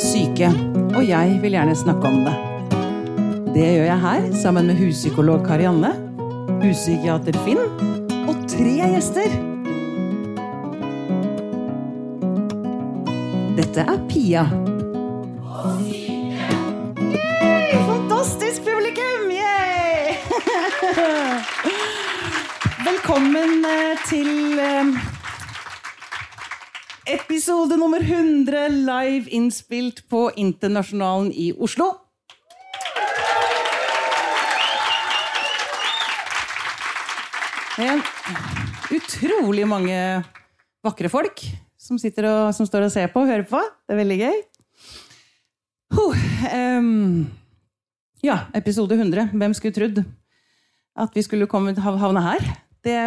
[0.00, 0.48] syke,
[0.96, 2.34] og jeg vil gjerne snakke om det.
[3.54, 5.92] Det gjør jeg her sammen med huspsykolog Karianne,
[6.62, 7.60] huspsykiater Finn
[8.30, 9.34] og tre gjester.
[13.58, 14.46] Dette er Pia.
[17.90, 19.28] Fantastisk publikum!
[19.36, 20.16] Yay!
[22.88, 24.79] Velkommen eh, til eh,
[27.50, 31.88] episode nummer 100 live innspilt på Internasjonalen i Oslo.
[37.74, 38.06] Med
[38.94, 39.96] utrolig mange
[40.86, 41.42] vakre folk
[41.74, 43.58] som, og, som står og ser på og hører på.
[43.82, 44.38] Det er veldig gøy.
[45.98, 46.22] Huh,
[46.78, 47.24] um,
[48.22, 49.32] ja, episode 100.
[49.34, 49.98] Hvem skulle trodd
[50.94, 52.46] at vi skulle komme, havne her?
[52.86, 53.00] Det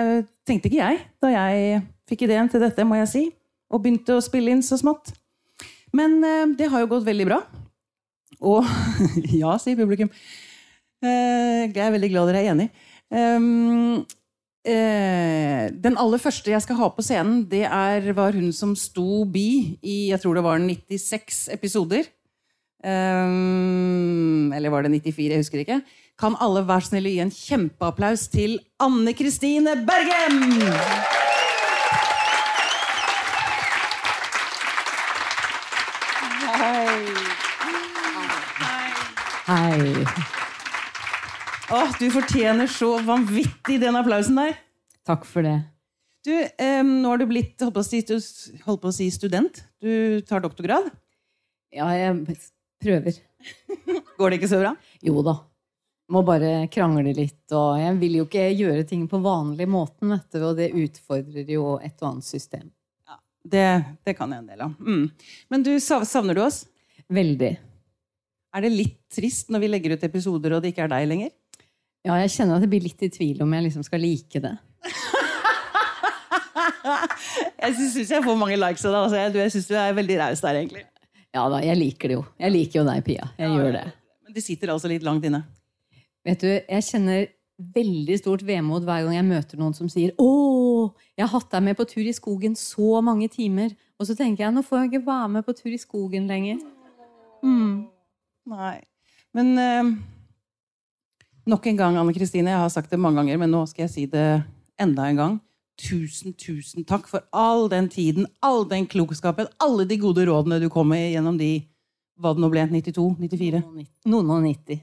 [0.44, 1.80] tenkte ikke jeg da jeg
[2.12, 3.24] fikk ideen til dette, må jeg si.
[3.74, 5.12] Og begynte å spille inn så smått.
[5.94, 7.42] Men eh, det har jo gått veldig bra.
[8.44, 8.66] Og
[9.42, 10.12] ja, sier publikum.
[11.04, 12.70] Eh, jeg er veldig glad dere er enig.
[13.14, 14.02] Um,
[14.66, 19.24] eh, den aller første jeg skal ha på scenen, det er, var hun som sto
[19.30, 22.10] bi i jeg tror det var 96 episoder.
[22.84, 25.30] Um, eller var det 94?
[25.32, 25.82] Jeg husker ikke.
[26.20, 31.23] Kan alle være snille gi en kjempeapplaus til Anne Kristine Bergem!
[39.74, 40.06] Hei.
[41.72, 44.52] Åh, du fortjener så vanvittig den applausen der.
[45.08, 45.56] Takk for det.
[46.22, 48.04] Du, eh, nå har du blitt holdt på, si,
[48.68, 49.64] holdt på å si student.
[49.82, 50.92] Du tar doktorgrad.
[51.74, 52.38] Ja, jeg
[52.86, 53.18] prøver.
[54.20, 54.76] Går det ikke så bra?
[55.02, 55.40] Jo da.
[56.14, 57.42] Må bare krangle litt.
[57.50, 61.50] Og jeg vil jo ikke gjøre ting på vanlig måten, vet du, og det utfordrer
[61.50, 62.70] jo et og annet system.
[63.42, 63.68] Det,
[64.06, 64.78] det kan jeg en del av.
[64.78, 65.06] Mm.
[65.50, 66.68] Men du, savner du oss?
[67.10, 67.56] Veldig.
[68.54, 71.32] Er det litt trist når vi legger ut episoder og det ikke er deg lenger?
[72.04, 74.54] Ja, jeg kjenner at jeg blir litt i tvil om jeg liksom skal like det.
[77.64, 79.04] Jeg syns jeg får mange likes av deg.
[79.06, 79.40] Altså.
[79.40, 80.82] Jeg, syns du er veldig raus der, egentlig.
[81.34, 82.24] Ja da, jeg liker det jo.
[82.44, 83.30] Jeg liker jo deg, Pia.
[83.40, 83.84] Jeg gjør det.
[84.26, 85.40] Men det sitter altså litt langt inne.
[86.28, 87.24] Vet du, jeg kjenner
[87.74, 91.64] veldig stort vemod hver gang jeg møter noen som sier 'Å, jeg har hatt deg
[91.64, 93.76] med på tur i skogen så mange timer'.
[94.00, 96.60] Og så tenker jeg 'Nå får jeg ikke være med på tur i skogen lenger'.
[97.44, 97.88] Mm.
[98.50, 98.82] Nei.
[99.34, 99.92] Men eh,
[101.50, 102.52] nok en gang, Anne Kristine.
[102.54, 104.28] Jeg har sagt det mange ganger, men nå skal jeg si det
[104.82, 105.36] enda en gang.
[105.80, 110.70] Tusen, tusen takk for all den tiden, all den klokskapen, alle de gode rådene du
[110.70, 111.56] kom med gjennom de
[112.22, 113.08] hva det nå ble, 92?
[113.20, 113.64] 94?
[114.06, 114.78] Noen og nitti.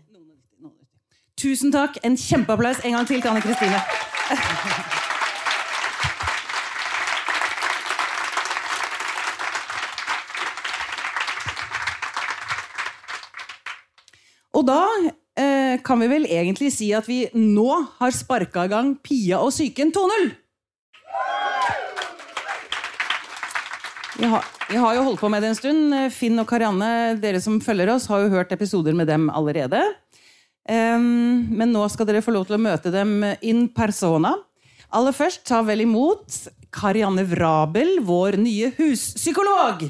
[1.41, 2.01] Tusen takk.
[2.05, 4.99] En kjempeapplaus en gang til til Anne Kristine.
[14.71, 14.85] da
[15.41, 19.53] eh, kan vi vel egentlig si at vi nå har sparka i gang Pia og
[19.55, 20.31] psyken 2.0.
[24.21, 24.31] Vi
[24.71, 25.95] vi har jo holdt på med det en stund.
[26.15, 29.81] Finn og Karianne, dere som følger oss, har jo hørt episoder med dem allerede.
[30.71, 34.37] Um, men nå skal dere få lov til å møte dem in persona.
[34.95, 36.39] Aller først, ta vel imot
[36.71, 39.89] Karianne Vrabel, vår nye huspsykolog.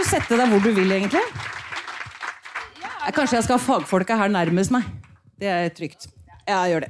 [0.00, 1.20] Kan du sette deg hvor du vil, egentlig?
[2.80, 4.86] Eh, Kanskje jeg skal ha fagfolka her nærmest meg.
[5.36, 6.06] Det er trygt.
[6.48, 6.88] Ja, gjør det.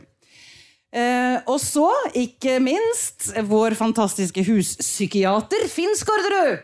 [0.95, 6.63] Eh, og så, ikke minst, vår fantastiske huspsykiater Finn Skårderud.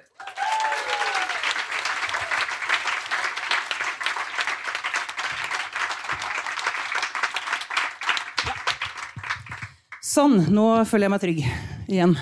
[10.14, 11.42] Sånn, nå føler jeg meg trygg
[11.90, 12.14] igjen.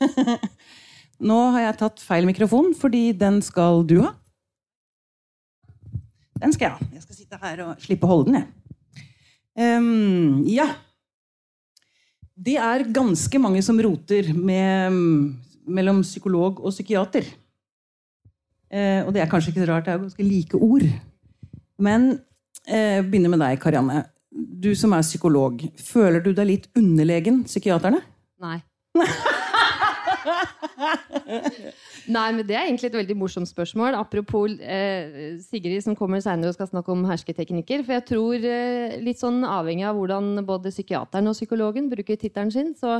[1.18, 4.12] nå har jeg tatt feil mikrofon, fordi den skal du ha.
[6.38, 6.88] Den skal jeg ha.
[6.94, 8.54] Jeg skal sitte her og slippe å holde den, jeg.
[9.58, 10.68] Um, ja.
[12.38, 14.94] Det er ganske mange som roter med,
[15.66, 17.26] mellom psykolog og psykiater.
[18.70, 20.86] Uh, og det er kanskje ikke så rart, det er ganske like ord.
[21.82, 24.04] Men uh, begynner med deg, Karianne.
[24.30, 28.04] Du som er psykolog, føler du deg litt underlegen psykiaterne?
[28.38, 28.60] Nei.
[32.16, 33.96] Nei, men Det er egentlig et veldig morsomt spørsmål.
[33.98, 37.84] Apropos eh, Sigrid som kommer senere og skal snakke om hersketeknikker.
[37.86, 42.52] For jeg tror, eh, litt sånn avhengig av hvordan både psykiateren og psykologen bruker tittelen
[42.54, 42.98] sin, så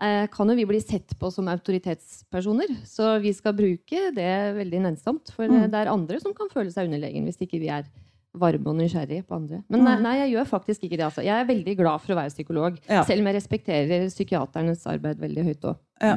[0.00, 2.76] eh, kan jo vi bli sett på som autoritetspersoner.
[2.88, 5.32] Så vi skal bruke det veldig nennsomt.
[5.34, 5.70] For eh, Mm.
[5.72, 7.88] det er andre som kan føle seg underlegen hvis ikke vi er
[8.36, 9.60] varme og nysgjerrig på andre.
[9.72, 11.04] Men nei, nei, jeg gjør faktisk ikke det.
[11.06, 11.24] Altså.
[11.24, 12.78] Jeg er veldig glad for å være psykolog.
[12.86, 13.02] Ja.
[13.08, 15.78] Selv om jeg respekterer psykiaternes arbeid veldig høyt òg.
[16.04, 16.16] Ja.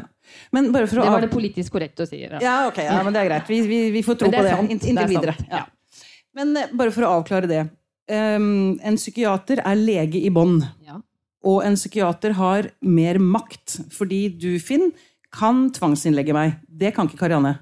[0.52, 2.22] Det var det politisk korrekt å si.
[2.26, 2.42] Ja.
[2.44, 3.48] Ja, ok, ja, men det er greit.
[3.50, 5.38] Vi, vi, vi får tro på det sant, inntil videre.
[6.38, 7.64] Men eh, bare for å avklare det.
[8.12, 10.66] Um, en psykiater er lege i bånd.
[10.86, 11.00] Ja.
[11.48, 14.92] Og en psykiater har mer makt, fordi du, Finn,
[15.32, 16.60] kan tvangsinnlegge meg.
[16.68, 17.56] Det kan ikke Karianne.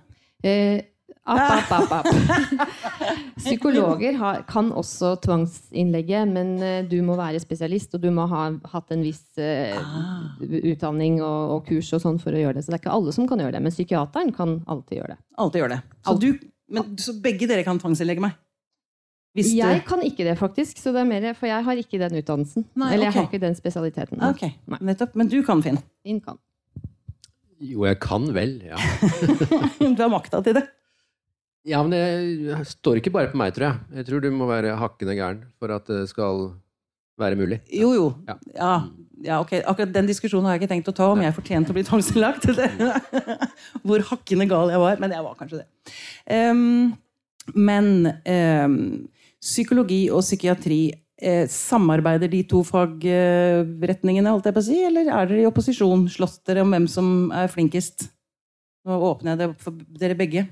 [0.43, 0.88] Eh,
[1.29, 2.69] app, app, app, app.
[3.39, 8.47] Psykologer har, kan også tvangsinnlegge, men eh, du må være spesialist, og du må ha
[8.73, 10.35] hatt en viss Ah.
[10.41, 12.63] utdanning og, og kurs og sånn for å gjøre det.
[12.65, 15.19] Så det er ikke alle som kan gjøre det, men psykiateren kan alltid gjøre det.
[15.39, 15.79] Alltid gjør det.
[16.07, 16.29] Så, du,
[16.75, 18.35] men, så begge dere kan tvangsinnlegge meg?
[19.37, 21.99] Hvis du- Jeg kan ikke det, faktisk, så det er mer, for jeg har ikke
[22.01, 22.65] den utdannelsen.
[22.75, 24.21] Nei, Eller jeg har ikke den spesialiteten.
[24.31, 24.55] Okay.
[24.67, 24.79] Nei.
[24.91, 25.15] nettopp.
[25.15, 25.77] Men du kan, Finn.
[26.03, 26.39] Finn kan.
[27.59, 28.79] Jo, jeg kan vel, ja.
[29.79, 30.65] Du har makta til det.
[31.67, 33.99] Ja, men det står ikke bare på meg, tror jeg.
[33.99, 36.49] Jeg tror du må være hakkende gæren for at det skal
[37.19, 37.59] være mulig.
[37.75, 38.07] Jo, jo.
[38.27, 38.37] Ja.
[38.55, 38.71] Ja,
[39.25, 39.57] ja, ok.
[39.67, 42.47] Akkurat den diskusjonen har jeg ikke tenkt å ta, om jeg fortjente å bli tvangsinnlagt.
[43.87, 45.03] Hvor hakkende gal jeg var.
[45.03, 45.93] Men jeg var kanskje det.
[46.31, 46.95] Um,
[47.55, 48.79] men um,
[49.43, 50.81] psykologi og psykiatri
[51.19, 56.07] eh, Samarbeider de to fagretningene, holdt jeg på å si, eller er dere i opposisjon?
[56.11, 58.07] Slåss dere om hvem som er flinkest?
[58.87, 60.45] Nå åpner jeg det opp for dere begge.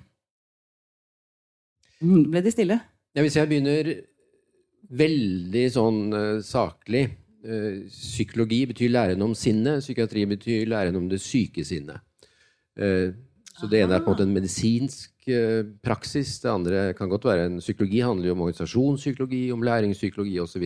[2.04, 2.78] Mm, ble de stille?
[3.16, 3.90] Ja, hvis jeg begynner
[4.98, 11.20] veldig sånn uh, saklig uh, Psykologi betyr læren om sinnet, psykiatri betyr læren om det
[11.24, 12.04] syke sinnet.
[12.78, 13.16] Uh,
[13.58, 15.14] så det ene er på en måte en medisinsk
[15.84, 20.64] praksis, det andre kan godt være en psykologi, handler jo om organisasjonspsykologi, om læringspsykologi osv.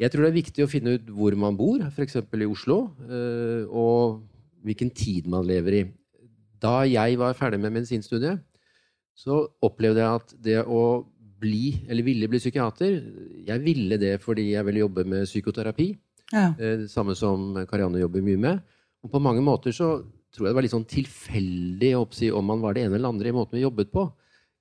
[0.00, 2.16] Jeg tror det er viktig å finne ut hvor man bor, f.eks.
[2.18, 2.78] i Oslo,
[3.68, 4.24] og
[4.66, 5.84] hvilken tid man lever i.
[6.58, 8.40] Da jeg var ferdig med medisinstudiet,
[9.16, 10.82] så opplevde jeg at det å
[11.40, 12.98] bli, eller ville bli psykiater
[13.46, 15.90] Jeg ville det fordi jeg ville jobbe med psykoterapi.
[16.32, 16.50] Ja.
[16.58, 18.60] eh, Det samme som Karianne jobber mye med.
[19.02, 22.60] Og på mange måter så tror jeg det var litt sånn tilfeldig oppsi om man
[22.62, 24.04] var det ene eller andre i måten vi jobbet på.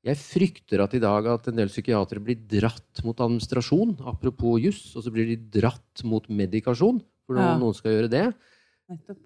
[0.08, 4.96] Jeg frykter at i dag at en del psykiatere blir dratt mot administrasjon, apropos juss,
[4.96, 7.58] og så blir de dratt mot medikasjon, for Ja.
[7.60, 8.34] noen skal gjøre det.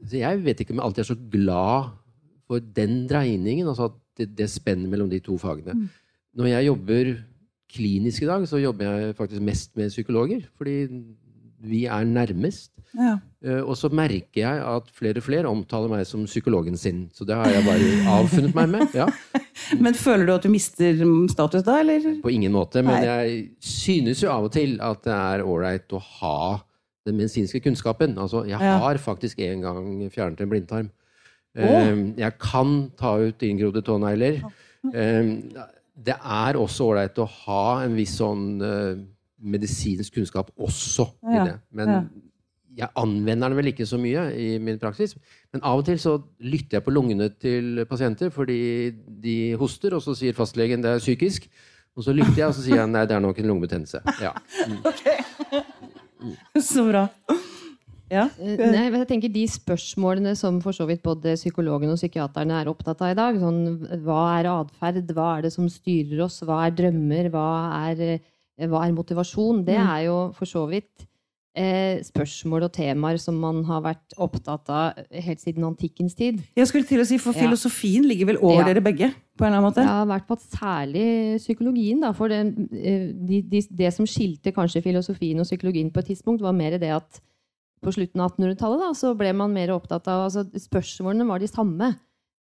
[0.10, 1.92] Så jeg vet ikke om jeg alltid er så glad
[2.48, 5.74] for den dreiningen, altså at det, det spenner mellom de to fagene.
[5.74, 5.90] Mm.
[6.38, 7.14] Når jeg jobber
[7.74, 10.76] klinisk i dag, så jobber jeg faktisk mest med psykologer, fordi
[11.64, 12.70] vi er nærmest.
[12.94, 13.16] Ja.
[13.42, 17.06] Eh, Og så merker jeg at flere og flere omtaler meg som psykologen sin.
[17.16, 18.94] Så det har jeg bare avfunnet meg med.
[18.94, 19.08] Ja,
[19.80, 21.00] Men føler du at du mister
[21.32, 22.20] status da, eller?
[22.22, 22.84] på ingen måte.
[22.84, 23.08] Men Nei.
[23.08, 26.36] jeg synes jo av og til at det er ålreit å ha
[27.08, 28.18] den medisinske kunnskapen.
[28.20, 28.78] Altså, jeg Ja.
[28.84, 30.92] har faktisk en gang fjernet en blindtarm.
[31.56, 34.42] Eh, Jeg kan ta ut inngrodde tånegler.
[34.94, 35.24] Eh,
[36.04, 38.96] Det er også ålreit å ha en viss sånn eh,
[39.44, 41.60] medisinsk kunnskap også i det.
[41.72, 42.10] Men
[42.76, 45.14] jeg anvender den vel ikke så mye i min praksis.
[45.54, 48.90] Men av og til så lytter jeg på lungene til pasienter fordi
[49.22, 51.46] de hoster, og så sier fastlegen det er psykisk.
[51.96, 54.02] Og så lytter jeg, og så sier jeg nei, det er nok en lungebetennelse.
[54.24, 54.34] Ja.
[56.60, 57.08] Så bra.
[58.14, 58.28] Ja.
[58.40, 62.70] Eh, Nei, jeg tenker De spørsmålene som for så vidt både psykologen og psykiaterne er
[62.72, 63.64] opptatt av i dag, sånn,
[64.06, 67.48] hva er atferd, hva er det som styrer oss, hva er drømmer, hva
[67.90, 68.06] er,
[68.60, 69.90] eh, hva er motivasjon, det Mm.
[69.98, 71.08] er jo for så vidt
[71.56, 76.40] eh, spørsmål og temaer som man har vært opptatt av helt siden antikkens tid.
[76.58, 77.44] Jeg skulle til å si, for Ja.
[77.46, 78.74] filosofien ligger vel over Ja.
[78.74, 79.14] dere begge?
[79.38, 79.84] på en eller annen måte?
[79.86, 82.02] Ja, i hvert fall særlig psykologien.
[82.02, 82.40] Da, for det,
[82.74, 86.72] eh, de, de, det som skilte kanskje filosofien og psykologien på et tidspunkt, var mer
[86.78, 87.22] det at
[87.84, 91.50] på slutten av 1800-tallet da, så ble man mer opptatt av altså Spørsmålene var de
[91.52, 91.92] samme,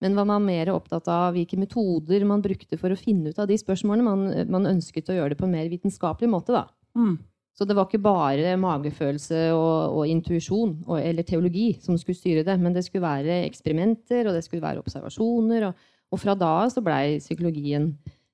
[0.01, 3.49] men var man mer opptatt av hvilke metoder man brukte for å finne ut av
[3.49, 4.05] de spørsmålene.
[4.05, 6.55] Man, man ønsket å gjøre det på en mer vitenskapelig måte.
[6.55, 6.65] da.
[6.97, 7.19] Mm.
[7.57, 12.55] Så det var ikke bare magefølelse og, og intuisjon eller teologi som skulle styre det,
[12.57, 15.67] men det skulle være eksperimenter, og det skulle være observasjoner.
[15.67, 17.91] Og, og fra da av så blei psykologien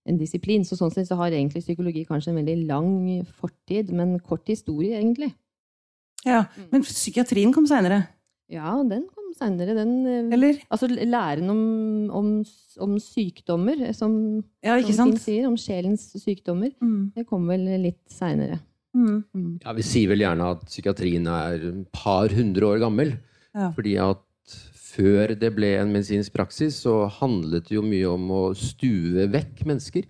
[0.07, 0.63] en disiplin.
[0.63, 2.93] Så sånn sett så har egentlig psykologi kanskje en veldig lang
[3.41, 5.33] fortid, men kort historie, egentlig.
[6.25, 8.07] Ja, Men psykiatrien kom seinere,
[8.49, 9.75] Ja, den kom seinere.
[9.75, 10.59] Den eh, eller?
[10.71, 12.29] Altså læren om, om,
[12.79, 17.11] om sykdommer, som, Ja, ikke som sier, om sjelens sykdommer, Mm.
[17.15, 18.59] det kom vel litt seinere.
[18.95, 19.23] Mm.
[19.35, 19.59] Mm.
[19.63, 23.17] Ja, Vi sier vel gjerne at psykiatrien er et par hundre år gammel.
[23.53, 23.71] Ja.
[23.75, 24.23] Fordi at
[24.73, 29.65] før det ble en medisinsk praksis, så handlet det jo mye om å stue vekk
[29.67, 30.07] mennesker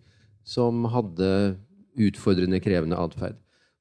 [0.48, 1.58] som hadde
[1.98, 3.36] utfordrende, krevende atferd.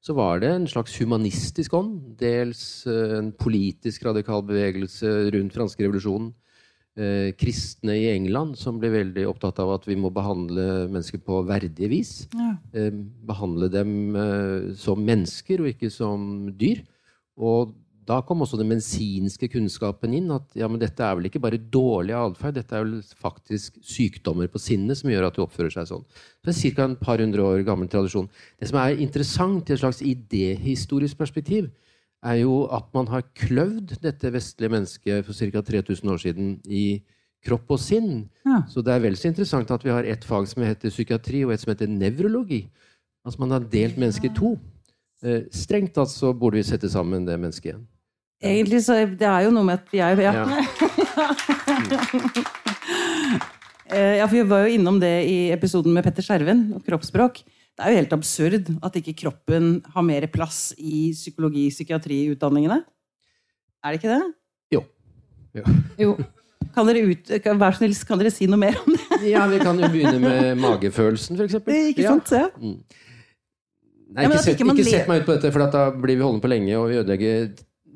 [0.07, 1.97] Så var det en slags humanistisk ånd.
[2.19, 6.29] Dels eh, en politisk radikal bevegelse rundt franske revolusjonen.
[6.97, 11.41] eh, kristne i England som ble veldig opptatt av at vi må behandle mennesker på
[11.49, 12.13] verdige vis.
[12.33, 12.55] Ja.
[12.71, 12.89] Eh,
[13.27, 16.85] behandle dem eh, som mennesker og ikke som dyr.
[17.37, 17.75] Og
[18.07, 20.29] da kom også den medisinske kunnskapen inn.
[20.31, 24.47] At ja, men dette er vel ikke bare dårlig atferd, dette er vel faktisk sykdommer
[24.51, 26.05] på sinnet som gjør at du oppfører seg sånn.
[26.45, 26.85] Det er ca.
[26.87, 28.29] en par hundre år gammel tradisjon.
[28.59, 31.67] Det som er interessant i et slags idéhistorisk perspektiv,
[32.25, 35.61] er jo at man har kløvd dette vestlige mennesket for ca.
[35.67, 36.85] 3000 år siden i
[37.45, 38.25] kropp og sinn.
[38.47, 38.63] Ja.
[38.71, 41.53] Så det er vel så interessant at vi har et fag som heter psykiatri, og
[41.53, 42.63] et som heter nevrologi.
[43.27, 44.55] Altså man har delt mennesket i to.
[45.25, 47.85] Eh, strengt tatt så burde vi sette sammen det mennesket igjen.
[48.43, 50.33] Egentlig så Det er jo noe med at er ja.
[50.37, 50.45] Ja.
[53.87, 57.39] Eh, ja, for Vi var jo innom det i episoden med Petter Skjerven og kroppsspråk.
[57.77, 62.81] Det er jo helt absurd at ikke kroppen har mer plass i psykologi-psykiatriutdanningene.
[63.85, 64.33] Er det ikke det?
[64.75, 64.81] Jo.
[65.55, 65.63] jo.
[66.01, 66.17] Jo.
[66.75, 69.21] Kan dere, ut, kan, vær så snill, kan dere si noe mer om det?
[69.31, 71.61] Ja, vi kan jo begynne med magefølelsen, f.eks.
[71.93, 72.33] Ikke sant?
[72.35, 72.49] Ja.
[72.57, 75.73] Nei, Ja, ikke, at sett, ikke man ikke sett meg ut på dette, for at
[75.75, 77.49] da blir vi holdende på lenge og vi ødelegger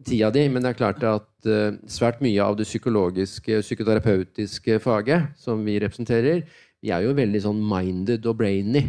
[0.05, 0.47] tida di.
[0.51, 5.79] Men det er klart at uh, svært mye av det psykologiske, psykoterapeutiske faget som vi
[5.81, 6.43] representerer,
[6.81, 8.85] vi er jo veldig sånn minded og brainy.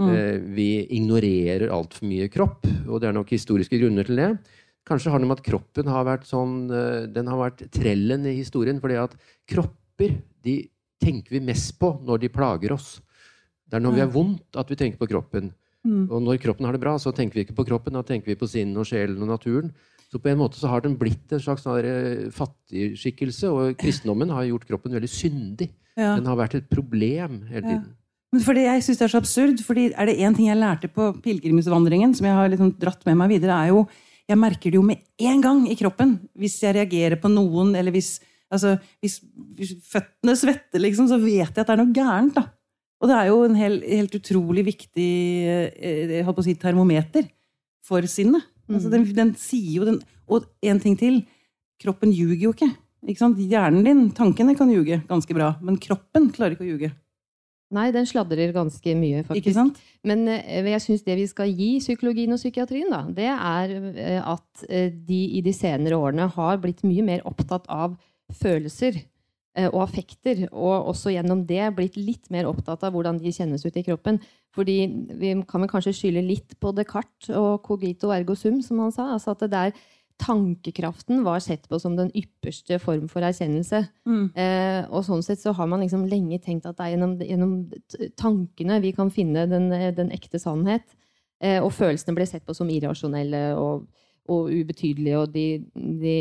[0.00, 0.08] Mm.
[0.08, 4.32] Uh, vi ignorerer altfor mye kropp, og det er nok historiske grunner til det.
[4.88, 8.38] Kanskje har det med at kroppen har vært sånn uh, Den har vært trellen i
[8.38, 8.80] historien.
[8.80, 9.16] fordi at
[9.48, 10.62] kropper de
[11.00, 12.98] tenker vi mest på når de plager oss.
[13.70, 15.52] Det er når vi har vondt at vi tenker på kroppen.
[15.86, 16.10] Mm.
[16.10, 18.36] Og når kroppen har det bra, så tenker vi ikke på kroppen, da tenker vi
[18.36, 19.70] på sinnet og sjelen og naturen.
[20.10, 24.32] Så på en måte så har den blitt en slags sånn eh, fattigskikkelse, og kristendommen
[24.34, 25.70] har gjort kroppen veldig syndig.
[25.98, 26.16] Ja.
[26.18, 27.68] Den har vært et problem hele Ja.
[27.78, 27.96] tiden.
[28.32, 30.86] Men fordi jeg synes det er så absurd, fordi er det én ting jeg lærte
[30.94, 33.88] på pilegrimsvandringen, som jeg har liksom dratt med meg videre, er jo
[34.30, 37.90] Jeg merker det jo med en gang i kroppen hvis jeg reagerer på noen, eller
[37.90, 39.16] hvis, altså, hvis,
[39.58, 42.34] hvis føttene svetter, liksom, så vet jeg at det er noe gærent.
[42.36, 42.44] da.
[43.02, 45.08] Og det er jo en hel, helt utrolig viktig
[45.50, 47.26] eh, jeg holdt på å si, termometer
[47.82, 48.46] for sinnet.
[48.70, 50.00] Altså, den, den sier jo den
[50.30, 51.22] Og en ting til.
[51.80, 52.70] Kroppen ljuger jo ikke.
[53.08, 53.38] ikke sant?
[53.40, 56.90] Hjernen din, tankene, kan ljuge ganske bra, men kroppen klarer ikke å ljuge.
[57.70, 59.40] Nei, den sladrer ganske mye, faktisk.
[59.44, 59.78] Ikke sant?
[60.06, 64.18] Men eh, jeg syns det vi skal gi psykologien og psykiatrien, da, det er eh,
[64.18, 67.94] at eh, de i de senere årene har blitt mye mer opptatt av
[68.40, 68.98] følelser
[69.58, 73.76] og affekter, og også gjennom det blitt litt mer opptatt av hvordan de kjennes ut
[73.76, 74.20] i kroppen.
[74.54, 74.76] Fordi
[75.18, 79.12] vi kan vel kanskje skylde litt på Descartes og cogito ergo sum, som han sa.
[79.14, 79.74] altså at det der
[80.20, 83.78] Tankekraften var sett på som den ypperste form for erkjennelse.
[84.04, 84.26] Mm.
[84.36, 87.54] Eh, og sånn sett så har man liksom lenge tenkt at det er gjennom, gjennom
[88.20, 90.84] tankene vi kan finne den, den ekte sannhet.
[91.40, 93.88] Eh, og følelsene ble sett på som irrasjonelle og,
[94.30, 96.14] og ubetydelige, og de, de,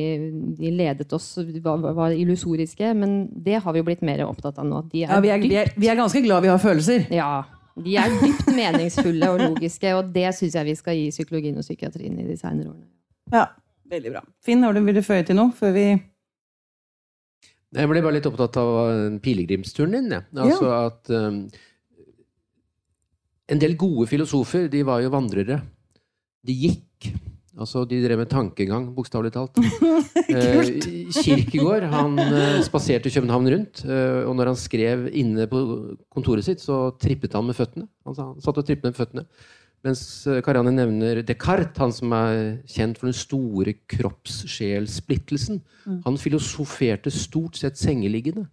[0.58, 1.28] de ledet oss,
[1.62, 2.90] var, var illusoriske.
[2.98, 4.82] Men det har vi jo blitt mer opptatt av nå.
[4.90, 7.06] De er Ja, vi er, vi, er, vi er ganske glad vi har følelser.
[7.14, 7.32] ja,
[7.80, 11.66] de er dypt meningsfulle og logiske, og det syns jeg vi skal gi psykologien og
[11.66, 12.88] psykiatrien i de senere årene.
[13.34, 13.46] Ja,
[13.92, 14.24] veldig bra.
[14.44, 15.88] Finn, har du, vil du føye til noe før vi
[17.78, 20.14] Jeg ble bare litt opptatt av eh, pilegrimsturen din.
[20.18, 20.24] Ja.
[20.42, 21.44] Altså at um,
[23.50, 25.62] En del gode filosofer de var jo vandrere.
[26.46, 27.12] De gikk.
[27.60, 29.60] Altså, De drev med tankegang, bokstavelig talt.
[30.32, 30.70] eh,
[31.12, 33.84] Kirkegård han eh, spaserte København rundt.
[33.84, 35.62] Eh, og når han skrev inne på
[36.14, 37.90] kontoret sitt, så trippet han med føttene.
[38.08, 39.26] Han, han satt og trippet med føttene.
[39.84, 40.02] Mens
[40.44, 45.62] Karianne nevner Descartes, han som er kjent for den store kroppssjelsplittelsen.
[46.04, 48.50] Han filosoferte stort sett sengeliggende.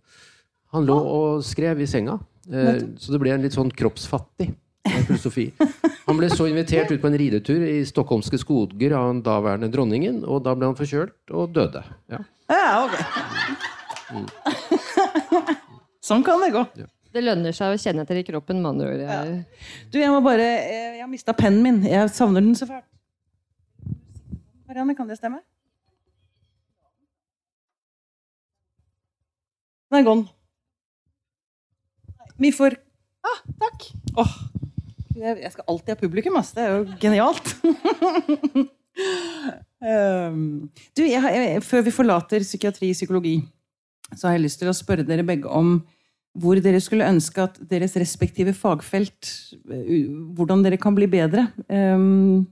[0.75, 2.21] Han lå og skrev i senga.
[2.47, 4.53] Så det ble en litt sånn kroppsfattig
[5.07, 5.47] filosofi.
[6.07, 10.23] Han ble så invitert ut på en ridetur i stockholmske skoger av den daværende dronningen,
[10.25, 11.83] og da ble han forkjølt og døde.
[12.13, 12.21] Ja.
[12.53, 12.95] Ja, ok.
[16.07, 16.63] sånn kan det gå.
[17.17, 19.19] Det lønner seg å kjenne etter i kroppen, med andre Ja.
[19.91, 21.79] Du, jeg må bare eh, Jeg har mista pennen min.
[21.89, 22.85] Jeg savner den så fælt.
[24.69, 25.41] Marianne, kan det stemme?
[29.91, 30.27] Den er gone.
[32.37, 32.77] Vi får
[33.27, 33.89] Ah, takk.
[34.23, 34.56] Åh, jeg
[35.17, 36.53] jeg skal alltid ha publikum, ass.
[36.57, 37.53] Det er jo genialt.
[39.81, 40.41] um,
[40.97, 43.37] du, jeg, jeg, før vi forlater psykiatri og psykologi,
[44.13, 45.79] så har jeg lyst til å spørre dere begge om
[46.37, 49.31] hvor dere skulle ønske at deres respektive fagfelt
[49.71, 49.95] uh,
[50.37, 51.49] Hvordan dere kan bli bedre.
[51.73, 52.45] Um,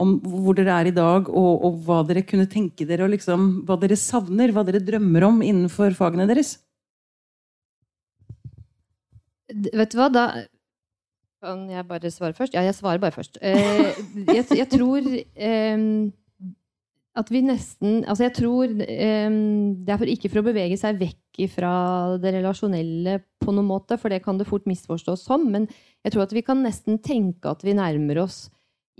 [0.00, 3.62] om hvor dere er i dag, og, og hva dere kunne tenke dere, og liksom,
[3.68, 6.56] hva dere savner, hva dere drømmer om innenfor fagene deres.
[9.54, 10.24] Vet du hva, da
[11.44, 12.54] Kan jeg bare svare først?
[12.56, 13.36] Ja, jeg svarer bare først.
[13.42, 13.92] Eh,
[14.32, 15.82] jeg, jeg tror eh,
[17.14, 20.98] at vi nesten Altså, jeg tror eh, Det er for, ikke for å bevege seg
[21.02, 21.74] vekk fra
[22.22, 25.66] det relasjonelle på noen måte, for det kan det fort misforstås som, men
[26.06, 28.44] jeg tror at vi kan nesten tenke at vi nærmer oss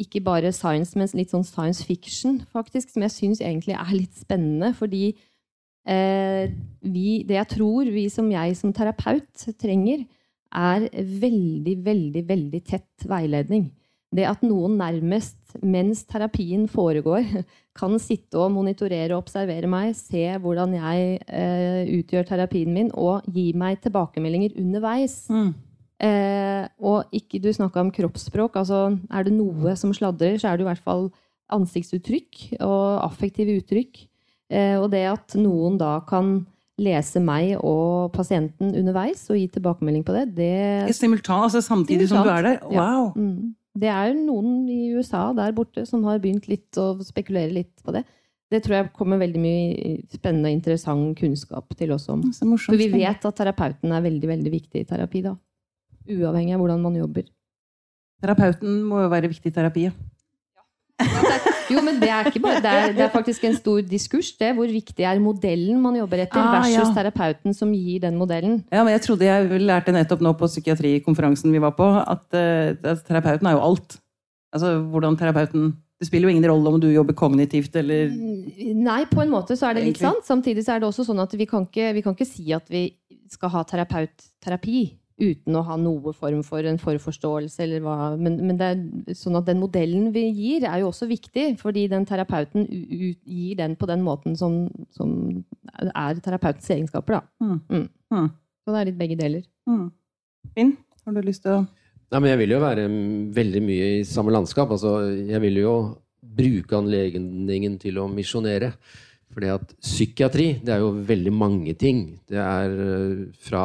[0.02, 4.18] ikke bare science, men litt sånn science fiction, faktisk, som jeg syns egentlig er litt
[4.18, 4.72] spennende.
[4.74, 5.12] Fordi
[5.86, 6.50] eh,
[6.82, 10.02] vi, det jeg tror vi som jeg som terapeut trenger,
[10.54, 10.86] er
[11.20, 13.68] veldig, veldig, veldig tett veiledning.
[14.14, 17.26] Det at noen nærmest mens terapien foregår,
[17.78, 23.26] kan sitte og monitorere og observere meg, se hvordan jeg eh, utgjør terapien min, og
[23.26, 25.24] gi meg tilbakemeldinger underveis.
[25.32, 25.52] Mm.
[26.04, 28.56] Eh, og ikke du snakka om kroppsspråk.
[28.62, 31.08] altså Er det noe som sladrer, så er det i hvert fall
[31.54, 34.04] ansiktsuttrykk og affektive uttrykk.
[34.54, 36.44] Eh, og det at noen da kan
[36.80, 42.24] lese meg og pasienten underveis og gi tilbakemelding på det, det Simultan, altså samtidig som
[42.26, 42.58] du er der?
[42.72, 42.80] Ja.
[42.80, 43.12] Wow!
[43.14, 43.54] Mm.
[43.74, 47.94] Det er noen i USA der borte som har begynt litt å spekulere litt på
[47.94, 48.04] det.
[48.52, 52.22] Det tror jeg kommer veldig mye spennende og interessant kunnskap til oss om.
[52.22, 52.68] Morsomt.
[52.68, 55.24] For vi vet at terapeuten er veldig veldig viktig i terapi.
[55.26, 55.34] da.
[56.06, 57.26] Uavhengig av hvordan man jobber.
[58.22, 59.88] Terapeuten må jo være viktig i terapi.
[61.72, 64.32] Jo, men det er, ikke bare, det er, det er faktisk en stor diskurs.
[64.38, 66.94] det, Hvor viktig er modellen man jobber etter, Ah, versus ja.
[66.94, 68.60] terapeuten som gir den modellen.
[68.70, 72.76] Ja, men jeg trodde jeg lærte nettopp nå på psykiatrikonferansen vi var på, at, eh,
[72.84, 73.96] at terapeuten er jo alt.
[74.54, 79.22] Altså hvordan terapeuten Det spiller jo ingen rolle om du jobber kognitivt eller Nei, på
[79.22, 80.24] en måte så er det litt sant.
[80.26, 82.66] Samtidig så er det også sånn at vi kan ikke, vi kan ikke si at
[82.68, 82.88] vi
[83.30, 84.82] skal ha terapeutterapi
[85.20, 87.96] uten å ha noe form for en forforståelse eller hva.
[88.18, 91.86] Men, men det er sånn at den modellen vi gir, er jo også viktig, fordi
[91.92, 95.14] den terapeuten gir den på den måten som, som
[95.86, 97.22] er terapeutens egenskaper, da.
[97.44, 97.60] Mm.
[97.70, 97.86] Mm.
[98.14, 98.28] Mm.
[98.64, 99.46] Så det er litt begge deler.
[99.70, 99.86] mm.
[100.54, 101.64] Finn, har du lyst til å
[102.12, 102.82] Nei, men jeg vil jo være
[103.34, 104.70] veldig mye i samme landskap.
[104.70, 105.72] Altså, jeg vil jo
[106.36, 108.68] bruke anledningen til å misjonere.
[109.34, 112.04] Fordi at psykiatri, det er jo veldig mange ting.
[112.30, 113.64] Det er eh, fra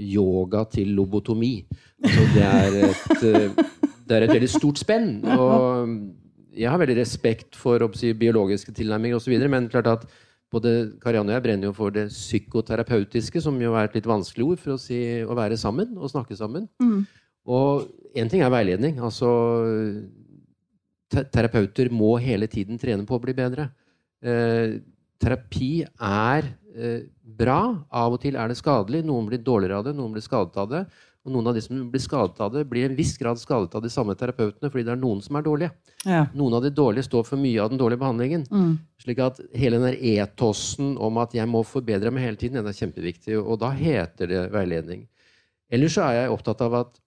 [0.00, 1.54] yoga til lobotomi.
[2.00, 5.18] Altså, det er et, eh, det er et veldig stort spenn.
[5.36, 5.92] Og
[6.56, 10.08] jeg har veldig respekt for si, biologiske tilnærminger osv., men klart at
[10.52, 14.46] både Karianne og jeg brenner jo for det psykoterapeutiske, som jo er et litt vanskelig
[14.46, 16.68] ord for å si å være sammen og snakke sammen.
[17.46, 18.96] Og én ting er veiledning.
[19.02, 19.28] Altså
[21.10, 23.68] Terapeuter må hele tiden trene på å bli bedre.
[24.24, 24.78] Eh,
[25.20, 27.60] terapi er eh, bra.
[27.90, 29.04] Av og til er det skadelig.
[29.06, 30.86] Noen blir dårligere av det, noen blir skadet av det.
[31.26, 33.74] Og noen av de som blir skadet av det, blir i en viss grad skadet
[33.74, 35.72] av de samme terapeutene fordi det er noen som er dårlige.
[36.06, 36.20] Ja.
[36.38, 38.44] Noen av de dårlige står for mye av den dårlige behandlingen.
[38.46, 38.76] Mm.
[39.02, 42.70] Slik at hele den der etosen om at jeg må forbedre meg hele tiden, den
[42.70, 43.40] er kjempeviktig.
[43.40, 45.08] Og da heter det veiledning.
[45.66, 47.02] Ellers så er jeg opptatt av at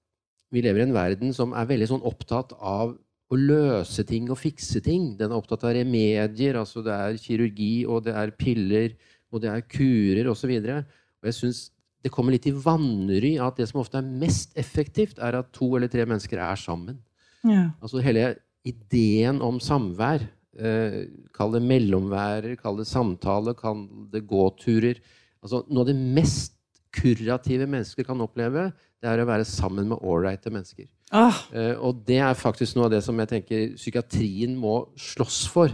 [0.52, 2.98] vi lever i en verden som er veldig sånn opptatt av
[3.30, 5.12] å løse ting og fikse ting.
[5.20, 8.96] Den er opptatt av remedier, altså det er kirurgi, og det er piller,
[9.30, 10.56] og det er kurer osv.
[10.56, 11.68] Jeg syns
[12.02, 15.68] det kommer litt i vanry at det som ofte er mest effektivt, er at to
[15.76, 16.98] eller tre mennesker er sammen.
[17.44, 17.70] Ja.
[17.84, 18.34] Altså hele
[18.68, 20.24] ideen om samvær,
[20.58, 21.00] eh,
[21.36, 25.00] kall det mellomværer, kall det samtale, kall det gåturer
[25.44, 26.56] altså Noe av det mest
[26.96, 30.88] kurative mennesker kan oppleve, det er å være sammen med ålreite mennesker.
[31.10, 35.40] Ah, Eh, og det er faktisk noe av det som jeg tenker psykiatrien må slåss
[35.50, 35.74] for.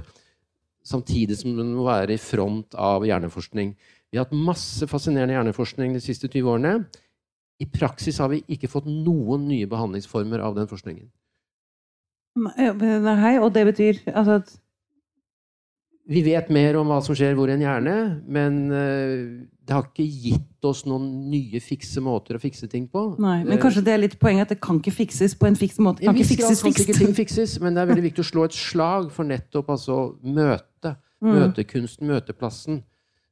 [0.85, 3.73] Samtidig som den må være i front av hjerneforskning.
[4.11, 6.75] Vi har hatt masse fascinerende hjerneforskning de siste 20 årene.
[7.59, 11.07] I praksis har vi ikke fått noen nye behandlingsformer av den forskningen.
[13.15, 14.55] nei, og det betyr altså at
[16.05, 17.95] Vi vet mer om hva som skjer hvor i en hjerne,
[18.29, 19.13] men eh,
[19.65, 23.07] det har ikke gitt oss noen nye fikse måter å fikse ting på.
[23.21, 25.81] Nei, men kanskje det er litt poenget at det kan ikke fikses på en fiks
[25.81, 26.05] måte.
[26.05, 26.93] Kan ikke fikses kan fikst.
[27.01, 30.93] ting fikses, men det er veldig viktig å slå et slag for nettopp altså møte.
[31.25, 31.31] Mm.
[31.39, 32.83] Møtekunsten, møteplassen.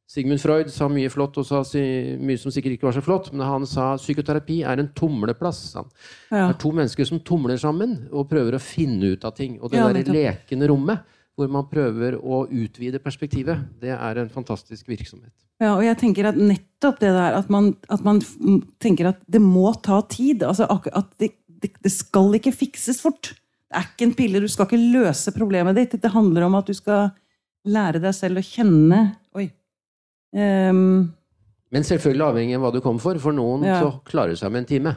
[0.10, 3.46] Sigmund Freud sa mye flott, og sa mye som sikkert ikke var så flott, men
[3.48, 5.62] han sa psykoterapi er en tumleplass.
[5.78, 5.86] Ja.
[6.34, 9.60] Det er to mennesker som tumler sammen og prøver å finne ut av ting.
[9.62, 14.30] Og det Ja, derre lekende rommet hvor man prøver å utvide perspektivet, det er en
[14.30, 15.34] fantastisk virksomhet.
[15.62, 18.20] Ja, og jeg tenker at nettopp det der at man, at man
[18.84, 20.44] tenker at det må ta tid.
[20.46, 23.32] Altså at det, det, det skal ikke fikses fort.
[23.34, 24.42] Det er ikke en pille.
[24.44, 25.96] Du skal ikke løse problemet ditt.
[26.02, 27.14] Det handler om at du skal
[27.64, 29.02] lære deg selv å kjenne
[29.40, 29.48] Oi.
[30.36, 31.14] Um,
[31.74, 33.18] Men selvfølgelig avhengig av hva du kom for.
[33.22, 33.80] For noen Ja.
[33.82, 34.96] så klarer det seg med en time.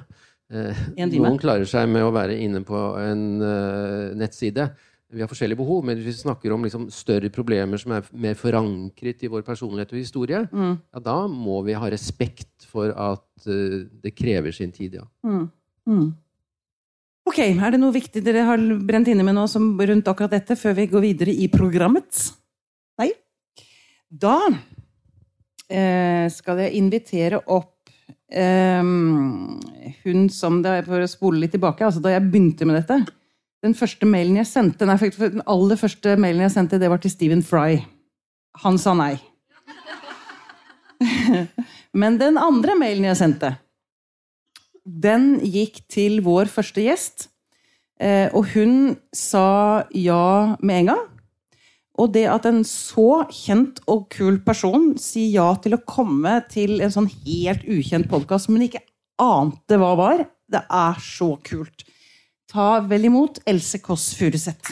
[0.51, 1.29] Eh, En time.
[1.29, 4.71] Noen klarer seg med å være inne på en uh, nettside.
[5.15, 8.35] Vi har forskjellige behov, men hvis vi snakker om liksom, større problemer som er mer
[8.39, 13.47] forankret i vår personlighet og historie, mm, ja, da må vi ha respekt for at
[13.47, 15.07] uh, det krever sin tid, ja.
[15.23, 15.45] mm,
[15.87, 16.09] mm.
[17.27, 20.55] Ok, Er det noe viktig dere har brent inne med nå som rundt akkurat dette,
[20.59, 22.21] før vi går videre i programmet?
[23.03, 23.11] Nei?
[24.07, 24.37] Da
[25.67, 27.91] eh, skal jeg invitere opp
[28.31, 28.79] eh,
[30.05, 33.01] hun som det, For å spole litt tilbake, altså da jeg begynte med dette
[33.65, 37.13] Den første mailen jeg sendte, nei, den aller første mailen jeg sendte, det var til
[37.13, 37.81] Stephen Fry.
[38.63, 39.15] Han sa nei.
[42.01, 43.55] Men den andre mailen jeg sendte,
[44.87, 47.29] den gikk til vår første gjest.
[47.97, 51.05] Eh, og hun sa ja med en gang.
[51.97, 56.83] Og det at en så kjent og kul person sier ja til å komme til
[56.85, 58.85] en sånn helt ukjent podkast, men ikke
[59.23, 61.87] ante hva var, det er så kult.
[62.53, 64.71] Ta vel imot Else Kåss Furuseth.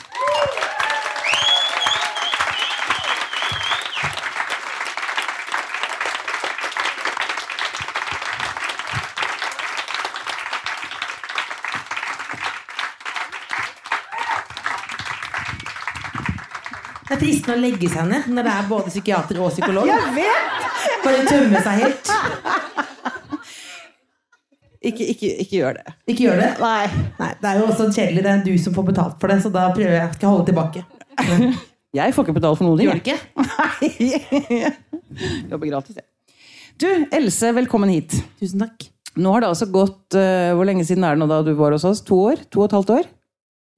[17.05, 19.91] Det er fristende å legge seg ned når det er både psykiater og psykolog.
[19.91, 20.71] Jeg vet!
[21.03, 22.15] Bare tømme seg helt.
[24.85, 25.85] Ikke, ikke, ikke gjør det.
[26.13, 26.51] Ikke gjør det.
[26.61, 26.87] Nei.
[27.21, 28.21] Nei, Det er jo også kjedelig.
[28.27, 30.47] Det er du som får betalt for det, så da prøver jeg ikke å holde
[30.51, 30.81] tilbake.
[31.95, 32.89] Jeg får ikke betalt for noen ting.
[32.89, 33.19] Gjør du ikke?
[33.39, 33.87] Nei.
[35.53, 36.07] Jobber gratis, jeg.
[36.83, 38.11] Du, Else, velkommen hit.
[38.41, 38.79] Tusen takk.
[39.15, 41.71] Nå har det altså gått uh, Hvor lenge siden er det nå da du var
[41.77, 42.01] hos oss?
[42.09, 42.39] To år?
[42.51, 43.07] To og et halvt år?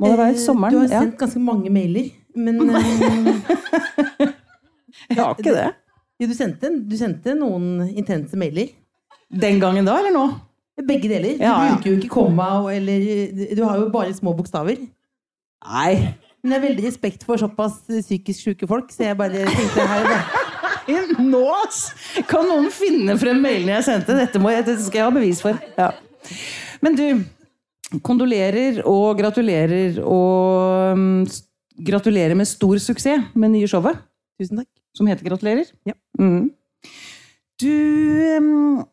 [0.00, 0.72] Må det være Eh, sommeren?
[0.72, 1.00] Du har ja.
[1.04, 2.72] sendt ganske mange mailer, men uh,
[5.10, 5.68] Jeg har ikke det.
[6.22, 8.72] jo, du, sendte, du sendte noen intense mailer.
[9.28, 10.24] Den gangen da, eller nå?
[10.76, 11.38] Begge deler.
[11.38, 11.74] Du Ja, ja.
[11.76, 14.76] bruker jo ikke komma og- eller Du har jo bare små bokstaver.
[15.66, 16.14] Nei.
[16.42, 20.04] Men jeg har veldig respekt for såpass psykisk syke folk, så jeg bare tenkte her
[20.06, 21.14] er.
[21.18, 21.48] Nå!
[22.28, 24.14] Kan noen finne frem mailene jeg sendte?
[24.14, 25.58] Dette, må jeg, dette skal jeg ha bevis for.
[25.78, 25.88] Ja.
[26.84, 27.24] Men du,
[28.06, 31.26] kondolerer og gratulerer og um,
[31.82, 33.98] gratulerer med stor suksess med nye showet,
[34.38, 34.68] Tusen takk.
[34.94, 35.66] som heter Gratulerer.
[35.88, 35.94] Ja.
[36.20, 36.50] Mm.
[37.58, 37.70] Du
[38.40, 38.84] mm,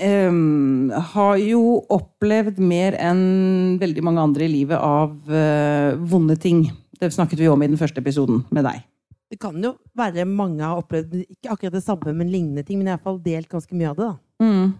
[0.00, 6.66] em, har jo opplevd mer enn veldig mange andre i livet av uh, vonde ting.
[7.00, 8.82] Det snakket vi om i den første episoden med deg.
[9.30, 12.78] Det kan jo være mange har opplevd ikke akkurat det samme, men lignende ting.
[12.78, 14.10] Men jeg har iallfall delt ganske mye av det.
[14.10, 14.44] da.
[14.44, 14.74] Mm.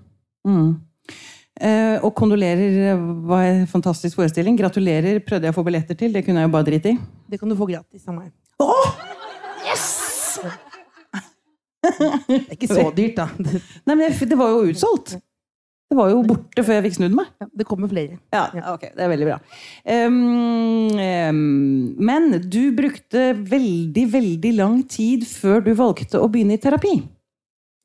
[0.44, 0.74] Mm.
[1.54, 2.98] Uh, og kondolerer
[3.28, 4.58] var en fantastisk forestilling.
[4.58, 6.14] Gratulerer prøvde jeg å få billetter til.
[6.14, 6.98] Det kunne jeg jo bare drite i.
[7.30, 8.30] Det kan du få gratis av meg.
[11.84, 13.28] Det er ikke så dyrt, da.
[13.86, 15.16] Nei, men Det var jo utsolgt.
[15.94, 17.28] Det var jo borte før jeg fikk snudd meg.
[17.38, 18.16] ja, det kommer flere.
[18.34, 19.36] Ja, ok, Det er veldig bra.
[19.84, 20.16] Um,
[20.98, 21.42] um,
[22.02, 26.96] men du brukte veldig, veldig lang tid før du valgte å begynne i terapi.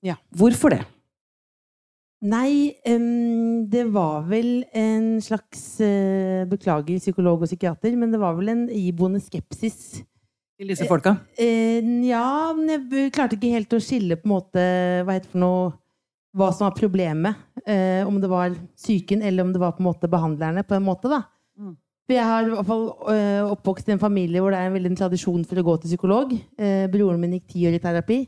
[0.05, 0.15] Ja.
[0.33, 0.81] Hvorfor det?
[2.25, 8.33] Nei, um, det var vel en slags uh, Beklager, psykolog og psykiater, men det var
[8.39, 10.01] vel en iboende skepsis.
[10.59, 11.15] Til disse folka?
[11.39, 14.63] Nja, ja, men jeg klarte ikke helt å skille på en måte
[15.07, 15.69] hva heter det for noe
[16.37, 17.37] hva som var problemet.
[17.65, 20.63] Eh, om det var psyken, eller om det var på en måte behandlerne.
[20.63, 21.23] på en måte da.
[21.57, 21.75] Mm.
[22.09, 24.95] Jeg har i hvert fall eh, oppvokst i en familie hvor det er en veldig
[24.97, 26.33] tradisjon for å gå til psykolog.
[26.57, 28.19] Eh, broren min gikk ti år i terapi.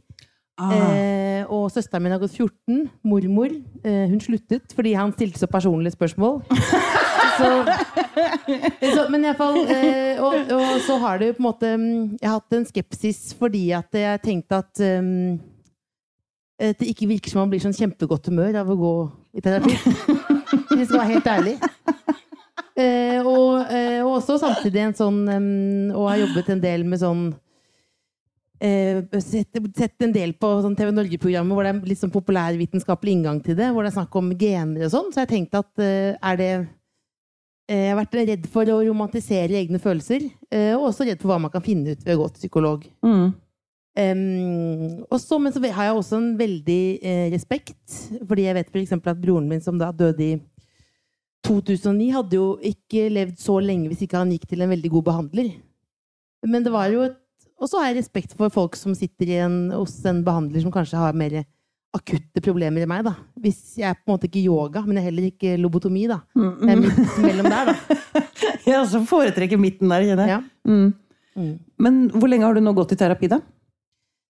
[0.61, 0.73] Ah.
[0.75, 2.89] Eh, og søsteren min har gått 14.
[3.03, 3.53] Mormor.
[3.83, 6.41] Eh, hun sluttet fordi han stilte så personlige spørsmål.
[7.39, 7.49] så,
[8.95, 11.71] så, men i hvert fall eh, og, og så har det jo på en måte
[11.77, 15.39] mm, Jeg har hatt en skepsis fordi at jeg tenkte at um,
[16.61, 18.95] det ikke virker som man blir sånn kjempegodt humør av å gå
[19.33, 19.73] i terapi.
[20.69, 21.55] Hvis jeg skal være helt ærlig.
[22.77, 27.25] Eh, og, eh, også samtidig en sånn um, Og har jobbet en del med sånn
[28.63, 33.17] eh, sett, sett en del på sånn TV Norge-programmet hvor det er litt sånn populærvitenskapelig
[33.17, 33.71] inngang til det.
[33.73, 35.09] Hvor det er snakk om gener og sånn.
[35.11, 36.51] Så jeg tenkte at eh, er det
[37.71, 40.25] Jeg har vært redd for å romantisere egne følelser.
[40.51, 42.83] eh, og også redd for hva man kan finne ut ved å gå til psykolog.
[43.05, 43.31] Mm.
[43.91, 47.81] Um, og så, men så har jeg også en veldig eh, respekt,
[48.27, 50.37] fordi jeg vet eksempel at broren min, som da døde i
[51.47, 55.07] 2009, hadde jo ikke levd så lenge hvis ikke han gikk til en veldig god
[55.09, 55.51] behandler.
[56.47, 57.17] Men det var jo et
[57.61, 60.71] Og så har jeg respekt for folk som sitter i en, hos en behandler som
[60.73, 61.43] kanskje har mer
[61.95, 63.03] akutte problemer i meg.
[63.07, 63.15] da.
[63.41, 66.05] Hvis jeg er på en måte ikke yoga, men jeg er heller ikke lobotomi.
[66.11, 66.21] da.
[66.35, 68.21] Jeg er midt mellom der, da.
[68.71, 70.05] ja, så foretrekker midten der.
[70.07, 70.37] kjenner jeg.
[70.37, 70.71] Ja.
[70.71, 70.93] Mm.
[71.31, 71.55] Mm.
[71.79, 73.41] Men hvor lenge har du nå gått i terapi, da?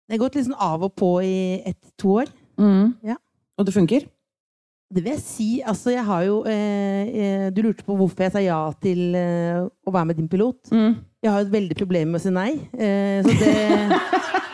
[0.08, 2.34] Det har gått sånn av og på i ett-to år.
[3.06, 3.16] Ja.
[3.58, 4.10] Og det funker?
[4.92, 5.50] Det vil jeg si.
[5.64, 9.62] Altså, jeg har jo eh, eh, Du lurte på hvorfor jeg sa ja til eh,
[9.64, 10.68] å være med din pilot.
[10.74, 10.98] Mm.
[11.24, 12.50] Jeg har jo et veldig problem med å si nei.
[12.76, 13.54] Eh, så det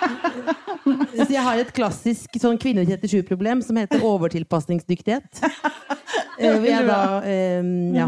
[1.25, 5.41] Så jeg har et klassisk sånn kvinne 37-problem som heter overtilpasningsdyktighet.
[6.38, 7.63] Eh, hvor jeg da eh,
[7.97, 8.03] Ja.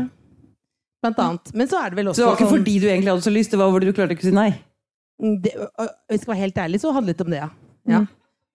[1.01, 1.47] Blant annet.
[1.57, 3.31] Men så er det vel Så det var ikke sånn- fordi du egentlig hadde så
[3.33, 4.51] lyst, det var fordi du klarte ikke å si nei?
[5.41, 7.49] det, og- og Jeg skal være helt ærlig, så handlet det om det, ja.
[7.89, 7.99] ja.
[8.03, 8.07] Mm.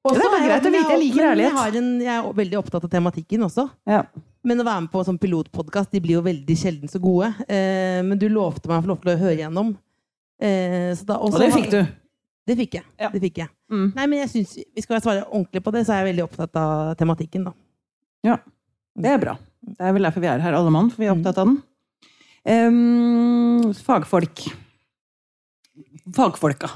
[0.06, 1.50] Også Det er greit å vite, jeg liker ærlighet.
[1.50, 3.64] Jeg, har en, jeg er veldig opptatt av tematikken også.
[3.88, 4.02] Ja.
[4.44, 7.32] Men å være med på sånn pilotpodkast, de blir jo veldig sjelden så gode.
[7.48, 9.74] Eh, men du lovte meg å få lov til å høre gjennom.
[10.38, 11.80] Eh, så da, Og det fikk du.
[12.44, 12.84] Det fikk jeg.
[13.00, 13.08] Ja.
[13.12, 13.48] Det fikk jeg.
[13.72, 13.86] Mm.
[13.96, 16.54] Nei, men jeg synes, vi skal svare ordentlig på det, så er jeg veldig opptatt
[16.60, 17.52] av tematikken, da.
[18.94, 19.34] Det er bra.
[19.64, 20.90] Det er vel derfor vi er her, alle mann.
[20.92, 21.58] For vi er opptatt av den.
[22.44, 24.36] Um, fagfolk.
[26.14, 26.68] Fagfolka.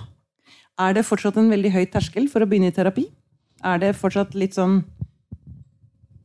[0.80, 3.04] Er det fortsatt en veldig høy terskel for å begynne i terapi?
[3.66, 4.74] Er det fortsatt litt sånn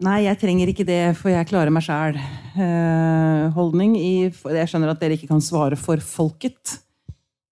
[0.04, 3.94] Nei, jeg trenger ikke det, for jeg klarer meg sjæl-holdning.
[3.96, 6.83] jeg skjønner at dere ikke kan svare for folket.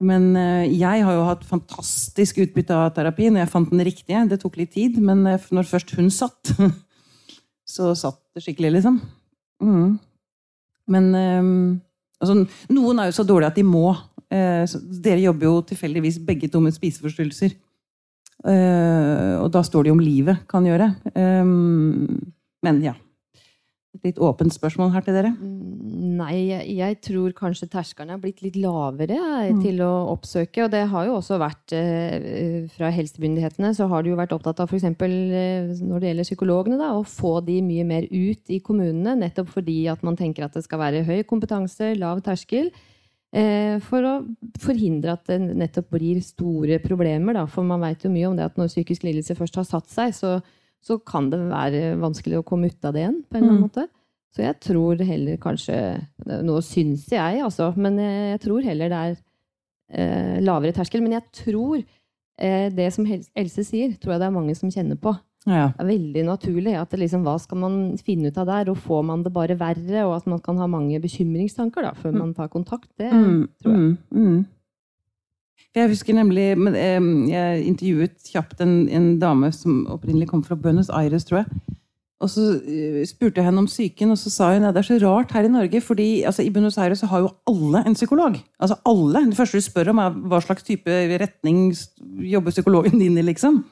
[0.01, 4.23] Men eh, jeg har jo hatt fantastisk utbytte av terapi når jeg fant den riktige.
[4.29, 6.53] Det tok litt tid, men eh, når først hun satt,
[7.75, 8.97] så satt det skikkelig, liksom.
[9.61, 9.99] Mm.
[10.91, 11.51] Men eh,
[12.23, 12.39] altså,
[12.73, 13.91] noen er jo så dårlige at de må.
[14.31, 17.51] Dere jobber jo tilfeldigvis begge to med spiseforstyrrelser.
[18.47, 20.87] Og da står det jo om livet kan gjøre.
[21.11, 22.93] Men ja.
[23.97, 25.33] Et litt åpent spørsmål her til dere.
[25.35, 25.57] Mm,
[26.21, 29.61] Nei, jeg, jeg tror kanskje terskelen er blitt litt lavere eh, Mm.
[29.63, 30.63] til å oppsøke.
[30.63, 34.61] Og det har jo også vært eh, fra helsemyndighetene så har de jo vært opptatt
[34.63, 34.85] av f.eks.
[34.85, 39.17] Eh, når det gjelder psykologene, da, å få de mye mer ut i kommunene.
[39.19, 42.71] Nettopp fordi at man tenker at det skal være høy kompetanse, lav terskel.
[43.33, 44.15] Eh, for å
[44.59, 47.33] forhindre at det nettopp blir store problemer.
[47.39, 47.45] Da.
[47.47, 50.15] For man vet jo mye om det at når psykisk lidelse først har satt seg,
[50.15, 50.37] så,
[50.81, 53.23] så kan det være vanskelig å komme ut av det igjen.
[53.29, 53.69] på en eller annen Mm.
[53.69, 53.87] måte.
[54.33, 56.07] Så jeg tror heller kanskje
[56.43, 59.17] Nå syns jeg, altså, men jeg tror heller det er
[59.91, 61.01] eh, lavere terskel.
[61.03, 61.83] Men jeg tror
[62.39, 65.13] eh, det som Else sier, tror jeg det er mange som kjenner på.
[65.45, 65.67] Ja.
[65.73, 66.75] Det er veldig naturlig.
[66.79, 68.69] at liksom, Hva skal man finne ut av der?
[68.71, 70.05] Og får man det bare verre?
[70.07, 72.87] Og at man kan ha mange bekymringstanker da, før man tar kontakt.
[72.97, 73.79] Det Mm, tror jeg.
[73.79, 74.45] mm, mm.
[75.71, 76.49] Jeg husker nemlig
[77.31, 81.77] Jeg intervjuet kjapt en, en dame som opprinnelig kom fra Buenos Aires, tror jeg.
[82.21, 84.89] Og så eh, spurte jeg henne om psyken, og så sa hun at det er
[84.91, 85.81] så rart her i Norge.
[85.81, 88.37] fordi altså, I Buenos Aires så har jo alle en psykolog.
[88.59, 89.23] Altså alle.
[89.31, 91.71] Det første du spør om, er hva slags type retning
[92.29, 93.25] jobber psykologen din i.
[93.25, 93.63] liksom.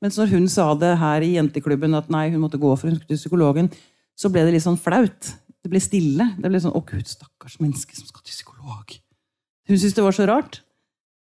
[0.00, 2.96] Mens når hun sa det her i jenteklubben at nei, hun måtte gå for hun
[2.96, 3.68] skulle til psykologen,
[4.16, 5.34] så ble det litt sånn flaut.
[5.58, 6.30] Det ble stille.
[6.38, 8.96] Det ble sånn Å, gud, stakkars menneske som skal til psykolog.
[9.68, 10.62] Hun syntes det var så rart.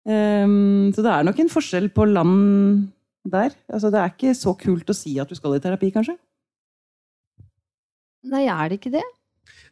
[0.08, 2.88] Ehm, så det er nok en forskjell på land
[3.28, 3.56] der.
[3.68, 6.16] Altså, det er ikke så kult å si at du skal i terapi, kanskje.
[8.28, 9.06] Nei, er det ikke det?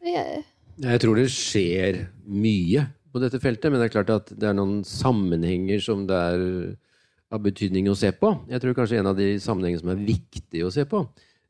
[0.04, 0.44] Jeg,
[0.80, 4.56] Jeg tror det skjer mye på dette feltet, men det er klart at det er
[4.56, 6.42] noen sammenhenger som det er
[7.32, 8.30] av betydning å se på.
[8.50, 11.02] Jeg tror kanskje en av de sammenhengene som er viktig å se på,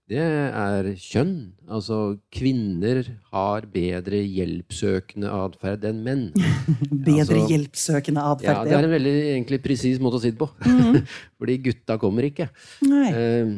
[0.06, 1.32] det er kjønn.
[1.66, 1.96] Altså
[2.30, 3.00] kvinner
[3.32, 6.22] har bedre hjelpsøkende atferd enn menn.
[6.90, 8.60] Bedre Altså- hjelpsøkende Ja.
[8.62, 10.48] Det er en veldig egentlig presis måte å si det på.
[11.40, 12.46] Fordi gutta kommer ikke.
[12.86, 13.50] Eh,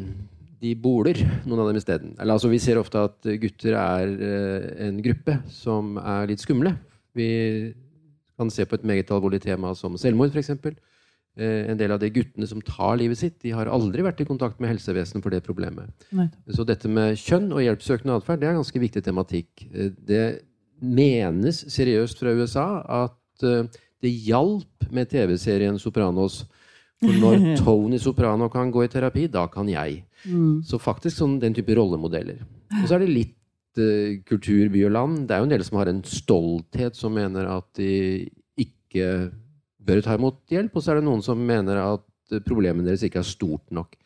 [0.58, 2.16] de boler, noen av dem isteden.
[2.18, 6.72] Altså, vi ser ofte at gutter er eh, en gruppe som er litt skumle.
[7.14, 7.28] Vi
[8.38, 10.56] kan se på et meget alvorlig tema som selvmord, f.eks.
[11.38, 14.26] Eh, en del av de guttene som tar livet sitt, de har aldri vært i
[14.26, 15.92] kontakt med helsevesenet for det problemet.
[16.10, 16.26] Nei.
[16.50, 19.68] Så dette med kjønn og hjelpsøkende atferd det er en ganske viktig tematikk.
[19.70, 20.24] Eh, Det
[20.82, 22.66] menes seriøst fra USA
[23.04, 23.70] at eh,
[24.02, 26.42] det hjalp med TV-serien Sopranos.
[26.98, 30.02] For når Tony Soprano kan gå i terapi, da kan jeg.
[30.26, 30.64] Mm.
[30.66, 32.42] Så faktisk sånn, den type rollemodeller.
[32.82, 35.20] Og så er det litt uh, kultur, by og land.
[35.28, 38.26] Det er jo en del som har en stolthet, som mener at de
[38.58, 39.30] ikke
[39.88, 40.76] bør ta imot hjelp.
[40.76, 43.96] Og så er det noen som mener at eh, problemet deres ikke er stort nok.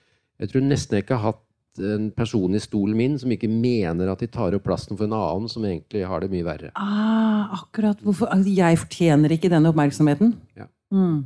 [0.43, 1.49] Jeg tror nesten jeg ikke har hatt
[1.81, 5.17] en person i stolen min som ikke mener at de tar opp plassen for en
[5.17, 6.73] annen som egentlig har det mye verre.
[6.77, 10.35] Ah, akkurat hvorfor altså, Jeg fortjener ikke denne oppmerksomheten.
[10.59, 10.69] Ja.
[10.93, 11.23] Mm.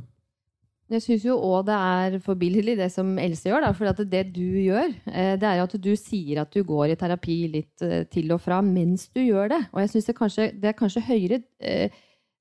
[0.87, 3.65] Jeg syns jo òg det er forbilledlig det som Else gjør.
[3.65, 6.63] Da, for at det du gjør, eh, det er jo at du sier at du
[6.63, 9.61] går i terapi litt eh, til og fra mens du gjør det.
[9.73, 11.91] Og jeg syns det, det er kanskje høyere eh,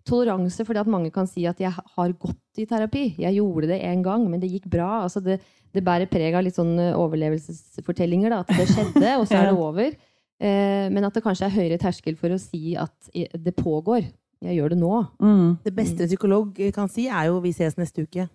[0.07, 3.07] toleranse fordi at mange kan si at jeg har gått i terapi.
[3.21, 5.03] Jeg gjorde det en gang, men det gikk bra.
[5.05, 5.41] Altså det,
[5.75, 8.33] det bærer preg av litt sånn eh, overlevelsesfortellinger.
[8.33, 9.99] Da, at det skjedde, og så er det over.
[10.37, 14.07] Eh, men at det kanskje er høyere terskel for å si at eh, det pågår.
[14.45, 14.95] Jeg gjør det nå.
[15.23, 15.51] Mm.
[15.65, 18.29] Det beste psykolog kan si, er jo 'vi ses neste uke'.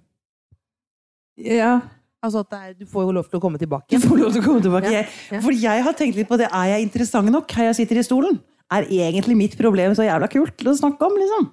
[1.38, 1.80] Ja,
[2.22, 3.90] Altså at det er, Du får jo lov til å komme tilbake.
[3.98, 4.92] du får lov til å komme tilbake.
[4.94, 5.40] Ja, ja.
[5.42, 6.52] for jeg har tenkt litt på det.
[6.54, 8.38] Er jeg interessant nok her jeg sitter i stolen?
[8.72, 11.50] Er egentlig mitt problem så jævla kult til å snakke om, liksom?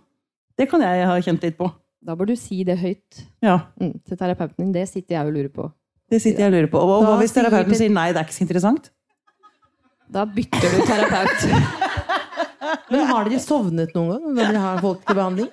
[0.59, 1.69] Det kan jeg ha kjent litt på.
[2.03, 4.73] Da bør du si det høyt Ja, mm, til terapeuten din.
[4.75, 5.67] Det sitter jeg og lurer på.
[6.11, 6.79] det sitter jeg og lurer på.
[6.83, 8.91] Og hva hvis terapeuten sier nei, det er ikke så interessant?
[10.09, 11.43] Da bytter du terapeut.
[12.93, 15.51] Men har dere sovnet noen gang når dere har folk til behandling?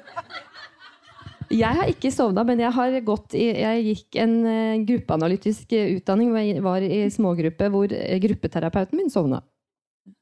[1.54, 6.32] Jeg har ikke sovna, men jeg har gått i Jeg gikk en eh, gruppeanalytisk utdanning.
[6.34, 9.44] hvor Jeg var i smågruppe hvor eh, gruppeterapeuten min sovna.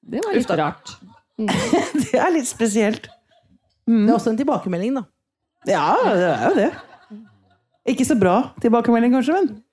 [0.04, 0.58] Det var litt Uff da.
[0.60, 0.92] rart.
[1.40, 1.48] Mm.
[2.04, 3.08] Det er litt spesielt.
[3.88, 5.04] Det er også en tilbakemelding, da.
[5.68, 6.72] Ja, det er jo det.
[7.94, 9.64] Ikke så bra tilbakemelding, kanskje, men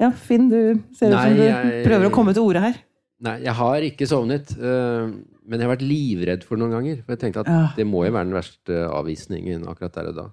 [0.00, 2.74] Ja, Finn, du ser ut som du jeg- prøver å komme til orde her.
[3.20, 4.56] Nei, jeg har ikke sovnet.
[4.58, 5.12] øh,
[5.46, 7.02] men jeg har vært livredd for noen ganger.
[7.04, 7.68] For jeg tenkte at Ja.
[7.76, 10.30] det må jo være den verste avvisningen akkurat der og da.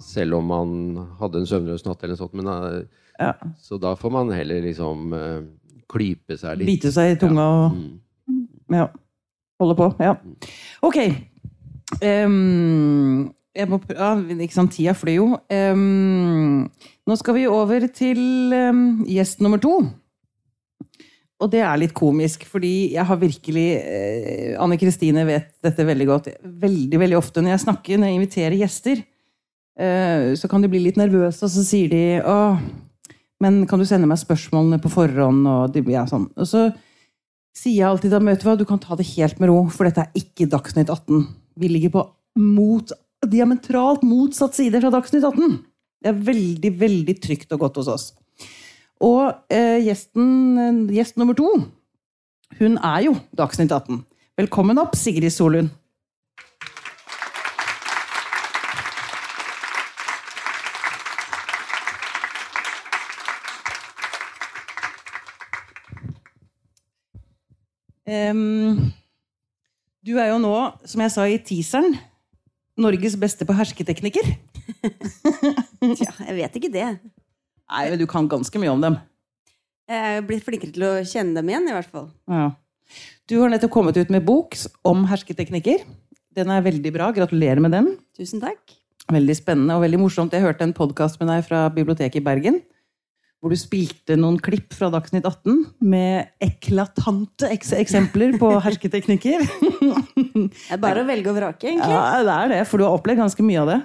[0.00, 2.34] Selv om man hadde en søvnløs natt eller noe sånt.
[2.34, 2.84] Men, øh,
[3.20, 3.32] Ja.
[3.60, 5.44] Så da får man heller liksom øh,
[5.88, 6.66] klype seg litt.
[6.66, 8.48] Bite seg i tunga og Mm.
[8.70, 8.88] ja,
[9.60, 9.94] holde på.
[10.00, 10.14] Ja.
[10.82, 10.96] Ok.
[13.58, 15.30] Jeg må, ja, ikke sant, tida flyr jo.
[15.50, 16.68] Um,
[17.08, 18.20] nå skal vi over til
[18.54, 19.80] um, gjest nummer to.
[21.38, 26.06] Og det er litt komisk, fordi jeg har virkelig eh, Anne Kristine vet dette veldig
[26.08, 26.32] godt.
[26.42, 29.02] Veldig veldig ofte når jeg snakker, når jeg inviterer gjester,
[29.78, 32.38] eh, så kan de bli litt nervøse, og så sier de å,
[33.38, 35.46] men kan du sende meg spørsmålene på forhånd?
[35.46, 36.26] Og, de, ja, sånn.
[36.34, 36.66] og så
[37.54, 40.08] sier jeg alltid da, vet du du kan ta det helt med ro, for dette
[40.08, 41.22] er ikke Dagsnytt 18.
[41.58, 42.04] Vi ligger på
[42.38, 42.92] mot,
[43.26, 45.58] diametralt motsatt side fra Dagsnytt 18.
[45.98, 48.06] Det er veldig, veldig trygt og godt hos oss.
[49.02, 51.50] Og eh, gjesten, gjest nummer to,
[52.58, 54.04] hun er jo Dagsnytt 18.
[54.38, 55.74] Velkommen opp, Sigrid Solund.
[68.08, 68.87] Em,
[70.08, 70.54] du er jo nå,
[70.88, 71.98] som jeg sa i teaseren,
[72.78, 74.28] Norges beste på hersketeknikker.
[75.98, 76.86] Tja, jeg vet ikke det.
[77.68, 78.96] Nei, men du kan ganske mye om dem.
[79.88, 82.06] Jeg er blitt flinkere til å kjenne dem igjen, i hvert fall.
[82.30, 82.52] Ja.
[83.28, 84.56] Du har nettopp kommet ut med bok
[84.88, 85.82] om hersketeknikker.
[86.38, 87.10] Den er veldig bra.
[87.12, 87.90] Gratulerer med den.
[88.16, 88.76] Tusen takk.
[89.12, 90.32] Veldig spennende og veldig morsomt.
[90.36, 92.62] Jeg hørte en podkast med deg fra biblioteket i Bergen.
[93.38, 99.44] Hvor du spilte noen klipp fra Dagsnytt 18 med eklatante eks eksempler på hersketeknikker.
[99.46, 101.94] Det er bare å velge og vrake, egentlig.
[101.94, 103.78] Ja, det er det, for du har opplevd ganske mye av det.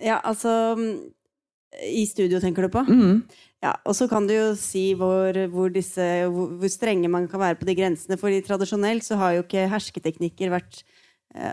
[0.00, 0.52] Ja, altså
[1.88, 2.84] I studio, tenker du på?
[2.84, 3.22] Mm.
[3.60, 7.42] Ja, Og så kan du jo si hvor, hvor, disse, hvor, hvor strenge man kan
[7.42, 8.20] være på de grensene.
[8.20, 10.82] fordi tradisjonelt så har jo ikke hersketeknikker vært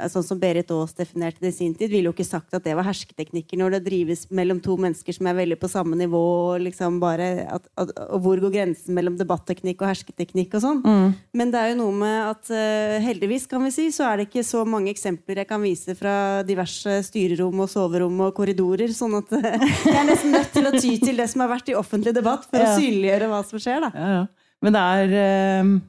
[0.10, 2.74] Sånn som Berit Aas definerte det i sin tid, ville jo ikke sagt at det
[2.74, 6.22] var hersketeknikker når det drives mellom to mennesker som er veldig på samme nivå.
[6.66, 10.82] Liksom bare at, at, og hvor går grensen mellom debatteknikk og hersketeknikk og sånn.
[10.82, 11.12] Mm.
[11.38, 14.30] Men det er jo noe med at eh, heldigvis kan vi si, så er det
[14.32, 16.16] ikke så mange eksempler jeg kan vise fra
[16.48, 18.90] diverse styrerom og soverom og korridorer.
[18.98, 21.70] Sånn at eh, jeg er nesten nødt til å ty til det som har vært
[21.70, 22.74] i offentlig debatt, for Ja.
[22.74, 23.86] å synliggjøre hva som skjer.
[23.86, 23.94] da.
[23.94, 24.26] Ja, ja.
[24.66, 25.80] Men det er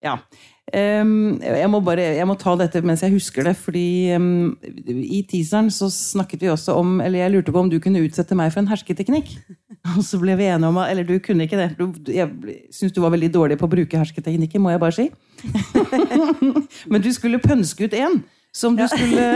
[0.00, 0.14] Ja.
[0.72, 4.52] Ehm, jeg, må bare, jeg må ta dette mens jeg husker det, fordi ehm,
[4.86, 8.36] i teaseren så snakket vi også om Eller jeg lurte på om du kunne utsette
[8.38, 9.32] meg for en hersketeknikk.
[9.96, 11.70] Og så ble vi enige om at Eller du kunne ikke det.
[11.80, 12.30] du- Jeg
[12.70, 15.08] syns du var veldig dårlig på å bruke hersketeknikker, må jeg bare si.
[16.92, 18.20] Men du skulle pønske ut en
[18.54, 19.26] som du skulle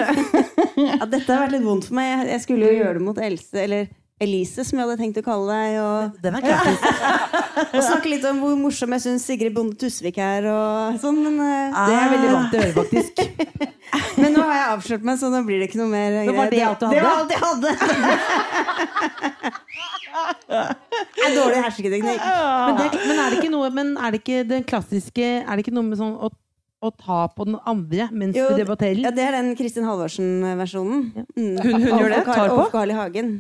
[0.85, 2.29] Ja, dette har vært litt vondt for meg.
[2.31, 3.91] Jeg skulle jo gjøre det mot Else, eller
[4.23, 5.75] Elise, som jeg hadde tenkt å kalle deg.
[5.83, 6.45] Og, Den er
[7.75, 10.47] og snakke litt om hvor morsom jeg syns Sigrid Bonde Tusvik er.
[10.53, 13.15] Og sånn, men, eh, Det er veldig vant til å høre, faktisk.
[14.23, 16.21] men nå har jeg avslørt meg, så nå blir det ikke noe mer.
[16.31, 17.23] Det var det alt du Det var hadde?
[17.25, 17.71] alt jeg hadde!
[20.45, 22.21] Det er dårlig hersketeknikk.
[22.23, 25.65] Men, det, men er det ikke noe Men er det ikke den klassiske Er det
[25.65, 29.01] ikke noe med sånn å, å ta på den andre mens Jo, du debatterer?
[29.03, 31.01] Ja, det er den Kristin Halvorsen-versjonen.
[31.35, 31.57] Mm.
[31.65, 32.21] Hun- hun gjør det?
[32.29, 32.53] Tar på?
[32.55, 32.99] overfor Carl I.
[33.01, 33.33] Hagen.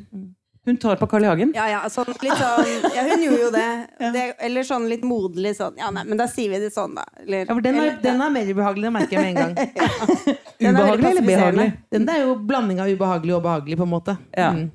[0.65, 1.29] Hun tar på Carl I.
[1.29, 1.51] Hagen.
[1.57, 3.67] Ja, ja, sånn, litt sånn Ja, hun gjorde jo det.
[4.15, 4.23] det.
[4.47, 5.77] Eller sånn litt moderlig sånn.
[5.81, 7.05] Ja, nei, men da sier vi det sånn, da.
[7.21, 9.43] Eller, Ja, for den er, eller- den er mer ubehagelig, det merker jeg med en
[9.43, 9.55] gang.
[10.65, 11.67] Den er Ubehagelig eller behagelig?
[11.93, 14.15] Den er jo blanding av ubehagelig og behagelig, på en måte.
[14.39, 14.53] Ja.
[14.55, 14.71] Mm.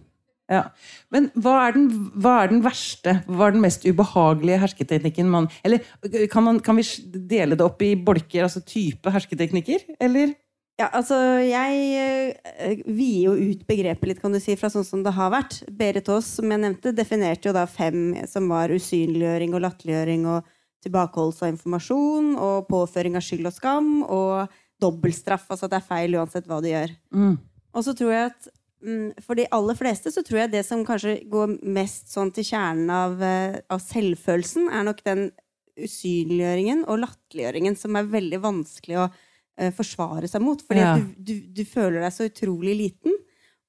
[0.49, 0.63] Ja.
[1.13, 5.45] Men hva er, den, hva er den verste, hva er den mest ubehagelige hersketeknikken man
[5.63, 5.83] Eller
[6.33, 6.85] kan, man, kan vi
[7.29, 9.85] dele det opp i bolker, altså type hersketeknikker?
[10.01, 10.33] Eller?
[10.79, 15.11] Ja, altså, jeg vider jo ut begrepet litt, kan du si, fra sånn som det
[15.17, 15.57] har vært.
[15.75, 20.47] Berit Aas, som jeg nevnte, definerte jo da fem som var usynliggjøring og latterliggjøring og
[20.85, 25.89] tilbakeholdelse av informasjon og påføring av skyld og skam og dobbeltstraff, altså at det er
[25.89, 26.95] feil uansett hva du gjør.
[27.11, 27.35] Mm.
[27.75, 28.49] Og så tror jeg at
[28.79, 32.47] mm, for de aller fleste så tror jeg det som kanskje går mest sånn til
[32.47, 35.27] kjernen av, eh, av selvfølelsen, er nok den
[35.79, 39.25] usynliggjøringen og latterliggjøringen som er veldig vanskelig å eh,
[39.75, 40.61] forsvare seg mot.
[40.65, 40.93] Fordi Ja.
[40.97, 43.15] du, du, du føler deg så utrolig liten.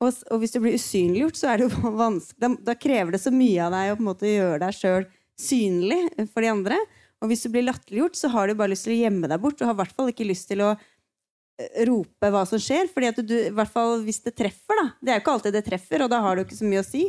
[0.00, 3.20] Og, og hvis du blir usynliggjort, så er det jo vanskelig da, da krever det
[3.24, 5.08] så mye av deg å på en måte gjøre deg sjøl
[5.40, 6.00] synlig
[6.32, 6.78] for de andre.
[7.20, 9.58] Og hvis du blir latterliggjort, så har du bare lyst til å gjemme deg bort.
[9.60, 12.88] Du har i hvert fall ikke lyst til å eh, rope hva som skjer.
[12.92, 14.86] fordi at du, i hvert fall hvis det treffer, da.
[15.00, 16.88] Det er jo ikke alltid det treffer, og da har du ikke så mye å
[16.88, 17.04] si.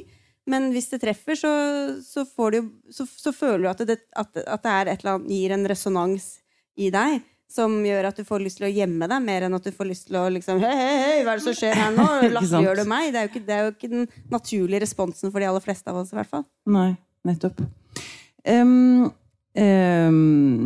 [0.52, 1.52] Men hvis det treffer, så,
[2.04, 2.60] så, får du,
[2.92, 5.68] så, så føler du at det, at, at det er et eller annet, gir en
[5.70, 6.26] resonans
[6.82, 7.20] i deg
[7.52, 9.90] som gjør at du får lyst til å gjemme deg, mer enn at du får
[9.90, 12.08] lyst til å liksom Hei, hei, hei, hva er det som skjer her nå?
[12.38, 13.12] Latterliggjør du meg?
[13.14, 16.02] Det er, ikke, det er jo ikke den naturlige responsen for de aller fleste av
[16.02, 16.46] oss, i hvert fall.
[16.72, 16.90] Nei,
[17.28, 17.64] nettopp.
[18.48, 19.12] Um,
[19.60, 20.62] um,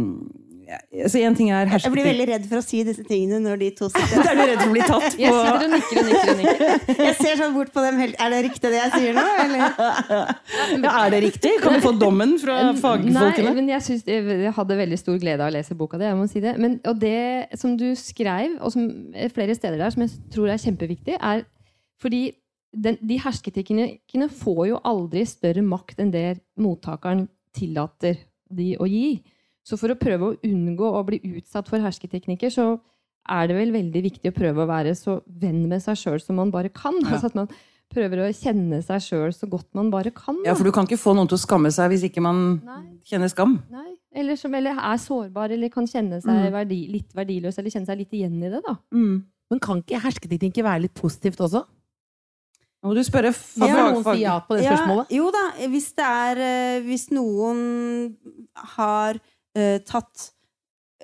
[1.05, 3.69] altså en ting er Jeg blir veldig redd for å si disse tingene når de
[3.77, 6.07] to sitter Er du redd for å bli tatt Jeg på sitter og nikker og
[6.09, 6.31] nikker.
[6.31, 7.01] og nikker.
[7.05, 9.65] Jeg ser sånn bort på dem helt Er det riktig det jeg sier nå, eller?
[10.85, 11.51] ja, Er det riktig?
[11.63, 13.53] Kan vi få dommen fra Nei, fagfolkene?
[13.59, 16.07] men jeg, synes, jeg, jeg hadde veldig stor glede av å lese boka di.
[16.09, 16.55] Jeg må si det.
[16.61, 20.49] Men, og det som du skrev, og som er flere steder der, som jeg tror
[20.53, 21.45] er kjempeviktig, er
[22.01, 22.23] fordi
[22.75, 26.25] den, de hersketeknikkene får jo aldri større makt enn det
[26.59, 28.17] mottakeren tillater
[28.51, 29.21] de å gi.
[29.65, 32.67] Så for å prøve å unngå å bli utsatt for hersketeknikker, så
[33.27, 36.37] er det vel veldig viktig å prøve å være så venn med seg sjøl som
[36.37, 36.93] man bare kan.
[37.01, 37.15] Ja.
[37.15, 37.49] Altså at man
[37.89, 40.37] prøver å kjenne seg sjøl så godt man bare kan.
[40.43, 40.51] da.
[40.51, 42.81] Ja, for du kan ikke få noen til å skamme seg hvis ikke man Nei.
[43.09, 43.55] kjenner skam.
[43.73, 46.51] Nei, eller, som, eller er sårbar, eller kan kjenne seg Mm.
[46.53, 48.61] verdi, litt verdiløs, eller kjenne seg litt igjen i det.
[48.65, 48.75] da.
[48.93, 51.65] Men kan ikke hersketeknikker være litt positivt også?
[52.83, 55.07] Nå må du spørre f- Kan fag- noen si ja på det spørsmålet?
[55.09, 55.43] Ja, jo da,
[55.73, 58.15] hvis det er eh, Hvis noen
[58.75, 59.17] har
[59.57, 60.29] eh, tatt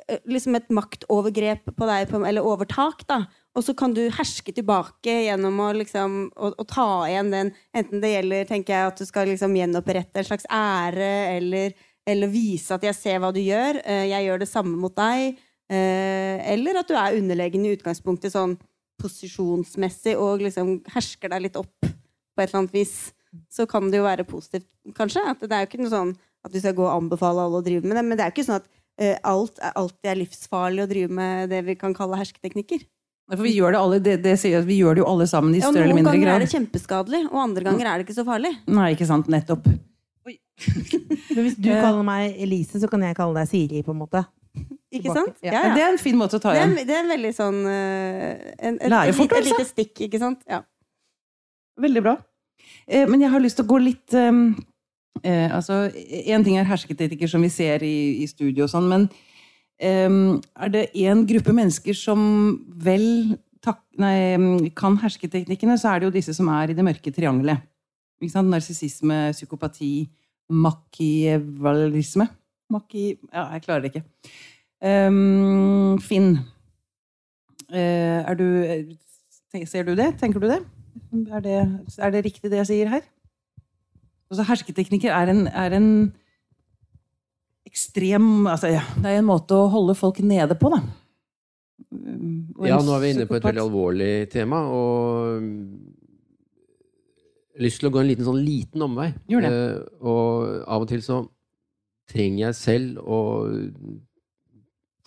[0.07, 3.23] eh, liksom et maktovergrep på deg, på, eller overtak, da,
[3.55, 7.99] og så kan du herske tilbake gjennom å, liksom, å, å ta igjen den Enten
[8.03, 11.75] det gjelder tenker jeg, at du skal liksom gjenopprette en slags ære, eller,
[12.07, 15.39] eller vise at jeg ser hva du gjør, uh, jeg gjør det samme mot deg,
[15.71, 18.57] eller at du er underlegen i utgangspunktet sånn
[18.99, 22.95] posisjonsmessig og liksom hersker deg litt opp på et eller annet vis,
[23.51, 25.23] så kan det jo være positivt, kanskje.
[25.33, 26.13] At det er jo ikke noe sånn
[26.45, 28.35] at vi skal gå og anbefale alle å drive med det, men det er jo
[28.37, 28.67] ikke sånn at
[29.01, 32.81] uh, alt er, alltid er livsfarlig å drive med det vi kan kalle hersketeknikker.
[33.31, 35.53] For vi gjør det, alle, det, det sier at vi gjør det jo alle sammen
[35.55, 38.07] i Ja, større eller noen mindre ganger er det kjempeskadelig, og andre ganger er det
[38.09, 38.51] ikke så farlig.
[38.67, 39.29] Nei, ikke sant.
[39.31, 39.69] Nettopp.
[41.31, 41.79] Men hvis du Eh.
[41.81, 44.25] kaller meg Elise, så kan jeg kalle deg Siri, på en måte.
[44.91, 45.15] Ikke Tilbake.
[45.15, 45.37] sant?
[45.45, 45.53] Ja.
[45.53, 45.75] Ja, ja.
[45.77, 46.77] Det er en fin måte å ta Det er, igjen.
[46.81, 49.41] en- det er en veldig sånn eh, en, et, et, et altså.
[49.47, 50.41] lite stikk, ikke sant?
[50.49, 50.59] Ja.
[51.79, 52.17] Veldig bra.
[52.87, 54.43] Eh, Men jeg har lyst til å gå litt um,
[55.23, 59.07] eh, Altså, én ting er hersketeknikker som vi ser i, i studio og sånn, men
[59.81, 60.09] eh,
[60.55, 62.21] er det én gruppe mennesker som
[62.85, 67.13] vel tak, nei, kan hersketeknikkene, så er det jo disse som er i det mørke
[67.13, 67.61] triangelet.
[68.21, 70.05] Narsissisme, psykopati,
[70.53, 72.27] makivalisme
[72.71, 73.05] Maki...
[73.33, 74.03] Ja, jeg klarer det ikke.
[74.81, 76.37] Em, Finn,
[77.69, 78.45] eh, er du
[79.67, 80.13] Ser du det?
[80.21, 80.61] Tenker du det?
[81.27, 81.57] Er det,
[81.99, 83.01] er det riktig det jeg sier her?
[84.31, 85.87] Altså, hersketeknikker er en, er en
[87.67, 90.81] ekstrem altså, ja, Det er en måte å holde folk nede på, da.
[91.91, 95.57] Og Ja, nå er vi inne på et veldig alvorlig tema, og mm,
[97.51, 99.09] jeg har lyst til å gå en liten, sånn liten omvei.
[99.27, 99.51] Gjør det.
[99.51, 100.27] Uh, og
[100.63, 101.19] av og til så
[102.11, 103.19] trenger jeg selv å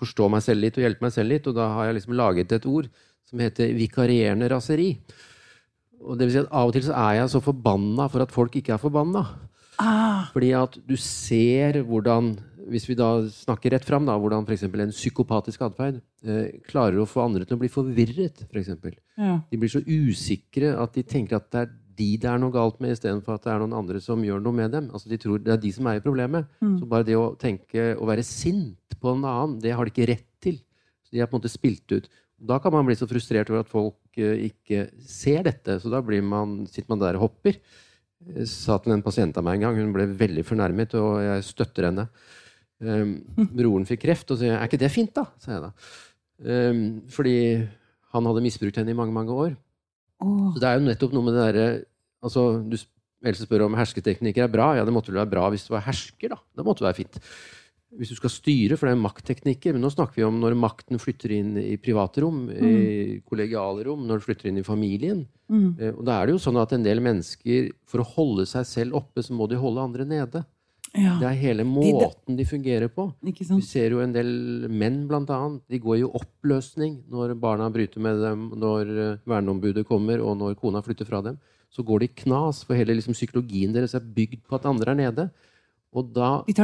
[0.00, 2.52] forstå meg selv litt og hjelpe meg selv litt, og da har jeg liksom laget
[2.52, 2.90] et ord
[3.24, 4.90] som heter vikarierende raseri.
[6.04, 8.34] Og det vil si at av og til så er jeg så forbanna for at
[8.34, 9.24] folk ikke er forbanna.
[9.82, 12.34] Ah, Fordi at du ser hvordan,
[12.70, 14.66] hvis vi da snakker rett fram, da, hvordan f.eks.
[14.68, 18.70] en psykopatisk atferd eh, klarer å få andre til å bli forvirret, f.eks.
[19.18, 19.38] ja.
[19.50, 22.80] De blir så usikre at de tenker at det er de det er noe galt
[22.82, 24.88] med, istedenfor at det er noen andre som gjør noe med dem.
[24.90, 26.48] Altså De tror det er de som er i problemet.
[26.58, 26.78] Mm.
[26.80, 30.08] Så bare det å tenke å være sint på en annen, det har de ikke
[30.10, 30.58] rett til.
[31.06, 32.08] Så de er på en måte spilt ut.
[32.44, 35.78] Da kan man bli så frustrert over at folk eh, ikke ser dette.
[35.80, 37.58] Så da blir man, sitter man der og hopper.
[38.24, 41.44] Jeg sa til en pasient av meg en gang, hun ble veldig fornærmet, og jeg
[41.44, 42.06] støtter henne.
[42.84, 43.18] Um,
[43.58, 45.26] broren fikk kreft, og så sier jeg, er ikke det fint, da?
[45.40, 45.70] sa jeg da.
[46.44, 46.80] Um,
[47.12, 47.36] fordi
[48.14, 49.52] han hadde misbrukt henne i mange, mange år.
[50.24, 50.54] Oh.
[50.54, 51.68] Så det er jo nettopp noe med det derre
[52.24, 52.76] altså, Du
[53.24, 54.66] Else spør om hersketeknikker er bra.
[54.76, 56.36] Ja, det måtte vel være bra hvis du var hersker, da.
[56.52, 57.14] Det måtte være fint.
[57.98, 59.74] Hvis du skal styre, for det er maktteknikker.
[59.76, 64.02] Men nå snakker vi om når makten flytter inn i private rom, i kollegiale rom,
[64.08, 65.26] når det flytter inn i familien.
[65.48, 65.68] Mm.
[65.78, 68.66] Eh, Og da er det jo sånn at en del mennesker, for å holde seg
[68.66, 70.44] selv oppe, så må de holde andre nede.
[70.94, 73.12] Ja, Det er hele måten de fungerer på.
[73.26, 75.62] ikke Vi ser jo en del menn, blant annet.
[75.68, 80.54] De går i oppløsning når barna bryter med dem, når eh, verneombudet kommer, og når
[80.60, 81.38] kona flytter fra dem.
[81.70, 84.94] Så går de knas, for hele liksom, psykologien deres er bygd på at andre er
[84.94, 85.30] nede.
[85.94, 86.54] Og da De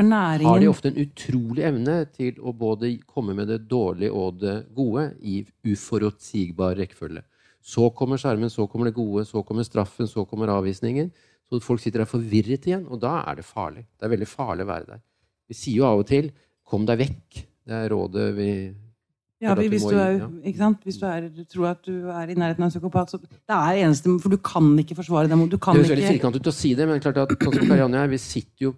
[0.42, 4.56] har de ofte en utrolig evne til å både komme med det dårlige og det
[4.74, 7.22] gode i uforutsigbar rekkefølge.
[7.62, 11.12] Så kommer skjermen, så kommer det gode, så kommer straffen, så kommer avvisningen.
[11.46, 13.84] Så folk sitter der forvirret igjen, og da er det farlig.
[13.98, 15.02] Det er veldig farlig å være der.
[15.50, 16.30] Vi sier jo av og til
[16.64, 17.42] 'kom deg vekk'.
[17.66, 18.74] Det er rådet vi
[19.40, 20.82] Ja, vi, hvis du, er, ikke sant?
[20.84, 23.86] hvis du, er, tror at du er i nærheten av en psykopat, så det er
[23.86, 25.48] eneste For du kan ikke forsvare dem.
[25.48, 27.54] Du kan Det høres veldig ikke firkantet ut å si det, men klart at sånn
[27.54, 28.74] som Karianne og jeg, vi sitter jo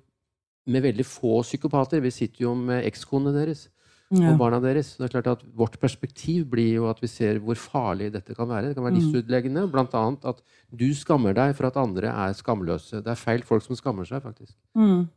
[0.67, 2.01] med veldig få psykopater.
[2.05, 3.69] Vi sitter jo med ekskonene deres
[4.13, 4.31] ja.
[4.33, 4.93] og barna deres.
[4.95, 8.35] Så det er klart at Vårt perspektiv blir jo at vi ser hvor farlig dette
[8.37, 8.69] kan være.
[8.71, 9.01] Det kan være Mm.
[9.01, 9.71] livsutleggende.
[9.73, 13.03] Blant annet at du skammer deg for at andre er skamløse.
[13.03, 14.55] Det er feil folk som skammer seg, faktisk.
[14.77, 15.09] Mm.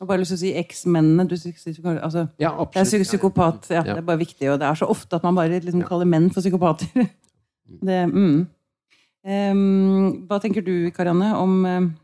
[0.00, 1.28] Har bare lyst til å si eksmennene.
[2.02, 3.68] Altså, Ja, det er psy- psykopat.
[3.70, 3.82] Ja.
[3.82, 4.48] Det er bare viktig.
[4.50, 6.88] Og det er så ofte at man bare liksom kaller menn for psykopater.
[7.70, 8.48] Det, mm.
[9.52, 11.94] um, hva tenker du, Karianne, om um,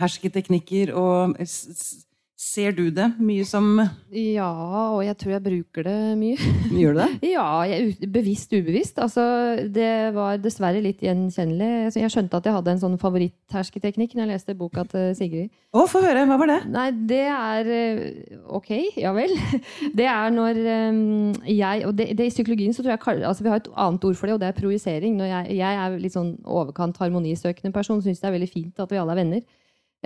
[0.00, 1.36] hersketeknikker og
[2.36, 3.78] Ser du det mye som
[4.12, 4.50] Ja,
[4.92, 6.48] og jeg tror jeg bruker det mye.
[6.68, 7.06] Gjør du det?
[7.32, 9.00] Ja, jeg, bevisst ubevisst.
[9.00, 9.24] Altså,
[9.72, 11.96] det var dessverre litt gjenkjennelig.
[11.96, 15.48] Jeg skjønte at jeg hadde en sånn favoritthersketeknikk når jeg leste boka til Sigrid.
[15.72, 16.26] Å, få høre.
[16.28, 16.60] Hva var det?
[16.76, 18.70] Nei, det er eh, Ok,
[19.00, 19.32] ja vel.
[19.96, 21.02] Det er når eh,
[21.56, 24.16] jeg Og det, det i psykologien så tror jeg altså Vi har et annet ord
[24.18, 25.16] for det, og det er projisering.
[25.24, 29.00] Jeg, jeg er litt sånn overkant harmonisøkende person, syns det er veldig fint at vi
[29.00, 29.46] alle er venner.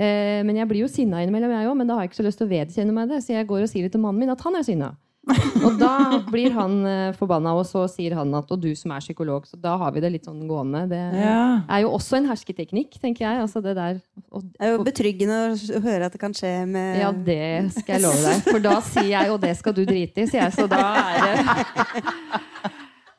[0.01, 1.77] Eh, men jeg blir jo sinna innimellom, jeg òg.
[1.77, 3.67] Men da har jeg ikke så lyst til å vedkjenne meg det, så jeg går
[3.67, 4.95] og sier det til mannen min at han er sinna.
[5.67, 9.03] Og da blir han eh, forbanna, og så sier han at og du som er
[9.05, 9.45] psykolog.
[9.47, 10.87] Så da har vi det litt sånn gående.
[10.89, 11.61] Det Ja.
[11.69, 13.43] er jo også en hersketeknikk, tenker jeg.
[13.45, 14.01] Altså det der
[14.33, 17.99] og, Det er jo betryggende å høre at det kan skje med Ja, det skal
[17.99, 18.43] jeg love deg.
[18.49, 20.53] For da sier jeg 'og det skal du drite i', sier jeg.
[20.57, 22.41] Så da er det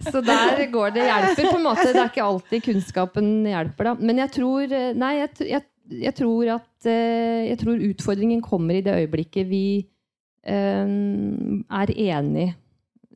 [0.11, 1.85] Så der går det hjelper, på en måte.
[1.93, 3.93] Det er ikke alltid kunnskapen hjelper, da.
[4.01, 5.63] Men jeg tror eh, Nei, jeg, jeg,
[6.09, 9.87] jeg tror at Jeg tror utfordringen kommer i det øyeblikket vi
[10.47, 10.87] eh,
[11.69, 12.55] er enig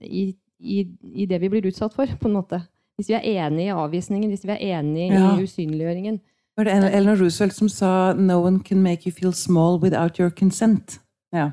[0.02, 2.62] i, i, i det vi blir utsatt for, på en måte.
[2.96, 5.36] Hvis vi er enig i avvisningen, hvis vi er enig Ja.
[5.36, 6.22] i usynliggjøringen.
[6.58, 10.30] Var det Eleanor Roosevelt som sa 'No one can make you feel small without your
[10.30, 11.00] consent'?
[11.34, 11.52] Ja.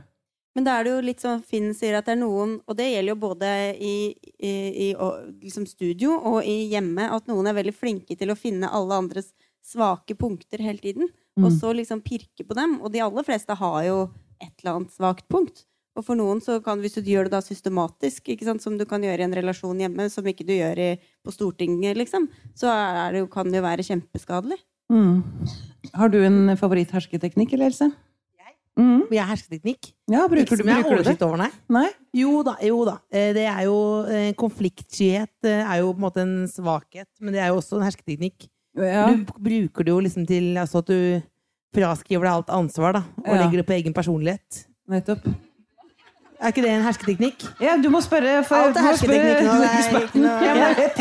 [0.54, 2.90] Men da er det jo litt sånn Finn sier at det er noen, og det
[2.92, 4.52] gjelder jo både i, i,
[4.90, 4.94] i
[5.42, 9.32] liksom studio og i hjemme, at noen er veldig flinke til å finne alle andres
[9.64, 11.08] svake punkter hele tiden.
[11.38, 11.58] Og Mm.
[11.60, 12.80] så liksom pirke på dem.
[12.82, 14.10] Og de aller fleste har jo
[14.40, 15.64] et eller annet svakt punkt.
[15.96, 18.84] Og for noen så kan, hvis du gjør det da systematisk, ikke sant, som du
[18.88, 22.68] kan gjøre i en relasjon hjemme, som ikke du gjør i, på Stortinget, liksom, så
[22.72, 24.56] er det kan det jo være kjempeskadelig.
[24.90, 25.22] Mm.
[25.94, 27.92] Har du en favoritt-hersketeknikk, eller Else?
[28.78, 29.02] Mm.
[29.12, 29.90] Jeg har hersketeknikk.
[30.08, 31.12] Ja, bruker Ikke du, som jeg har bruker du det?
[31.12, 31.50] oversikt over, nei.
[31.68, 31.90] Nei?
[32.16, 32.54] Jo da.
[32.64, 32.94] jo da.
[33.12, 33.76] Eh, Det er jo
[34.08, 37.76] eh, Konfliktskyhet eh, er jo på en måte en svakhet, men det er jo også
[37.76, 38.48] en hersketeknikk.
[38.76, 39.06] Ja.
[39.12, 41.22] Du bruker det jo liksom til altså at du
[41.76, 43.40] fraskriver deg alt ansvar, da, og Ja.
[43.44, 44.66] legger det på egen personlighet.
[44.88, 45.26] Nettopp.
[46.42, 47.44] Er ikke det en hersketeknikk?
[47.62, 50.32] Ja, du må spørre for Alt er hersketeknikk nå.
[50.42, 50.54] Ja,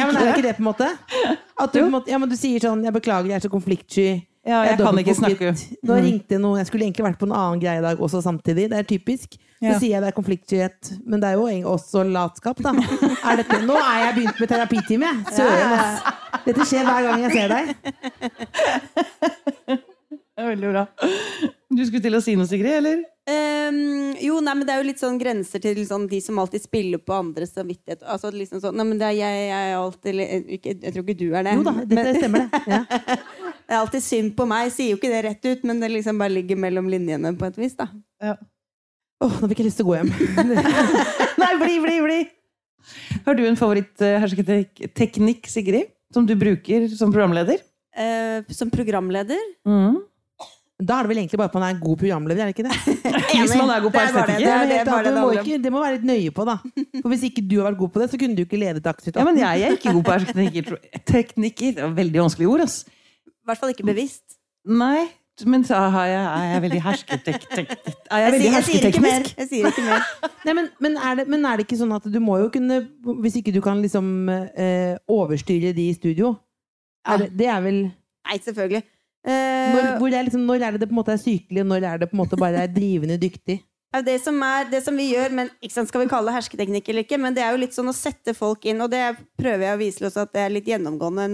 [0.06, 0.90] men, er det ikke det, på en måte?
[1.58, 3.50] At du, på en måte ja, men du sier sånn 'Jeg beklager, jeg er så
[3.50, 4.22] konfliktsky'.
[4.42, 5.54] Ja, jeg jeg kan ikke snakke.
[5.86, 6.02] Nå Mm.
[6.06, 8.70] ringte noen Jeg skulle egentlig vært på en annen greie i dag også samtidig.
[8.72, 9.38] Det er typisk.
[9.62, 9.70] Ja.
[9.76, 12.72] Så sier jeg det er konfliktskyhet, men det er jo også latskap, da.
[12.74, 15.18] Er dette, nå er jeg begynt med terapitime, jeg.
[15.38, 16.02] Søren, ass.
[16.48, 17.66] Dette skjer hver gang jeg ser deg.
[20.32, 20.84] Det er veldig bra.
[21.70, 23.04] Du skulle til å si noe, Sigrid, eller?
[23.30, 26.62] Um, jo, nei, men det er jo litt sånn grenser til sånn, de som alltid
[26.64, 28.02] spiller på andres samvittighet.
[28.10, 30.14] Altså liksom sånn, nei, men det er jeg, jeg er alltid
[30.58, 31.54] ikke, Jeg tror ikke du er det.
[31.60, 32.62] Jo da, det stemmer det.
[32.74, 32.82] Ja.
[33.72, 34.68] Det er alltid synd på meg.
[34.76, 37.56] Sier jo ikke det rett ut, men det liksom bare ligger mellom linjene på et
[37.62, 37.78] vis.
[37.80, 37.86] da.
[39.24, 40.10] Åh, nå fikk jeg lyst til å gå hjem.
[41.42, 42.18] Nei, bli, bli, bli!
[43.24, 45.88] Har du en favoritt-hersketeknikk, Sigrid?
[46.12, 47.64] Som du bruker som programleder?
[47.96, 50.02] Eh, som programleder Mm.
[50.82, 52.56] Da er det vel egentlig bare på at man er en god programleder, er det
[52.56, 52.78] ikke det?
[53.38, 55.52] Hvis man er god på estetikk.
[55.62, 56.56] Det må være litt nøye på, da.
[57.04, 59.20] For hvis ikke du har vært god på det, så kunne du ikke ledet Dagsnytt
[59.22, 60.80] Ja, men jeg er ikke god på hersketeknikker.
[61.06, 61.76] Teknikker.
[61.78, 62.80] Det var veldig vanskelige ord, ass.
[63.42, 64.38] I hvert fall ikke bevisst.
[64.70, 65.08] Nei,
[65.50, 67.72] men så har jeg, er jeg veldig hersketeknisk.
[68.12, 69.16] Er jeg Jeg, sier, jeg sier ikke mer.
[69.16, 69.38] hersketeknisk?
[69.38, 70.06] Jeg sier ikke mer.
[70.46, 72.80] Nei, men, men, er det, men er det ikke sånn at du må jo kunne
[73.24, 76.36] Hvis ikke du kan liksom eh, overstyre de i studio
[77.08, 78.84] er det, det er vel Nei, selvfølgelig.
[79.26, 81.86] Eh, når, er liksom, når er det det på en måte er sykelig, og når
[81.90, 83.58] er det på en måte bare er drivende dyktig?
[84.06, 86.88] det, som er, det som vi gjør, men ikke sant, skal vi kalle det hersketeknikk
[86.90, 89.02] eller ikke, men det er jo litt sånn å sette folk inn, og det
[89.40, 91.28] prøver jeg å vise også at det er litt gjennomgående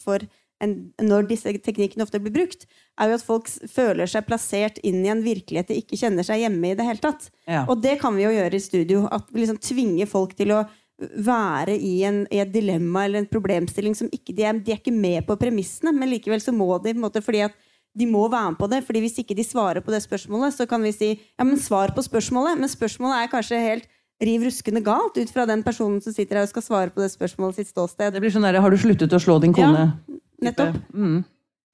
[0.00, 0.24] for
[0.62, 2.64] når disse teknikkene ofte blir brukt,
[2.96, 6.40] er jo at folk føler seg plassert inn i en virkelighet de ikke kjenner seg
[6.44, 7.28] hjemme i det hele tatt.
[7.44, 7.66] Ja.
[7.68, 9.04] Og det kan vi jo gjøre i studio.
[9.12, 10.64] At vi liksom tvinger folk til å
[10.96, 14.80] være i, en, i et dilemma eller en problemstilling som ikke de er, de er
[14.80, 17.58] ikke med på premissene, men likevel så må de på en måte fordi at
[17.96, 20.66] de må være med på det, fordi Hvis ikke de svarer på det spørsmålet, så
[20.68, 22.58] kan vi si ja, men svar på spørsmålet.
[22.60, 23.88] Men spørsmålet er kanskje helt
[24.20, 27.10] riv ruskende galt ut fra den personen som sitter her og skal svare på det
[27.12, 28.12] spørsmålet sitt ståsted.
[28.12, 29.84] Det blir sånn der, Har du sluttet å slå din kone?
[29.84, 30.20] Ja, kone?
[30.42, 30.78] Nettopp.
[30.92, 31.20] Mm.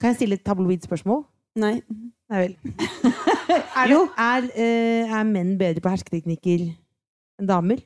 [0.01, 1.25] Kan jeg stille et tabloid spørsmål?
[1.63, 1.77] Nei.
[2.33, 2.57] Nei vel.
[3.53, 7.83] Er, det, er, eh, er menn bedre på hersketeknikker enn damer?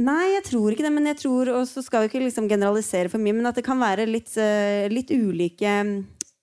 [0.00, 0.92] Nei, jeg tror ikke det.
[0.94, 3.64] Men jeg tror, og så skal vi ikke liksom generalisere for mye, men at det
[3.66, 5.74] kan være litt, eh, litt ulike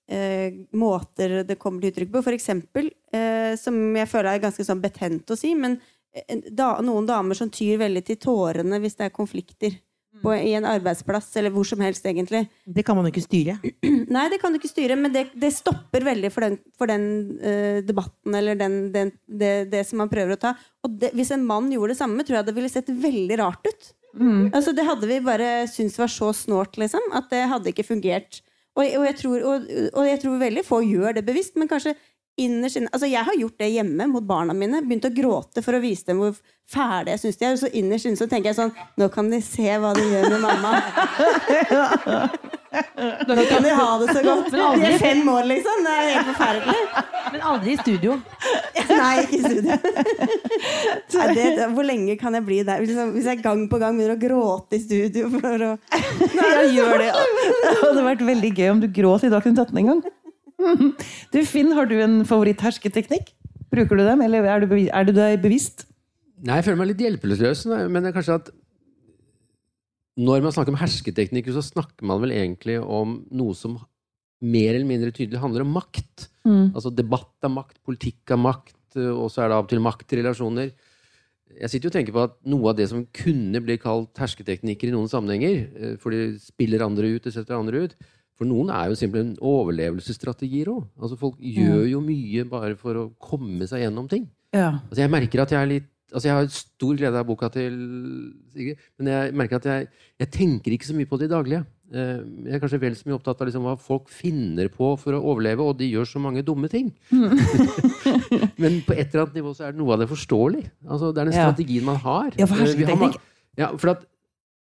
[0.08, 2.24] eh, måter det kommer til uttrykk på.
[2.26, 5.80] For eksempel, eh, som jeg føler er ganske sånn betent å si, men
[6.14, 9.78] eh, da, noen damer som tyr veldig til tårene hvis det er konflikter.
[10.24, 12.46] På, I en arbeidsplass, eller hvor som helst, egentlig.
[12.66, 13.58] Det kan man jo ikke styre.
[14.16, 17.06] Nei, det kan du ikke styre, men det, det stopper veldig for den, for den
[17.42, 20.56] uh, debatten eller den, den, det, det som man prøver å ta.
[20.88, 23.70] Og det, hvis en mann gjorde det samme, tror jeg det ville sett veldig rart
[23.70, 23.94] ut.
[24.18, 28.42] Altså, det hadde vi bare syntes var så snålt, liksom, at det hadde ikke fungert.
[28.78, 31.96] Og, og, jeg tror, og, og jeg tror veldig få gjør det bevisst, men kanskje
[32.38, 34.84] innerst inne Altså, jeg har gjort det hjemme mot barna mine.
[34.86, 37.56] Begynt å gråte for å vise dem hvor fæle jeg syns de er.
[37.58, 40.30] Og så innerst inne så tenker jeg sånn Nå kan de se hva de gjør
[40.36, 40.74] med mamma.
[43.28, 44.50] Nå kan de ha det så godt.
[44.54, 45.86] De er fem år, liksom.
[45.86, 47.06] Det er helt forferdelig.
[47.32, 48.18] Men aldri i studio.
[48.92, 49.78] Nei, ikke i studio.
[51.18, 52.84] Nei, det, hvor lenge kan jeg bli der?
[53.16, 55.74] Hvis jeg gang på gang begynner å gråte i studio for å
[56.38, 57.12] Jeg gjør det.
[57.14, 60.06] Det hadde vært veldig gøy om du gråt i Dagsnytt 18 en gang.
[61.34, 63.34] Du, Finn, har du en favoritt-hersketeknikk?
[63.74, 65.86] Bruker du dem, eller er du, er du deg bevisst?
[66.46, 68.50] Nei, jeg føler meg litt hjelpeløs, men det er kanskje at
[70.18, 73.78] når man snakker om hersketeknikker, så snakker man vel egentlig om noe som
[74.42, 76.28] mer eller mindre tydelig handler om makt.
[76.74, 80.72] Altså debatt av makt, politikk av makt, og så er det av og til maktrelasjoner.
[81.58, 84.90] Jeg sitter jo og tenker på at noe av det som kunne bli kalt hersketeknikker
[84.90, 87.96] i noen sammenhenger, eh, for de spiller andre ut, de setter andre ut,
[88.38, 90.84] for noen er jo simpelthen overlevelsesstrategier òg.
[91.02, 94.28] Altså folk gjør jo mye bare for å komme seg gjennom ting.
[94.56, 94.76] Ja.
[94.88, 97.74] Altså jeg merker at jeg er litt Altså jeg har stor glede av boka til
[98.54, 99.88] Sigrid, men jeg merker at jeg,
[100.24, 101.66] jeg tenker ikke så mye på det i daglige.
[101.92, 105.18] Eh, Jeg er kanskje vel så mye opptatt av liksom hva folk finner på for
[105.18, 106.94] å overleve, og de gjør så mange dumme ting.
[108.64, 110.64] men på et eller annet nivå så er det noe av det forståelig.
[110.88, 111.46] Altså Det er den Ja.
[111.50, 112.32] strategien man har.
[112.40, 113.20] Ja, for Eh, hersketeknikk-
[113.58, 114.06] Ja, for at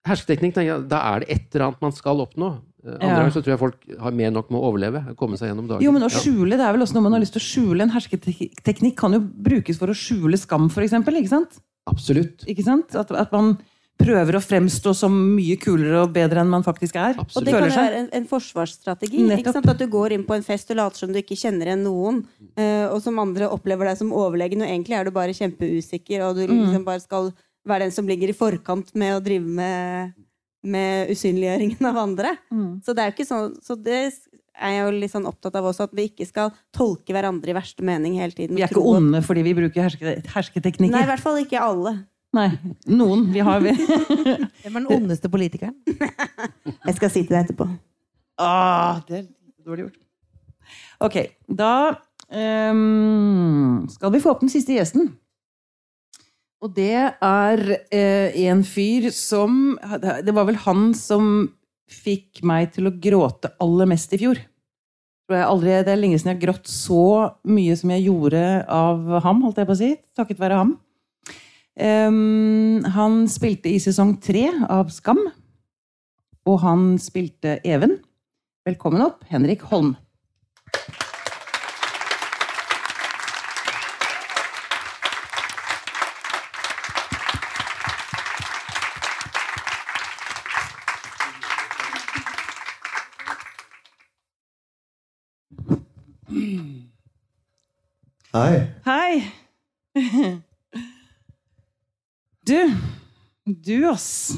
[0.07, 2.59] hersketeknikk, da er det et eller annet man skal oppnå.
[2.87, 3.16] Andre Ja.
[3.18, 5.01] ganger så tror jeg folk har mer nok med å overleve.
[5.16, 5.82] Komme seg gjennom dagen.
[5.82, 6.18] Jo, men å Ja.
[6.20, 9.12] skjule, det er vel også noe man har lyst til å skjule en hersketeknikk kan
[9.12, 11.59] jo brukes for å skjule skam, for eksempel, ikke sant?
[11.89, 12.45] Absolutt.
[12.47, 12.95] Ikke sant?
[12.95, 13.59] At, at man
[13.99, 17.14] prøver å fremstå som mye kulere og bedre enn man faktisk er.
[17.16, 17.37] Absolutt.
[17.37, 19.22] Og det kan være en, en forsvarsstrategi.
[19.39, 19.66] Ikke sant?
[19.72, 22.24] At du går inn på en fest og later som du ikke kjenner igjen noen,
[22.59, 26.37] eh, og som andre opplever deg som overlegen, og egentlig er du bare kjempeusikker, og
[26.37, 27.32] du liksom bare skal
[27.66, 30.12] være den som ligger i forkant med å drive med,
[30.65, 32.33] med usynliggjøringen av andre.
[32.85, 33.99] Så det er jo ikke sånn Så det
[34.57, 37.57] er jeg jo litt sånn opptatt av også, at vi ikke skal tolke hverandre i
[37.57, 38.57] verste mening hele tiden.
[38.57, 40.17] Vi er ikke onde fordi vi bruker herske,
[40.87, 41.99] Nei, i hvert fall ikke alle.
[42.37, 42.49] Nei.
[42.89, 43.29] Noen.
[43.33, 43.73] Vi har vi.
[44.63, 45.77] Hvem er den ondeste politikeren?
[46.87, 47.69] Jeg skal si til deg etterpå.
[48.41, 49.29] Ah, det er
[49.65, 50.03] dårlig gjort.
[51.07, 51.17] Ok,
[51.53, 51.73] da
[52.33, 55.13] um, skal vi få opp den siste gjesten.
[56.67, 57.61] Og det er
[57.95, 61.47] eh, en fyr som Det var vel han som
[61.87, 64.41] fikk meg til å gråte aller mest i fjor.
[65.31, 67.05] Aldri, det er lenge siden jeg har grått så
[67.47, 69.93] mye som jeg gjorde av ham, holdt jeg på å si.
[70.19, 70.73] Takket være ham.
[71.77, 75.23] Um, han spilte i sesong tre av Skam.
[76.47, 78.01] Og han spilte Even.
[78.67, 79.95] Velkommen opp, Henrik Holm.
[98.37, 98.57] Hei.
[98.84, 99.12] Hei!
[102.47, 102.59] Du.
[103.43, 104.37] Du, ass.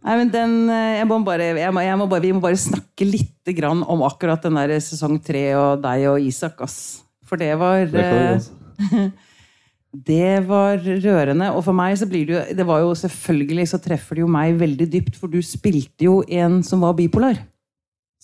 [0.00, 2.56] Nei, men den eh, jeg må bare, jeg må, jeg må bare, Vi må bare
[2.56, 6.78] snakke litt grann om akkurat den der sesong tre og deg og Isak, ass.
[7.28, 9.04] For det var Det eh.
[10.08, 11.50] Det var rørende.
[11.52, 14.32] Og for meg så blir det jo Det var jo selvfølgelig så treffer det jo
[14.40, 17.44] meg veldig dypt, for du spilte jo en som var bipolar.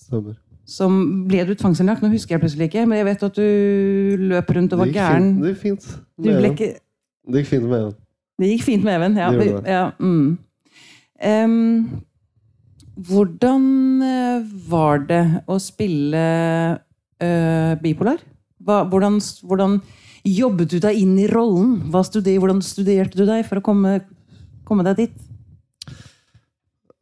[0.01, 0.39] Stemmer.
[0.69, 0.99] Som
[1.29, 2.03] ble du tvangsinnlagt?
[2.05, 4.93] Nå husker jeg plutselig ikke, men jeg vet at du løp rundt og var Det
[4.93, 5.31] gikk gæren.
[5.63, 5.89] fint-
[6.19, 6.83] Det gikk fint.
[7.29, 7.95] Det gikk fint med Even.
[8.39, 9.17] Det gikk fint med Even.
[9.17, 9.31] Ja.
[9.33, 9.63] Det det.
[9.67, 10.39] ja mm.
[11.25, 12.03] um,
[12.99, 16.23] hvordan eh, var det å spille
[17.23, 18.19] uh, bipolar?
[18.59, 19.79] Hva, hvordan, hvordan
[20.27, 21.77] jobbet du deg inn i rollen?
[21.93, 24.01] Hva studer, hvordan studerte du deg for å komme,
[24.67, 25.28] komme deg dit?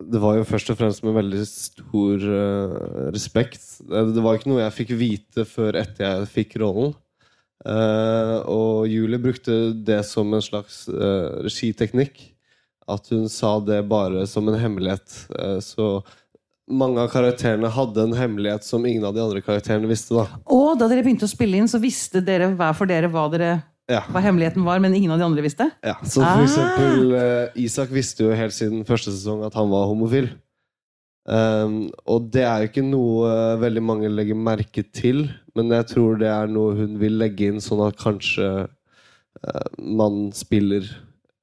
[0.07, 3.65] Det var jo først og fremst med veldig stor uh, respekt.
[3.83, 6.95] Det det var ikke noe jeg fikk vite før etter jeg fikk rollen.
[7.67, 12.21] Uh, og Julie brukte det som en slags uh, regiteknikk.
[12.87, 15.11] At hun sa det bare som en hemmelighet.
[15.35, 16.05] Eh, så
[16.71, 20.15] mange av karakterene hadde en hemmelighet som ingen av de andre karakterene visste.
[20.15, 23.27] da Og da dere begynte å spille inn, så visste dere hver for dere hva
[23.33, 23.51] dere
[23.89, 24.01] Ja.
[24.11, 25.69] hva hemmeligheten var, men ingen av de andre visste?
[25.87, 26.43] Ja, så for Ah.
[26.43, 30.29] eksempel eh, Isak visste jo helt siden første sesong at han var homofil.
[31.27, 35.25] Um, og det er jo ikke noe eh, veldig mange legger merke til,
[35.59, 40.29] men jeg tror det er noe hun vil legge inn, sånn at kanskje uh, man
[40.35, 40.87] spiller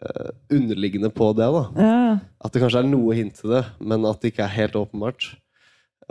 [0.03, 1.49] uh, underliggende på det.
[1.51, 2.19] da Ja.
[2.43, 5.33] At det kanskje er noe hint til det, men at det ikke er helt åpenbart.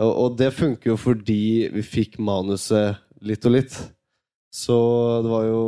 [0.01, 3.73] Og, og det funker jo fordi vi fikk manuset litt og litt.
[4.53, 4.77] Så
[5.25, 5.61] det var jo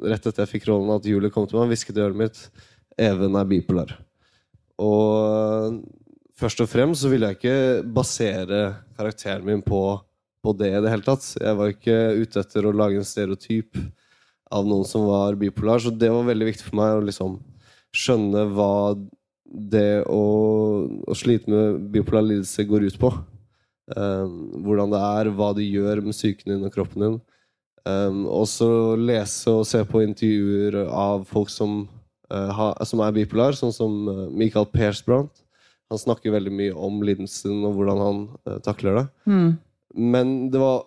[0.00, 2.38] rett etter jeg fikk rollen at Julie kom til meg og hvisket i øret mitt
[2.98, 3.92] Even er bipolar.
[4.80, 5.76] Og
[6.38, 8.62] først og fremst så ville jeg ikke basere
[8.96, 9.82] karakteren min på,
[10.42, 11.26] på det i det hele tatt.
[11.36, 13.78] Jeg var ikke ute etter å lage en stereotyp
[14.50, 17.38] av noen som var bipolar, så det var veldig viktig for meg å liksom
[17.94, 18.72] skjønne hva
[19.44, 20.22] det å,
[21.04, 23.12] å slite med bipolar lidelse går ut på.
[23.96, 27.20] Um, hvordan det er, hva det gjør med psyken din og kroppen din.
[27.86, 31.84] Um, også lese og se på intervjuer av folk som,
[32.32, 35.44] uh, ha, som er bipolar, sånn som uh, Michael Persbrandt.
[35.88, 39.06] Han snakker veldig mye om lidelsen og hvordan han uh, takler det.
[39.30, 39.48] Mm.
[40.12, 40.82] Men det var,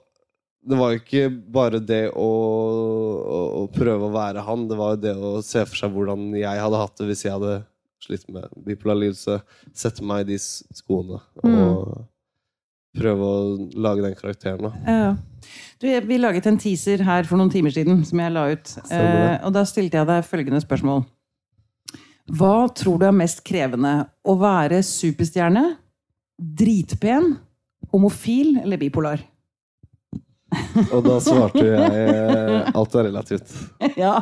[0.67, 4.67] det var ikke bare det å, å, å prøve å være han.
[4.69, 7.37] Det var jo det å se for seg hvordan jeg hadde hatt det hvis jeg
[7.37, 7.57] hadde
[8.01, 9.41] slitt med bipolar lidelse.
[9.77, 12.07] Sette meg i de skoene og
[12.97, 13.43] prøve å
[13.79, 14.69] lage den karakteren.
[14.69, 14.71] da.
[14.85, 15.11] Ja.
[15.81, 18.75] Du, jeg- vi laget en teaser her for noen timer siden som jeg la ut.
[18.91, 21.03] Eh, og da stilte jeg deg følgende spørsmål.
[22.31, 24.07] Hva tror du er mest krevende?
[24.23, 25.63] Å være superstjerne,
[26.39, 27.37] dritpen,
[27.91, 29.19] homofil eller bipolar?
[30.91, 33.51] Og da svarte jeg eh, alt er relativt.
[33.97, 34.15] ja.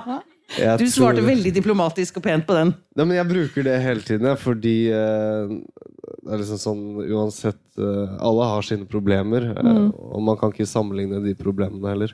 [0.58, 2.74] Jeg Du svarte tror- veldig diplomatisk og pent på den.
[2.98, 8.16] Nei, men jeg bruker det hele tiden, fordi eh, det er liksom sånn uansett eh,
[8.20, 9.92] Alle har sine problemer, eh, Mm.
[9.94, 12.14] og man kan ikke sammenligne de problemene heller.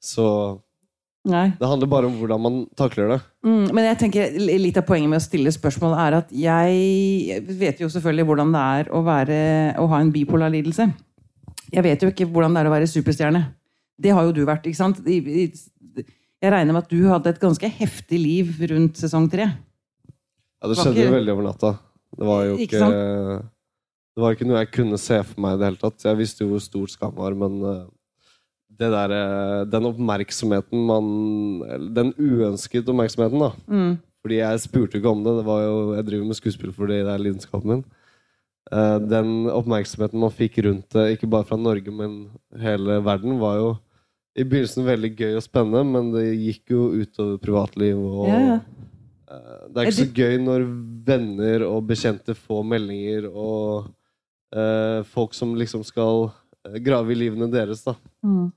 [0.00, 0.60] Så
[1.26, 1.50] Nei.
[1.58, 3.20] det handler bare om hvordan man takler det.
[3.44, 7.78] Mm, men jeg tenker litt av poenget med å stille spørsmål er at jeg vet
[7.80, 9.40] jo selvfølgelig hvordan det er å, være,
[9.76, 10.88] å ha en bipolar lidelse.
[11.72, 13.44] Jeg vet jo ikke hvordan det er å være superstjerne.
[13.98, 15.00] Det har jo du vært, ikke sant?
[15.08, 15.52] I, i,
[16.46, 19.50] jeg regner med at du hadde et ganske heftig liv rundt sesong tre.
[20.56, 21.74] Ja, det skjedde jo veldig over natta.
[22.16, 23.42] Det var jo Ikke ikke,
[24.16, 26.06] Det var ikke noe jeg kunne se for meg i det hele tatt.
[26.06, 27.84] Jeg visste jo hvor stor skam var, men eh,
[28.80, 31.06] det der, eh, den oppmerksomheten man
[31.96, 33.52] Den uønsket oppmerksomheten, da.
[33.68, 33.92] Mm.
[34.24, 35.36] Fordi jeg spurte ikke om det.
[35.38, 37.84] det var jo, jeg driver med skuespill fordi det er lidenskapen min.
[38.72, 42.16] Eh, den oppmerksomheten man fikk rundt det, ikke bare fra Norge, men
[42.58, 43.68] hele verden, var jo
[44.36, 48.00] i begynnelsen veldig gøy og spennende, men det gikk jo utover privatliv.
[48.00, 48.58] Og, Ja, ja.
[49.32, 50.66] eh, det er ikke så gøy når
[51.06, 53.88] venner og bekjente får meldinger, og
[54.56, 56.28] uh, folk som liksom skal
[56.66, 57.96] eh, grave i livene deres, da.
[58.26, 58.50] Mm.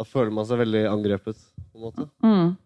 [0.00, 1.38] Da føler man seg veldig angrepet,
[1.70, 2.08] på en måte.
[2.24, 2.56] Mm.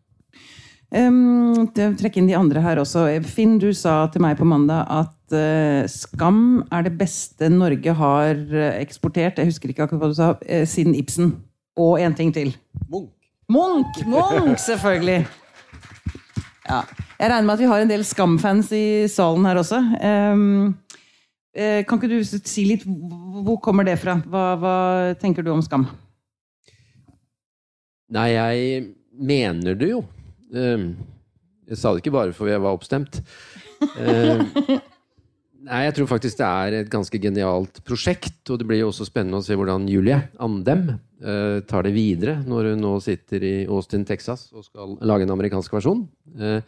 [0.88, 3.02] Um, Trekk inn de andre her også.
[3.28, 8.40] Finn, du sa til meg på mandag at uh, Skam er det beste Norge har
[8.78, 11.34] eksportert, jeg husker ikke akkurat hva du sa, uh, siden Ibsen.
[11.78, 12.52] Og en ting til.
[12.88, 13.12] Munch.
[13.48, 14.02] Munch!
[14.06, 15.22] Munch, selvfølgelig!
[16.68, 16.82] Ja.
[17.18, 19.78] Jeg regner med at vi har en del Skam-fans i salen her også.
[20.04, 20.74] Um,
[21.56, 24.18] eh, kan ikke du si litt hvor kommer det fra?
[24.28, 24.74] Hva, hva
[25.22, 25.86] tenker du om Skam?
[28.14, 28.84] Nei, jeg
[29.18, 30.02] mener det jo.
[30.54, 30.92] Ehm,
[31.68, 33.18] Jeg sa det ikke bare fordi jeg var oppstemt.
[35.66, 39.08] Nei, jeg tror faktisk det er et ganske genialt prosjekt, og det blir jo også
[39.08, 43.54] spennende å se hvordan Julie Andem uh, tar det videre når hun nå sitter i
[43.66, 46.04] Austin, Texas og skal lage en amerikansk versjon.
[46.38, 46.60] Uh,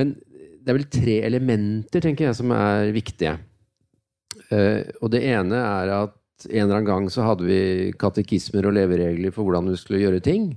[0.00, 0.14] men
[0.64, 3.36] det er vel tre elementer, tenker jeg, som er viktige.
[4.48, 8.76] Uh, og det ene er at en eller annen gang så hadde vi katekismer og
[8.78, 10.54] leveregler for hvordan vi skulle gjøre ting.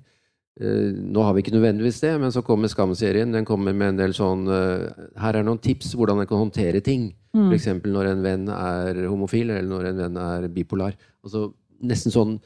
[0.58, 3.34] Eh, nå har vi ikke nødvendigvis det, men så kommer Skam-serien.
[3.34, 4.88] Den kommer med en del sånn eh,
[5.22, 7.12] Her er noen tips hvordan en kan håndtere ting.
[7.38, 7.52] Mm.
[7.52, 7.68] F.eks.
[7.86, 10.98] når en venn er homofil, eller når en venn er bipolar.
[11.26, 12.38] Altså Nesten sånn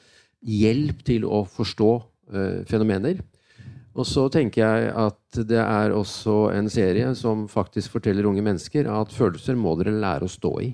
[0.43, 1.91] hjelp til å forstå
[2.35, 3.21] uh, fenomener.
[3.95, 8.89] Og så tenker jeg at det er også en serie som faktisk forteller unge mennesker
[8.91, 10.73] at følelser må dere lære å stå i.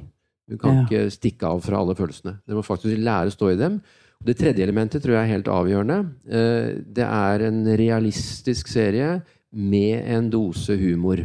[0.50, 0.88] Du kan Ja.
[0.88, 2.40] ikke stikke av fra alle følelsene.
[2.48, 3.78] Dere må faktisk lære å stå i dem.
[4.26, 5.98] Det tredje elementet tror jeg er helt avgjørende.
[6.28, 11.22] Eh, Det er en realistisk serie med en dose humor.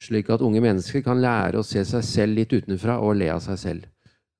[0.00, 3.40] Slik at unge mennesker kan lære å se seg selv litt utenfra og le av
[3.40, 3.84] seg selv.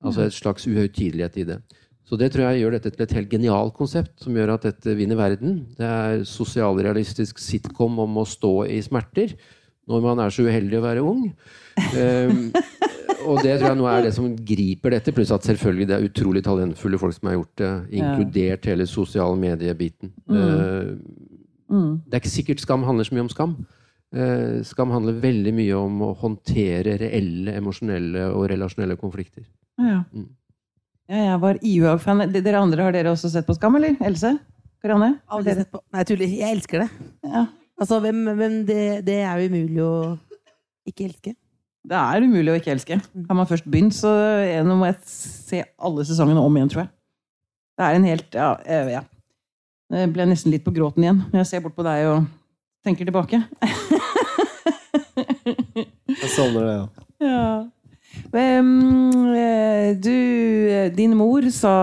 [0.05, 1.59] Altså et slags uhøytidelighet i det.
[2.05, 4.93] Så det tror jeg gjør dette til et helt genialt konsept, som gjør at dette
[4.93, 5.63] vinner verden.
[5.73, 9.33] Det er sosialrealistisk sitcom om å stå i smerter
[9.89, 11.23] når man er så uheldig å være ung.
[11.97, 12.51] Um,
[13.27, 16.05] og det tror jeg nå er det som griper dette, pluss at selvfølgelig det er
[16.09, 20.13] utrolig talentfulle folk som har gjort det, inkludert hele sosiale mediebiten.
[20.29, 20.37] Mm.
[20.41, 21.31] Uh,
[21.65, 21.95] Mm.
[22.05, 23.53] Det er ikke sikkert skam handler så mye om skam.
[24.13, 29.47] Eh, skam handler veldig mye om å håndtere reelle emosjonelle og relasjonelle konflikter.
[29.81, 30.03] Ja.
[30.13, 30.27] Mm.
[31.09, 32.21] ja, jeg var IUA-fan.
[32.31, 33.97] De- Dere andre, har dere også sett på Skam, eller?
[34.05, 34.35] Else?
[34.85, 35.09] Karianne?
[35.27, 35.81] Aldri sett på.
[35.91, 36.37] Nei, jeg tuller.
[36.37, 36.89] Jeg elsker det.
[37.23, 37.47] Ja.
[37.81, 39.95] Altså, hvem, hvem det, det er jo umulig å
[40.85, 41.33] ikke elske.
[41.85, 42.97] Det er umulig å ikke elske.
[43.29, 44.09] Har man først begynt, så
[44.41, 46.91] er nå må jeg se alle sesongene om igjen, tror jeg.
[47.75, 48.49] Det er en helt Ja.
[48.65, 49.03] eh, ja.
[49.93, 52.25] Jeg ble nesten litt på gråten igjen når jeg ser bort på deg og
[52.85, 53.43] tenker tilbake.
[56.15, 56.85] Jeg savner det, ja.
[57.25, 57.69] Ja.
[58.39, 60.11] Ehm, eh, du
[60.71, 61.73] eh, Din mor sa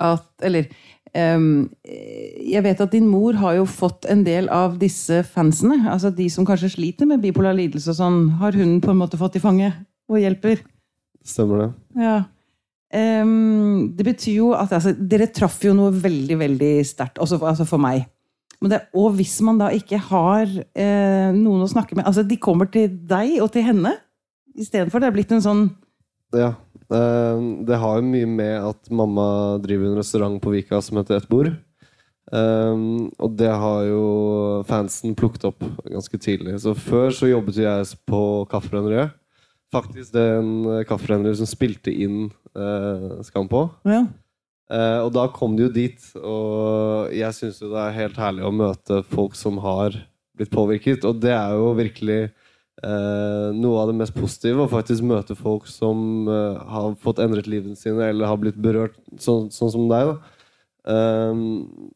[0.00, 5.22] at Eller eh, Jeg vet at din mor har jo fått en del av disse
[5.26, 5.80] fansene.
[5.90, 8.20] Altså de som kanskje sliter med bipolar lidelse og sånn.
[8.42, 9.80] Har hun på en måte fått i fanget
[10.10, 10.62] og hjelper?
[11.26, 11.70] Stemmer det.
[12.00, 12.18] Ja.
[12.90, 17.20] Det betyr jo at altså, Dere traff jo noe veldig, veldig sterkt.
[17.22, 18.08] Altså, altså for meg.
[18.60, 22.36] Men det, og hvis man da ikke har eh, noen å snakke med altså De
[22.36, 23.94] kommer til deg og til henne
[24.52, 25.00] istedenfor.
[25.00, 25.62] Det er blitt en sånn
[26.36, 26.54] Ja.
[26.94, 31.20] Eh, Det har jo mye med at mamma driver en restaurant på Vika som heter
[31.20, 31.52] Et bord.
[32.30, 34.02] Um, og det har jo
[34.68, 36.60] fansen plukket opp ganske tidlig.
[36.62, 39.16] Så før så jobbet jo jeg på Kaffebrenneriet.
[39.74, 42.28] Faktisk den en kaffebrenneriet som spilte inn
[42.58, 43.68] uh, Skam på.
[43.88, 44.04] ja.
[44.70, 48.44] Uh, og da kom de jo dit, og jeg syns jo det er helt herlig
[48.46, 49.96] å møte folk som har
[50.38, 51.02] blitt påvirket.
[51.08, 52.20] Og det er jo virkelig
[52.84, 57.48] eh, noe av det mest positive, var faktisk møte folk som eh, har fått endret
[57.50, 60.14] livene sine, eller har blitt berørt, sånn, sånn som deg.
[60.90, 61.90] Ehm,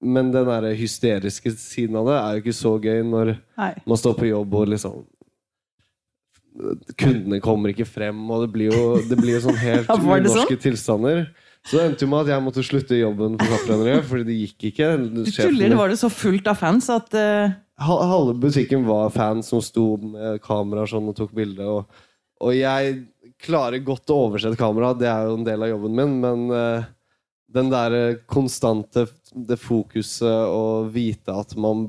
[0.00, 3.72] men den der hysteriske siden av det er jo ikke så gøy når Nei.
[3.84, 5.02] man står på jobb og liksom
[6.98, 10.24] Kundene kommer ikke frem, og det blir jo, det blir jo sånn helt Norske sånn?
[10.26, 11.20] unorske tilstander.
[11.68, 14.68] Så det endte jo med at jeg måtte slutte jobben på Kaffebrenneriet, fordi det gikk
[14.70, 14.92] ikke.
[15.12, 17.52] Du tuller, var det så fullt av fans at uh...
[17.80, 21.64] Halve butikken var fans som sto med kameraer sånn og tok bilde.
[21.64, 22.00] Og,
[22.40, 22.96] og jeg
[23.40, 26.88] klarer godt å oversette kamera, det er jo en del av jobben min, men uh,
[27.54, 31.86] den der konstante det fokuset og vite at man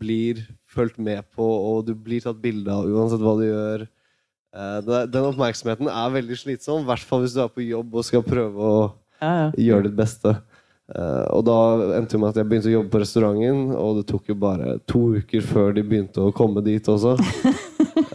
[0.00, 5.06] blir fulgt med på, og du blir tatt bilde av uansett hva du gjør eh,
[5.10, 8.24] Den oppmerksomheten er veldig slitsom, i hvert fall hvis du er på jobb og skal
[8.26, 8.76] prøve å
[9.20, 9.50] ja, ja.
[9.56, 10.34] gjøre ditt beste.
[10.90, 11.56] Eh, og da
[12.00, 14.78] endte det med at jeg begynte å jobbe på restauranten, og det tok jo bare
[14.90, 17.16] to uker før de begynte å komme dit også.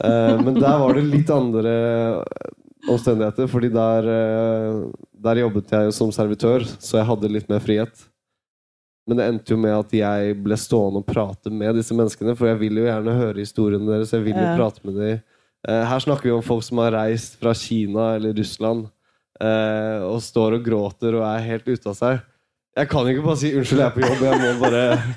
[0.06, 1.72] Eh, men der var det litt andre
[2.91, 4.82] omstendigheter, fordi der, eh,
[5.24, 8.03] der jobbet jeg jo som servitør, så jeg hadde litt mer frihet.
[9.08, 12.49] Men det endte jo med at jeg ble stående og prate med disse menneskene, for
[12.51, 14.14] jeg vil jo gjerne høre historiene deres.
[14.14, 14.56] Jeg vil jo Ja.
[14.60, 15.24] prate med dem.
[15.66, 18.88] Her snakker vi om folk som har reist fra Kina eller Russland
[19.41, 22.23] eh, og står og gråter og er helt ute av seg.
[22.75, 24.23] Jeg kan ikke bare si 'unnskyld, jeg er på jobb'.
[24.25, 25.15] Jeg må bare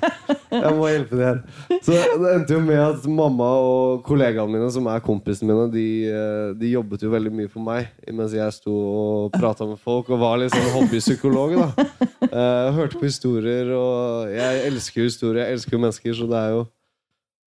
[0.49, 1.39] Jeg må hjelpe deg her.
[1.83, 5.83] Så det endte jo med at mamma og kollegaene mine, som er kompisene mine, de,
[6.09, 10.09] eh, de jobbet jo veldig mye for meg mens jeg sto og prata med folk
[10.09, 11.55] og var litt sånn hobbypsykolog.
[11.59, 11.85] da
[12.29, 15.43] Eh, Hørte på historier, og jeg elsker jo historier.
[15.45, 16.67] Jeg elsker jo mennesker, så det er jo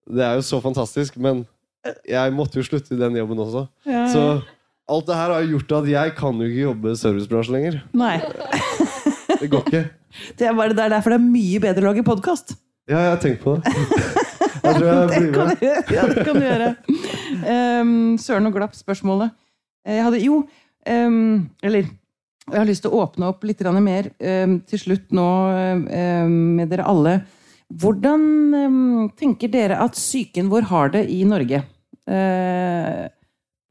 [0.09, 1.17] Det er jo så fantastisk.
[1.19, 1.47] Men
[2.09, 3.67] jeg måtte jo slutte i den jobben også.
[4.13, 4.43] Så
[4.87, 7.81] alt det her har gjort at jeg kan jo ikke jobbe i servicebransjen lenger.
[7.97, 8.17] Nei.
[9.41, 9.83] Det går ikke.
[10.39, 12.55] Det er, bare, det er derfor det er mye bedre å lage podkast.
[12.89, 13.73] Ja, jeg har tenkt på det.
[14.67, 15.91] Jeg tror jeg blir kan med.
[15.95, 16.69] Ja, det kan du gjøre.
[17.47, 19.35] Um, søren og glapp spørsmålet.
[19.87, 21.87] Eh, Jeg hadde jo um, Eller
[22.47, 25.29] jeg har lyst til å åpne opp litt mer um, til slutt nå
[26.31, 27.15] med dere alle.
[27.67, 31.63] Hvordan tenker dere at psyken vår har det i Norge?
[32.07, 33.07] Eh,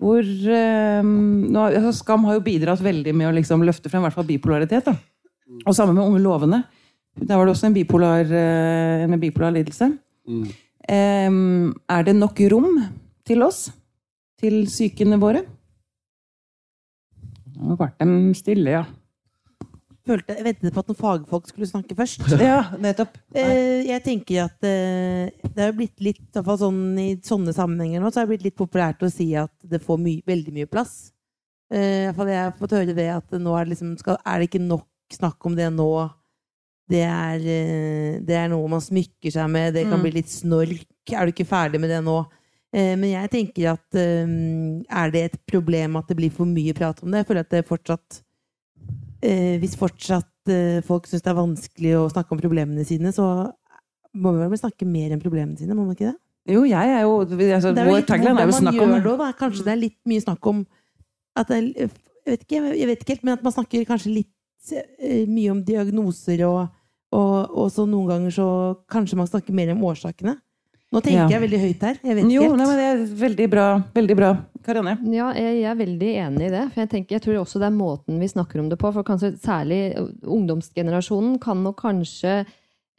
[0.01, 1.11] hvor ehm,
[1.53, 4.27] nå, altså Skam har jo bidratt veldig med å liksom løfte frem i hvert fall
[4.27, 4.89] bipolaritet.
[4.89, 4.95] Da.
[5.63, 6.63] Og sammen med Unge lovende.
[7.15, 9.87] Der var det også en bipolar, eh, en med bipolar lidelse.
[10.27, 10.45] Mm.
[10.91, 12.75] Ehm, er det nok rom
[13.25, 13.69] til oss?
[14.41, 15.45] Til sykene våre?
[17.55, 18.83] Nå ble de stille, ja.
[20.05, 22.25] Følte, jeg ventet på at noen fagfolk skulle snakke først.
[22.45, 23.15] Ja, nettopp.
[23.33, 27.55] Eh, jeg tenker at eh, det er blitt litt i, hvert fall sånn, I sånne
[27.57, 30.53] sammenhenger nå så er det blitt litt populært å si at det får my veldig
[30.59, 30.93] mye plass.
[31.73, 34.19] Eh, i hvert fall jeg har fått høre det at nå er det, liksom, skal,
[34.21, 34.85] er det ikke nok
[35.17, 35.89] snakk om det nå.
[36.85, 37.41] Det er,
[38.21, 39.73] det er noe man smykker seg med.
[39.73, 40.03] Det kan Mm.
[40.05, 40.85] bli litt snork.
[41.09, 42.19] Er du ikke ferdig med det nå?
[42.75, 47.09] Men jeg tenker at er det et problem at det blir for mye prat om
[47.09, 47.23] det?
[47.23, 48.19] Jeg føler at det fortsatt
[49.61, 53.49] Hvis fortsatt eh, folk syns det er vanskelig å snakke om problemene sine, så
[54.15, 56.17] må vi vel snakke mer enn problemene sine, må man ikke det?
[56.55, 59.29] Jo, jeg er jo altså, det er Vår tagline er jo snakk om det da.
[59.39, 60.63] Kanskje det er litt mye snakk om
[61.35, 61.91] at det er, jeg,
[62.29, 65.63] vet ikke, jeg vet ikke helt, men at man snakker kanskje litt eh, mye om
[65.65, 66.65] diagnoser og
[67.15, 68.45] Og, og så noen ganger så
[68.91, 70.33] kanskje man snakker mer om årsakene.
[70.95, 71.27] Nå tenker Ja.
[71.35, 71.97] jeg veldig høyt her.
[72.01, 72.57] Jeg vet ikke Jo, helt.
[72.57, 73.65] nei, men det er veldig bra.
[73.93, 74.29] Veldig bra.
[74.65, 74.93] Karianne?
[75.13, 76.61] Ja, jeg jeg er veldig enig i det.
[76.71, 78.91] For jeg, tenker, jeg tror også det er måten vi snakker om det på.
[78.95, 79.81] For kanskje særlig
[80.23, 82.45] ungdomsgenerasjonen kan nok kanskje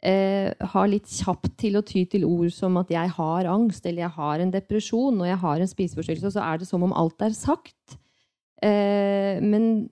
[0.03, 4.05] eh, ha litt kjapt til å ty til ord som at jeg har angst, eller
[4.05, 6.93] jeg har en depresjon, og jeg har en spiseforstyrrelse, og så er det som om
[6.93, 7.97] alt er sagt.
[8.61, 9.89] Eh, men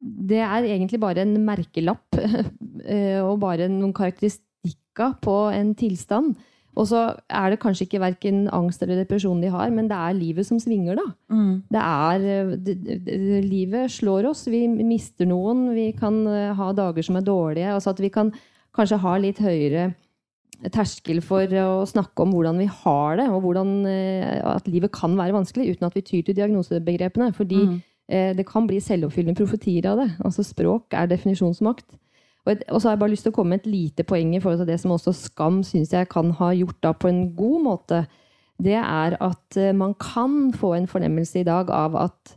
[0.00, 2.16] det er egentlig bare en merkelapp
[2.84, 6.36] eh, og bare noen karakteristikker på en tilstand.
[6.78, 10.14] Og så er det kanskje ikke verken angst eller depresjon de har, men det er
[10.14, 11.06] livet som svinger, da.
[11.74, 14.46] Det er eh, det, det, det, Livet slår oss.
[14.50, 15.70] Vi mister noen.
[15.74, 17.74] Vi kan eh, ha dager som er dårlige.
[17.74, 18.30] Altså at vi kan
[18.76, 19.90] kanskje ha litt høyere
[20.68, 25.16] terskel for å snakke om hvordan vi har det, og hvordan, eh, at livet kan
[25.16, 27.32] være vanskelig, uten at vi tyr til diagnosebegrepene.
[27.36, 27.62] Fordi
[28.10, 30.10] eh, det kan bli selvoppfyllende profetier av det.
[30.24, 31.88] Altså Språk er definisjonsmakt.
[32.48, 34.62] Og, så har jeg bare lyst til å komme med et lite poeng i forhold
[34.62, 38.04] til det som også Skam syns jeg kan ha gjort da på en god måte.
[38.60, 42.36] Det er at eh, man kan få en fornemmelse i dag av at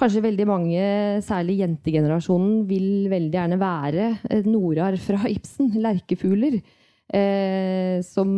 [0.00, 0.86] kanskje veldig mange,
[1.22, 5.74] særlig jentegenerasjonen, vil veldig gjerne være eh, Norar fra Ibsen.
[5.84, 6.58] Lerkefugler.
[7.14, 8.28] Eh, som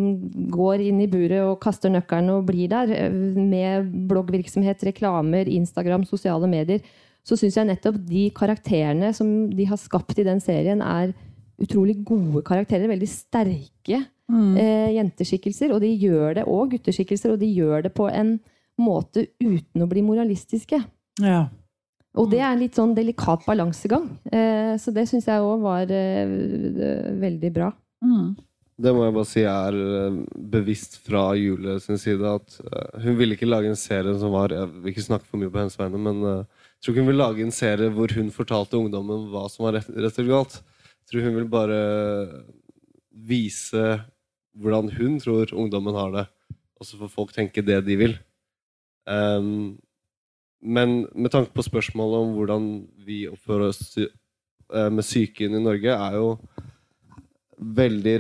[0.51, 2.91] går inn i buret og kaster nøkkelen og blir der.
[2.93, 6.83] eh, Med bloggvirksomhet, reklamer, Instagram, sosiale medier.
[7.27, 11.15] Så syns jeg nettopp de karakterene som de har skapt i den serien, er
[11.63, 12.87] utrolig gode karakterer.
[12.91, 15.75] Veldig sterke eh, jenteskikkelser.
[15.75, 18.37] Og de gjør det, og gutteskikkelser, og de gjør det på en
[18.81, 20.83] måte uten å bli moralistiske.
[21.23, 21.47] Ja.
[22.17, 24.09] Og det er en litt sånn delikat balansegang.
[24.33, 27.71] Eh, så det syns jeg òg var eh, veldig bra.
[28.05, 28.37] Mm.
[28.77, 30.17] Det må jeg bare si er eh,
[30.57, 32.37] bevisst fra Julie sin side.
[32.41, 35.41] At eh, hun ville ikke lage en serie som var Jeg vil ikke snakke for
[35.41, 36.45] mye på hennes vegne, men jeg
[36.87, 39.89] tror ikke hun vil lage en serie hvor hun fortalte ungdommen hva som var rett,
[39.91, 40.61] rett eller galt.
[41.03, 41.81] Jeg tror hun vil bare
[43.27, 43.87] vise
[44.57, 46.25] hvordan hun tror ungdommen har det,
[46.79, 48.15] og så får folk tenke det de vil.
[49.07, 49.77] Um,
[50.63, 52.71] men med tanke på spørsmålet om hvordan
[53.07, 56.31] vi oppfører oss eh, med psyken i Norge, er jo
[57.57, 58.15] veldig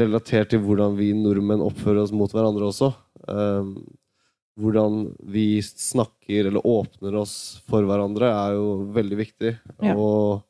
[0.00, 2.92] relatert til hvordan vi nordmenn oppfører oss mot hverandre også.
[3.28, 3.72] Ehm,
[4.58, 5.00] hvordan
[5.30, 9.54] vi snakker eller åpner oss for hverandre, er jo veldig viktig.
[9.84, 9.94] Ja.
[9.94, 10.44] Og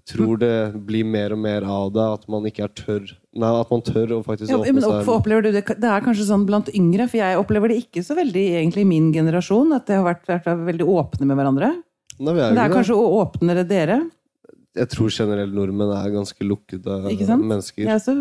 [0.00, 0.52] jeg tror det
[0.86, 3.10] blir mer og mer av det, at man ikke er tørr
[3.40, 5.08] Nei, at man tør å faktisk Ja, åpne men seg.
[5.12, 8.16] opplever du det, det er kanskje sånn blant yngre, for jeg opplever det ikke så
[8.18, 11.68] veldig egentlig i min generasjon, at det har vært, vært veldig åpne med hverandre.
[12.18, 14.00] Nei, vi er Det er kanskje åpnere dere.
[14.80, 16.98] Jeg tror generelt nordmenn er ganske lukkede
[17.38, 17.86] mennesker.
[17.86, 18.16] Jeg også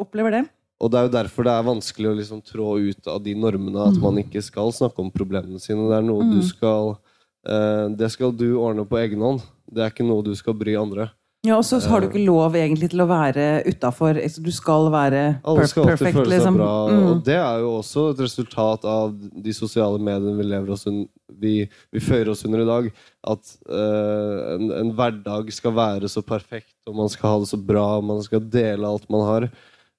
[0.00, 0.44] opplever det.
[0.78, 3.88] Og det er jo derfor det er vanskelig å liksom trå ut av de normene
[3.88, 5.88] at man ikke skal snakke om problemene sine.
[5.90, 6.94] Det er noe du skal
[7.42, 9.42] eh, Det skal du ordne på egen hånd.
[9.66, 11.10] Det er ikke noe du skal bry andre.
[11.46, 14.18] Ja, Og så har du ikke lov egentlig til å være utafor.
[14.18, 16.58] Du skal være Alle per skal alltid perfect, føle seg liksom.
[16.58, 16.72] bra.
[16.90, 17.04] Mm.
[17.10, 19.14] Og det er jo også et resultat av
[19.46, 21.04] de sosiale mediene vi lever oss un
[21.38, 22.88] vi, vi fører oss under i dag.
[23.34, 27.60] At eh, en, en hverdag skal være så perfekt, og man skal ha det så
[27.70, 29.48] bra, og man skal dele alt man har.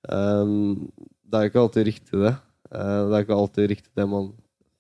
[0.10, 0.90] Um,
[1.30, 2.36] det er jo ikke alltid riktig, det.
[2.74, 4.32] Eh, det er ikke alltid riktig det man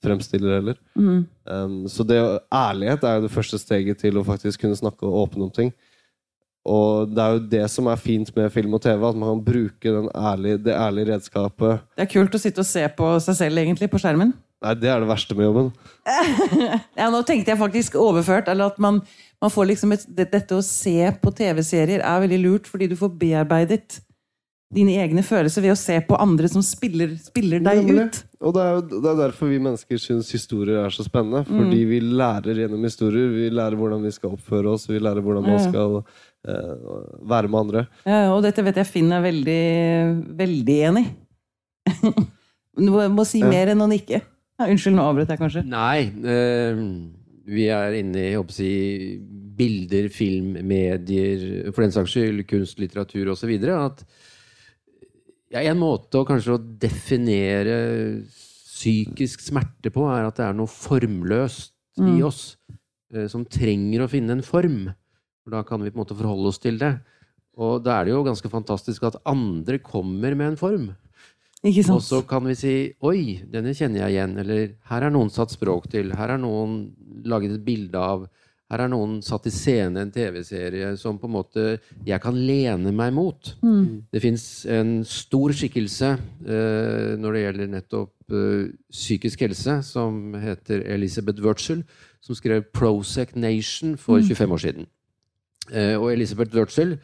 [0.03, 0.79] fremstiller heller.
[0.95, 1.27] Mm.
[1.45, 2.17] Um, så det,
[2.53, 5.71] ærlighet er jo det første steget til å faktisk kunne snakke og åpne om ting.
[6.69, 9.45] Og det er jo det som er fint med film og TV, at man kan
[9.45, 11.85] bruke den ærlige, det ærlige redskapet.
[11.95, 14.33] Det er kult å sitte og se på seg selv egentlig på skjermen.
[14.59, 15.71] Nei, det er det verste med jobben.
[16.99, 18.49] Ja, nå tenkte jeg faktisk overført.
[18.51, 18.99] Eller at man,
[19.39, 23.13] man får liksom et, Dette å se på TV-serier er veldig lurt, fordi du får
[23.21, 24.01] bearbeidet
[24.73, 28.03] dine egne følelser ved å se på andre som spiller, spiller deg Nemlig.
[28.05, 28.19] ut.
[28.45, 31.41] Og det er jo det er derfor vi mennesker syns historier er så spennende.
[31.49, 33.31] Fordi vi lærer gjennom historier.
[33.33, 35.97] Vi lærer hvordan vi skal oppføre oss, vi lærer hvordan man skal
[36.45, 36.75] eh,
[37.33, 37.85] være med andre.
[38.05, 39.61] Ja, og dette vet jeg Finn er veldig,
[40.43, 41.15] veldig enig i.
[42.79, 44.21] Du må- si mer enn å nikke.
[44.59, 45.65] Ja, unnskyld, nå avbrøt jeg kanskje.
[45.67, 46.79] Nei, eh,
[47.49, 48.69] vi er inne i jeg håper å si,
[49.59, 53.51] bilder, film, medier, for den saks skyld kunst, litteratur osv.
[53.73, 54.05] At
[55.49, 57.75] ja, en måte å kanskje å definere
[58.29, 62.53] psykisk smerte på, er at det er noe formløst i oss
[63.11, 64.85] eh, som trenger å finne en form.
[65.43, 66.93] For da kan vi på en måte forholde oss til det.
[67.59, 70.89] Og da er det jo ganske fantastisk at andre kommer med en form.
[71.59, 72.73] Ikke Og så kan vi si
[73.03, 74.37] Oi, denne kjenner jeg igjen.
[74.39, 76.13] Eller her er noen satt språk til.
[76.15, 76.85] Her er noen
[77.27, 78.29] laget et bilde av.
[78.69, 81.63] Her er noen satt i scene en TV-serie som på en måte
[82.05, 83.55] jeg kan lene meg mot.
[84.13, 86.11] Det fins en stor skikkelse
[86.45, 91.81] eh, når det gjelder nettopp eh, psykisk helse, som heter Elisabeth Wurtzel,
[92.21, 94.85] som skrev 'Prosec Nation' for 25 år siden.
[95.73, 96.99] Eh, og Elisabeth Wurtzel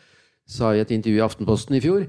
[0.46, 2.06] sa i et intervju i Aftenposten i fjor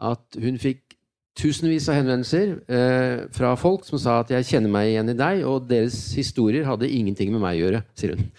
[0.00, 0.94] at hun fikk
[1.36, 5.44] tusenvis av henvendelser eh, fra folk som sa at 'jeg kjenner meg igjen i deg',
[5.44, 8.30] og deres historier hadde ingenting med meg å gjøre, sier hun.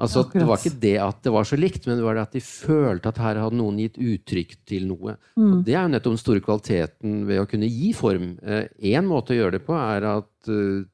[0.00, 2.32] Altså, Det var ikke det at det var så likt, men det var det at
[2.36, 5.16] de følte at her hadde noen gitt uttrykk til noe.
[5.36, 8.38] Og det er jo nettopp den store kvaliteten ved å kunne gi form.
[8.80, 10.86] Én måte å gjøre det på er at eh,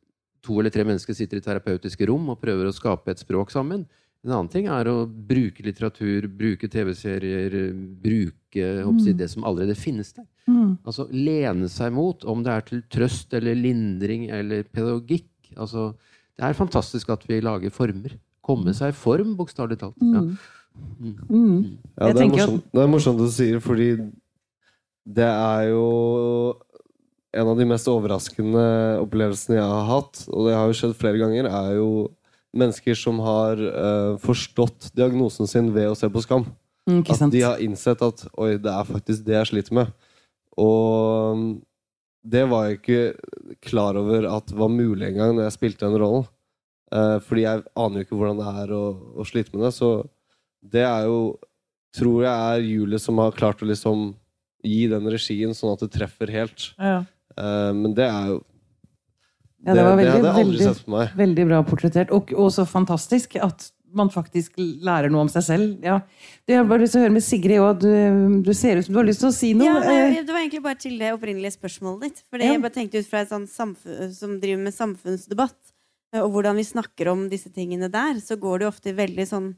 [0.42, 3.86] to eller tre mennesker sitter i terapeutiske rom og prøver å skape et språk sammen.
[4.26, 7.52] En annen ting er å bruke litteratur, bruke TV-serier,
[8.02, 10.26] bruke jeg, det som allerede finnes der.
[10.86, 15.28] Altså lene seg mot, om det er til trøst eller lindring eller pedagogikk.
[15.56, 15.92] Altså,
[16.36, 18.16] det er fantastisk at vi lager former.
[18.46, 19.98] Komme seg i form, bokstavelig talt.
[20.02, 20.22] Ja.
[21.00, 21.78] Mm.
[21.96, 23.90] Ja, det er, morsomt, det er morsomt du sier, fordi
[25.06, 25.86] det er jo
[27.36, 28.66] en av de mest overraskende
[29.02, 31.90] opplevelsene jeg har hatt, og det har jo skjedd flere ganger, er jo
[32.56, 36.46] mennesker som har uh, forstått diagnosen sin ved å se på Skam.
[36.88, 39.90] Mm, At de har innsett at oi, det er faktisk det jeg sliter med.
[40.56, 41.50] Og mm,
[42.26, 46.26] det var jeg ikke klar over at var mulig engang når jeg spilte den rollen.
[46.92, 48.82] Eh, fordi jeg aner jo ikke hvordan det er å,
[49.18, 49.72] å slite med det.
[49.74, 49.90] Så
[50.62, 51.36] det er jo
[51.96, 54.10] Tror jeg er Julie som har klart å liksom
[54.66, 56.66] gi den regien sånn at det treffer helt.
[56.76, 56.98] Ja.
[57.38, 58.42] Eh, men det er jo
[59.64, 61.14] Ja, det var veldig, hadde jeg aldri veldig, sett for meg.
[61.16, 62.12] veldig bra portrettert.
[62.12, 65.70] Og, og så fantastisk at man faktisk lærer noe om seg selv.
[65.86, 65.96] Ja.
[66.44, 67.80] Du, jeg har bare lyst til å høre med Sigrid òg.
[67.80, 69.70] Du, du ser ut som du har lyst til å si noe.
[69.72, 72.20] Ja, Eh, det var egentlig bare til det opprinnelige spørsmålet ditt.
[72.28, 72.52] Fordi Ja.
[72.58, 75.56] jeg bare tenkte ut fra et sånt samfunn som driver med samfunnsdebatt,
[76.22, 79.50] og hvordan vi snakker om disse tingene der, så går det ofte i veldig sånn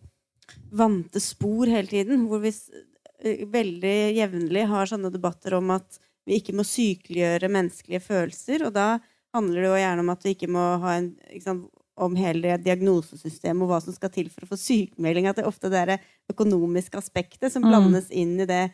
[0.75, 2.27] vante spor hele tiden.
[2.31, 8.05] Hvor vi eh, veldig jevnlig har sånne debatter om at vi ikke må sykeliggjøre menneskelige
[8.05, 8.67] følelser.
[8.69, 8.97] Og da
[9.37, 11.13] handler det jo gjerne om at vi ikke må ha en
[11.45, 15.27] sant, om hele diagnosesystemet og hva som skal til for å få sykemelding.
[15.27, 17.73] At det ofte det er det økonomiske aspektet som Mm.
[17.73, 18.69] blandes inn i det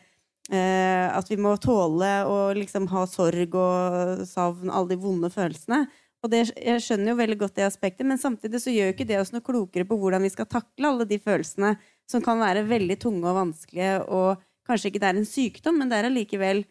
[0.53, 5.87] Eh, at vi må tåle å liksom ha sorg og savn, alle de vonde følelsene.
[6.25, 9.19] Og det, jeg skjønner jo veldig godt det aspektet, men samtidig så gjør ikke det
[9.21, 11.75] oss noe klokere på hvordan vi skal takle alle de følelsene
[12.09, 15.91] som kan være veldig tunge og vanskelige, og kanskje ikke det er en sykdom, men
[15.91, 16.63] det er allikevel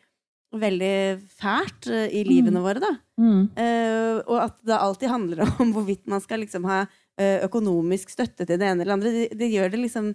[0.54, 0.96] veldig
[1.34, 2.92] fælt eh, i livene våre, da.
[3.18, 3.40] mm.
[3.58, 8.46] Uh, og at det alltid handler om hvorvidt man skal liksom ha eh, økonomisk støtte
[8.46, 9.14] til det ene eller andre.
[9.14, 10.12] Det, det gjør det liksom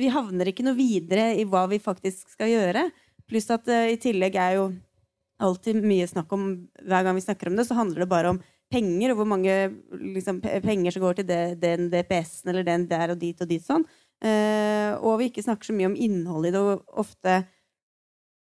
[0.00, 2.86] Vi havner ikke noe videre i hva vi faktisk skal gjøre.
[3.28, 4.70] Pluss at uh, i tillegg er jo
[5.42, 6.48] alltid mye snakk om
[6.84, 9.54] Hver gang vi snakker om det, så handler det bare om penger, og hvor mange
[10.14, 13.64] liksom, penger som går til det, den DPS-en eller den der og dit og dit
[13.64, 13.82] sånn.
[14.22, 17.40] Eh, og vi ikke snakker så mye om innholdet i det, og ofte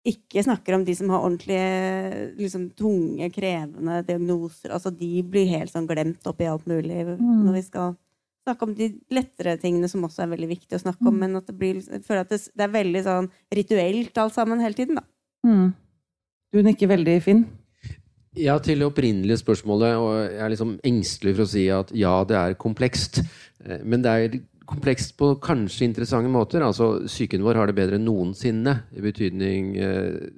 [0.10, 4.74] ikke snakker om de som har ordentlige, liksom, tunge, krevende diagnoser.
[4.76, 7.98] Altså, de blir helt sånn glemt oppi alt mulig når vi skal
[8.48, 11.20] snakke om de lettere tingene som også er veldig viktig å snakke om.
[11.22, 13.30] Men at det blir, jeg føler at det, det er veldig sånn
[13.60, 15.06] rituelt alt sammen hele tiden, da.
[15.48, 15.70] Mm.
[16.54, 17.44] Du nikker veldig, Finn.
[18.40, 22.14] Ja, til det opprinnelige spørsmålet, og jeg er liksom engstelig for å si at ja,
[22.30, 23.22] det er komplekst.
[23.66, 24.38] Eh, Men det er
[24.70, 26.62] komplekst på kanskje interessante måter.
[26.66, 28.76] Altså, Psyken vår har det bedre enn noensinne.
[28.94, 30.30] I betydning eh,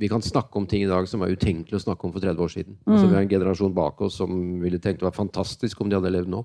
[0.00, 2.40] Vi kan snakke om ting i dag som var utenkelig å snakke om for 30
[2.40, 2.78] år siden.
[2.86, 5.98] Altså, vi har en generasjon bak oss som ville tenkt det var fantastisk om de
[5.98, 6.44] hadde levd nå.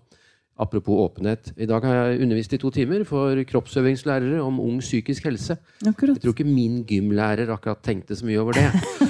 [0.57, 1.53] Apropos åpenhet.
[1.59, 5.57] I dag har jeg undervist i to timer for kroppsøvingslærere om ung psykisk helse.
[5.83, 6.15] Akkurat.
[6.15, 8.69] Jeg tror ikke min gymlærer akkurat tenkte så mye over det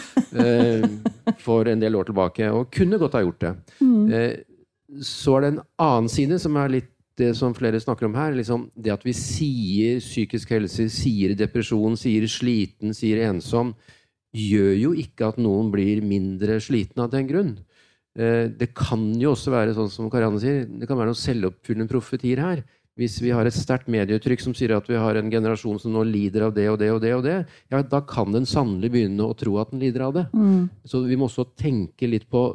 [1.46, 3.54] for en del år tilbake, og kunne godt ha gjort det.
[4.14, 4.36] Eh,
[5.02, 8.34] så er det en annen side som er litt det som flere snakker om her.
[8.36, 13.74] Liksom det at vi sier psykisk helse, sier depresjon, sier sliten, sier ensom,
[14.36, 17.53] gjør jo ikke at noen blir mindre sliten av den grunn.
[18.20, 21.88] Eh, Det kan jo også være sånn som Karianne sier, det kan være noen selvoppfyllende
[21.91, 22.64] profetier her.
[22.95, 26.05] Hvis vi har et sterkt medietrykk som sier at vi har en generasjon som nå
[26.07, 27.34] lider av det og det og det, og det,
[27.73, 30.23] ja, da kan den sannelig begynne å tro at den lider av det.
[30.31, 30.69] Mm.
[30.88, 32.47] Så vi må også tenke litt på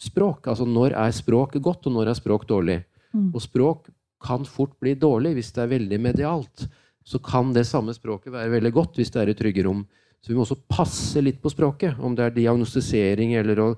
[0.00, 0.46] språk.
[0.46, 2.78] Altså når er språk godt, og når er språk dårlig?
[3.10, 3.32] Mm.
[3.34, 3.90] Og språk
[4.22, 6.68] kan fort bli dårlig hvis det er veldig medialt.
[7.02, 9.82] Så kan det samme språket være veldig godt hvis det er i trygge rom.
[10.20, 13.68] Så vi må også passe litt på språket, om det er diagnostisering eller å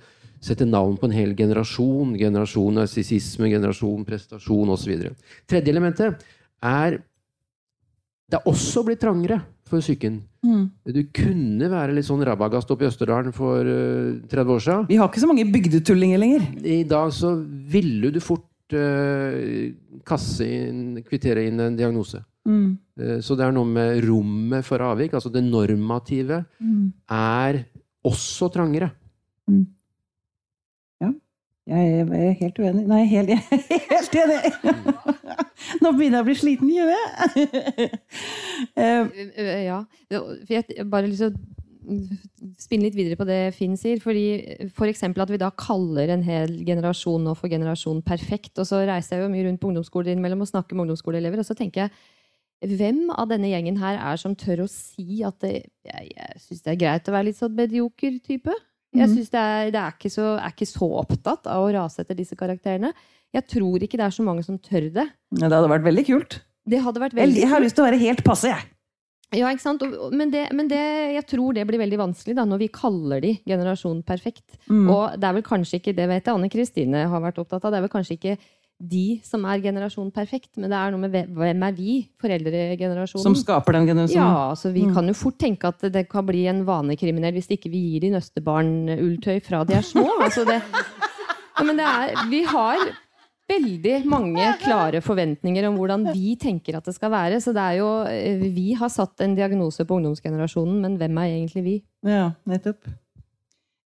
[0.43, 2.16] sette navn på en hel generasjon.
[2.19, 4.97] Generasjon narsissisme, generasjon prestasjon osv.
[5.48, 6.24] Tredje elementet
[6.62, 6.98] er
[8.32, 10.23] Det er også blitt trangere for psyken.
[10.44, 10.62] Mm.
[10.89, 14.86] Du kunne være litt sånn rabagast oppe i Østerdalen for eh, 30 år siden.
[14.89, 16.47] Vi har ikke så mange bygdetullinger lenger.
[16.64, 17.35] I dag så
[17.73, 19.74] ville du fort eh,
[20.09, 22.23] kasse inn, kvittere inn en diagnose.
[22.48, 22.70] Mm.
[22.98, 26.89] Eh, så det er noe med rommet for avvik, altså det normative, Mm.
[27.12, 27.64] er
[28.09, 28.90] også trangere.
[29.51, 29.66] Mm.
[31.70, 31.78] Ja.
[31.78, 32.84] Jeg er helt uenig.
[32.90, 33.30] Nei, helt,
[33.93, 34.39] helt enig!
[35.82, 37.90] Nå begynner jeg å bli sliten, gjør jeg?
[38.78, 39.06] Eh,
[39.39, 39.80] Øh, Ja.
[40.10, 41.36] For jeg bare lyst til å
[42.62, 43.98] spinne litt videre på det Finn sier.
[44.02, 48.55] fordi for eksempel at vi da kaller en hel generasjon nå for generasjon perfekt.
[48.62, 51.43] Og så reiser jeg jo mye rundt på ungdomsskoler innimellom og snakker med ungdomsskoleelever.
[51.43, 55.40] Og så tenker jeg hvem av denne gjengen her er som tør å si at
[55.43, 55.55] det,
[55.86, 58.55] jeg, jeg syns det er greit å være litt sånn medioker type?
[58.93, 62.02] Jeg synes det, er, det er, ikke så, er ikke så opptatt av å rase
[62.05, 62.93] etter disse karakterene.
[63.32, 65.06] Jeg tror ikke det er så mange som tør det.
[65.09, 66.39] ja, det hadde vært veldig kult.
[66.69, 68.69] Det hadde vært veldig veldig jeg har lyst til å være helt passe, jeg.
[69.40, 69.82] ja, ikke sant?
[70.12, 70.82] Men, det, men det,
[71.16, 74.59] jeg tror det blir veldig vanskelig da, når vi kaller de generasjon perfekt.
[74.69, 74.85] Mm.
[74.93, 77.73] Og det er vel kanskje ikke, det vet jeg Anne Kristine har vært opptatt av,
[77.73, 78.36] det er vel kanskje ikke
[78.83, 83.23] de som er generasjon perfekt, men det er noe med hvem- er vi, foreldregenerasjonen.
[83.23, 84.33] Som skaper den generasjonen.
[84.35, 84.95] ja, så Vi Mm.
[84.95, 88.11] kan jo fort tenke at det kan bli en vanekriminell hvis ikke vi gir de
[88.11, 90.09] nøstebarn ulltøy fra de er små.
[90.21, 90.61] Altså det,
[91.59, 92.77] ja, men det er, vi har
[93.49, 97.37] veldig mange klare forventninger om hvordan vi tenker at det skal være.
[97.43, 101.29] Så det er jo, eh, Vi har satt en diagnose på ungdomsgenerasjonen, men hvem er
[101.39, 101.83] egentlig vi?
[102.05, 102.79] Ja, nettopp.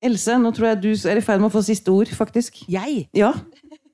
[0.03, 2.65] Else, nå tror jeg du er i ferd med å få siste ord, faktisk.
[2.69, 3.09] Jeg?
[3.17, 3.33] Ja,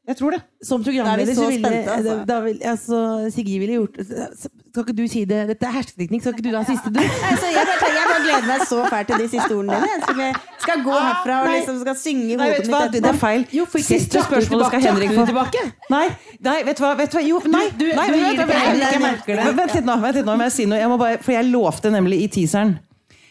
[0.08, 0.38] jeg tror det.
[0.66, 2.14] Som er programleder så ville spente, altså.
[2.26, 2.96] da vil, altså,
[3.30, 5.38] Sigrid ville gjort Skal ikke du si det?
[5.52, 6.22] Dette er hersketeknikk.
[6.24, 6.98] Skal ikke du da siste, du?
[7.30, 9.90] Altså, jeg, bare, jeg bare gleder meg så fælt til de siste ordene dine.
[9.92, 12.80] Jeg skal, skal gå herfra og liksom skal synge i hodet mitt hva?
[12.96, 13.44] Det er feil.
[13.54, 15.26] Jo, Siste spørsmål skal Henrik få.
[15.30, 15.62] tilbake?
[15.94, 16.04] Nei,
[16.48, 16.94] nei, vet du hva?
[16.98, 17.24] Vet du hva?
[17.28, 19.46] Jo, nei, du- nei, du Henrik, jeg merker det.
[19.62, 20.80] vent, litt nå, vent litt nå, må jeg si noe.
[20.82, 22.74] Jeg må bare, for jeg lovte nemlig i teaseren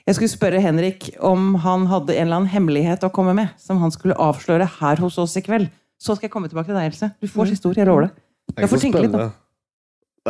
[0.08, 3.78] Jeg skulle spørre Henrik om han hadde en eller annen hemmelighet å komme med, som
[3.84, 5.68] han skulle avsløre her hos oss i kveld.
[6.02, 7.12] Så skal jeg komme tilbake til deg, Else.
[7.22, 7.78] Du får siste ord.
[7.78, 8.12] Jeg lover det.
[8.50, 9.28] Det er Jeg får ikke så tenke litt, da.
[9.28, 9.38] spennende.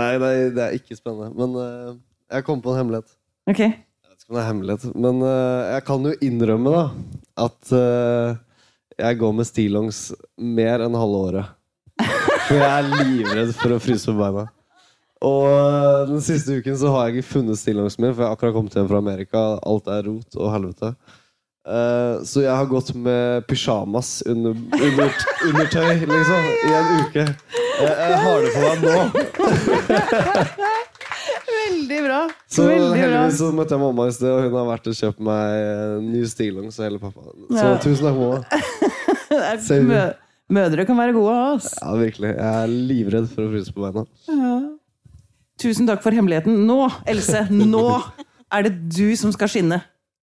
[0.02, 1.32] Nei, nei, det er ikke spennende.
[1.38, 1.96] Men uh,
[2.36, 3.16] jeg kom på en hemmelighet.
[3.48, 3.62] Ok.
[3.64, 6.84] Jeg vet ikke om det er hemmelighet, men uh, jeg kan jo innrømme da
[7.48, 8.40] at uh,
[9.00, 10.02] jeg går med stillongs
[10.36, 11.56] mer enn halve året.
[12.50, 14.50] For jeg er livredd for å fryse på beina.
[15.24, 18.56] Og den siste uken så har jeg ikke funnet stillongsen min, for jeg har akkurat
[18.56, 19.44] kommet hjem fra Amerika.
[19.70, 20.90] Alt er rot og helvete.
[21.62, 25.12] Eh, så jeg har gått med pysjamas under, under,
[25.46, 27.26] undertøy, liksom, i en uke.
[27.82, 28.96] Jeg, jeg har det på meg nå.
[31.52, 32.20] Veldig bra.
[32.52, 32.98] Så Veldig bra.
[33.02, 35.46] heldigvis så møtte jeg mamma i sted, og hun har vært og kjøpt meg
[36.08, 37.22] ny stillongs og hele pappa.
[37.30, 37.78] Så Ja.
[37.84, 40.12] tusen takk, mamma.
[40.52, 41.70] Mødre kan være gode, ass.
[41.80, 42.34] Ja, virkelig.
[42.36, 44.04] Jeg er livredd for å fryse på beina.
[45.62, 46.66] Tusen takk for hemmeligheten.
[46.68, 47.86] Nå, Else, nå
[48.52, 49.78] er det du som skal skinne.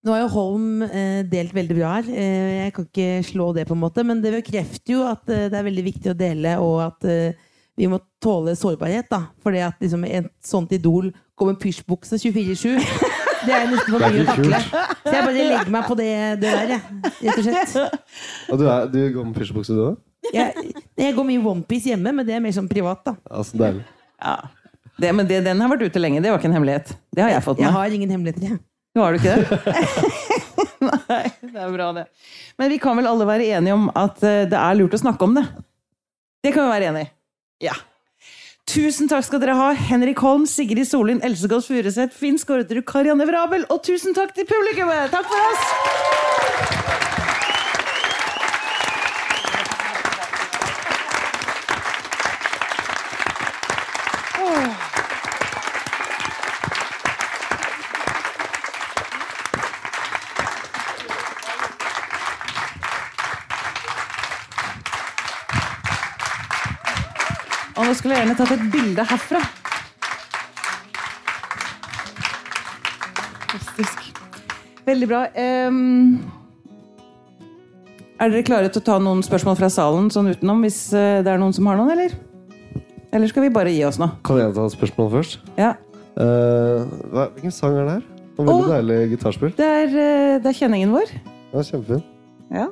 [0.07, 2.09] Nå har jo Holm eh, delt veldig bra her.
[2.13, 5.49] Eh, jeg kan ikke slå det, på en måte, men det bekrefter jo at eh,
[5.51, 7.47] det er veldig viktig å dele, og at eh,
[7.79, 9.09] vi må tåle sårbarhet.
[9.11, 9.25] da.
[9.43, 12.79] Fordi at liksom, et sånt idol går med pysjbukse 24-7.
[13.39, 14.59] Det er nesten for mye å takle.
[15.05, 16.09] Så jeg bare legger meg på det,
[16.43, 17.13] det der, jeg.
[17.23, 18.01] Rett og slett.
[18.51, 20.01] Og du, er, du går med pysjbukse, du òg?
[20.35, 23.05] Jeg, jeg går mye onepiece hjemme, men det er mer sånn privat.
[23.07, 23.15] da.
[23.31, 23.85] Ja, så deilig.
[24.19, 24.35] Ja.
[24.99, 26.19] Det, men det, den har vært ute lenge.
[26.25, 26.91] Det var ikke en hemmelighet.
[27.15, 28.59] Det har jeg fått Jeg har ingen hemmeligheter, jeg.
[28.99, 29.59] Nå har du ikke det?
[30.89, 32.09] Nei, det er bra, det.
[32.59, 35.29] Men vi kan vel alle være enige om at eh, det er lurt å snakke
[35.29, 35.45] om det?
[36.43, 37.11] Det kan vi være enig i.
[37.69, 37.77] Ja.
[38.69, 43.29] Tusen takk skal dere ha, Henrik Holm, Sigrid Sollien, Else Gås Furuseth, Finn Skårderud, Karianne
[43.31, 45.15] Vrabel, og tusen takk til publikummet!
[45.15, 46.28] Takk for oss!
[67.99, 69.41] Skulle jeg gjerne tatt et bilde herfra.
[73.49, 74.05] Fantastisk.
[74.87, 75.25] Veldig bra.
[75.35, 76.21] Um,
[78.19, 81.33] er dere klare til å ta noen spørsmål fra salen sånn utenom, hvis eh, det
[81.33, 82.15] er noen som har noen, eller?
[83.15, 84.11] Eller skal vi bare gi oss nå?
[84.27, 85.39] Kan jeg ta et spørsmål først?
[85.59, 85.75] Ja.
[86.19, 86.87] Uh,
[87.35, 88.09] hvilken sang er det her?
[88.39, 89.55] Veldig deilig gitarspill.
[89.59, 91.11] Det er, eh, det er kjenningen vår.
[91.51, 92.05] Ja, kjempefin.
[92.55, 92.69] Ja.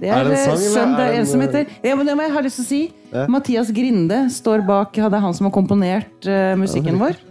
[0.00, 2.08] Det Er det en eh, sang, søndag, er er en som eh, heter ja, men
[2.08, 2.80] det må jeg ha lyst til å si.
[3.12, 3.26] Ja.
[3.30, 7.22] Mathias Grinde står bak Det er han som har komponert uh, musikken Ja, vår.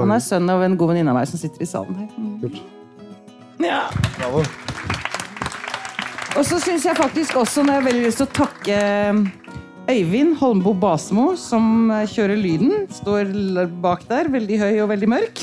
[0.00, 2.08] Han er sønn av en god venninne av meg som sitter i salen her.
[2.40, 2.62] Kult.
[3.60, 3.82] Ja.
[4.16, 4.46] Bravo.
[6.38, 8.80] Og så syns jeg faktisk også når jeg har veldig lyst til å takke
[9.88, 12.86] Øyvind Holmbo Basmo, som eh, kjører lyden.
[12.92, 13.30] Står
[13.80, 15.40] bak der, veldig høy og veldig mørk.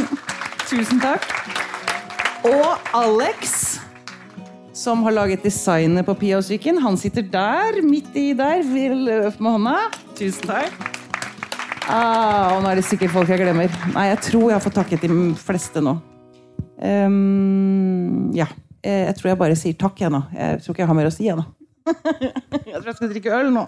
[0.70, 1.26] Tusen takk.
[2.48, 3.76] Og Alex,
[4.74, 6.80] som har laget designet på Pia og psyken.
[6.82, 8.64] Han sitter der, midt i der.
[8.66, 9.76] Vil løpe med hånda.
[10.18, 10.90] Tusen takk.
[11.84, 13.70] Ah, og nå er det sikkert folk jeg glemmer.
[13.92, 15.98] Nei, jeg tror jeg har fått takket de fleste nå.
[16.80, 18.48] Um, ja.
[18.82, 20.22] Eh, Jeg tror jeg bare sier takk, jeg nå.
[20.34, 21.44] Jeg tror ikke jeg har mer å si, jeg nå.
[22.64, 23.66] Jeg tror jeg skal drikke øl nå.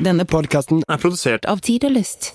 [0.00, 2.30] Denne podkasten er produsert av Tid og Lyst.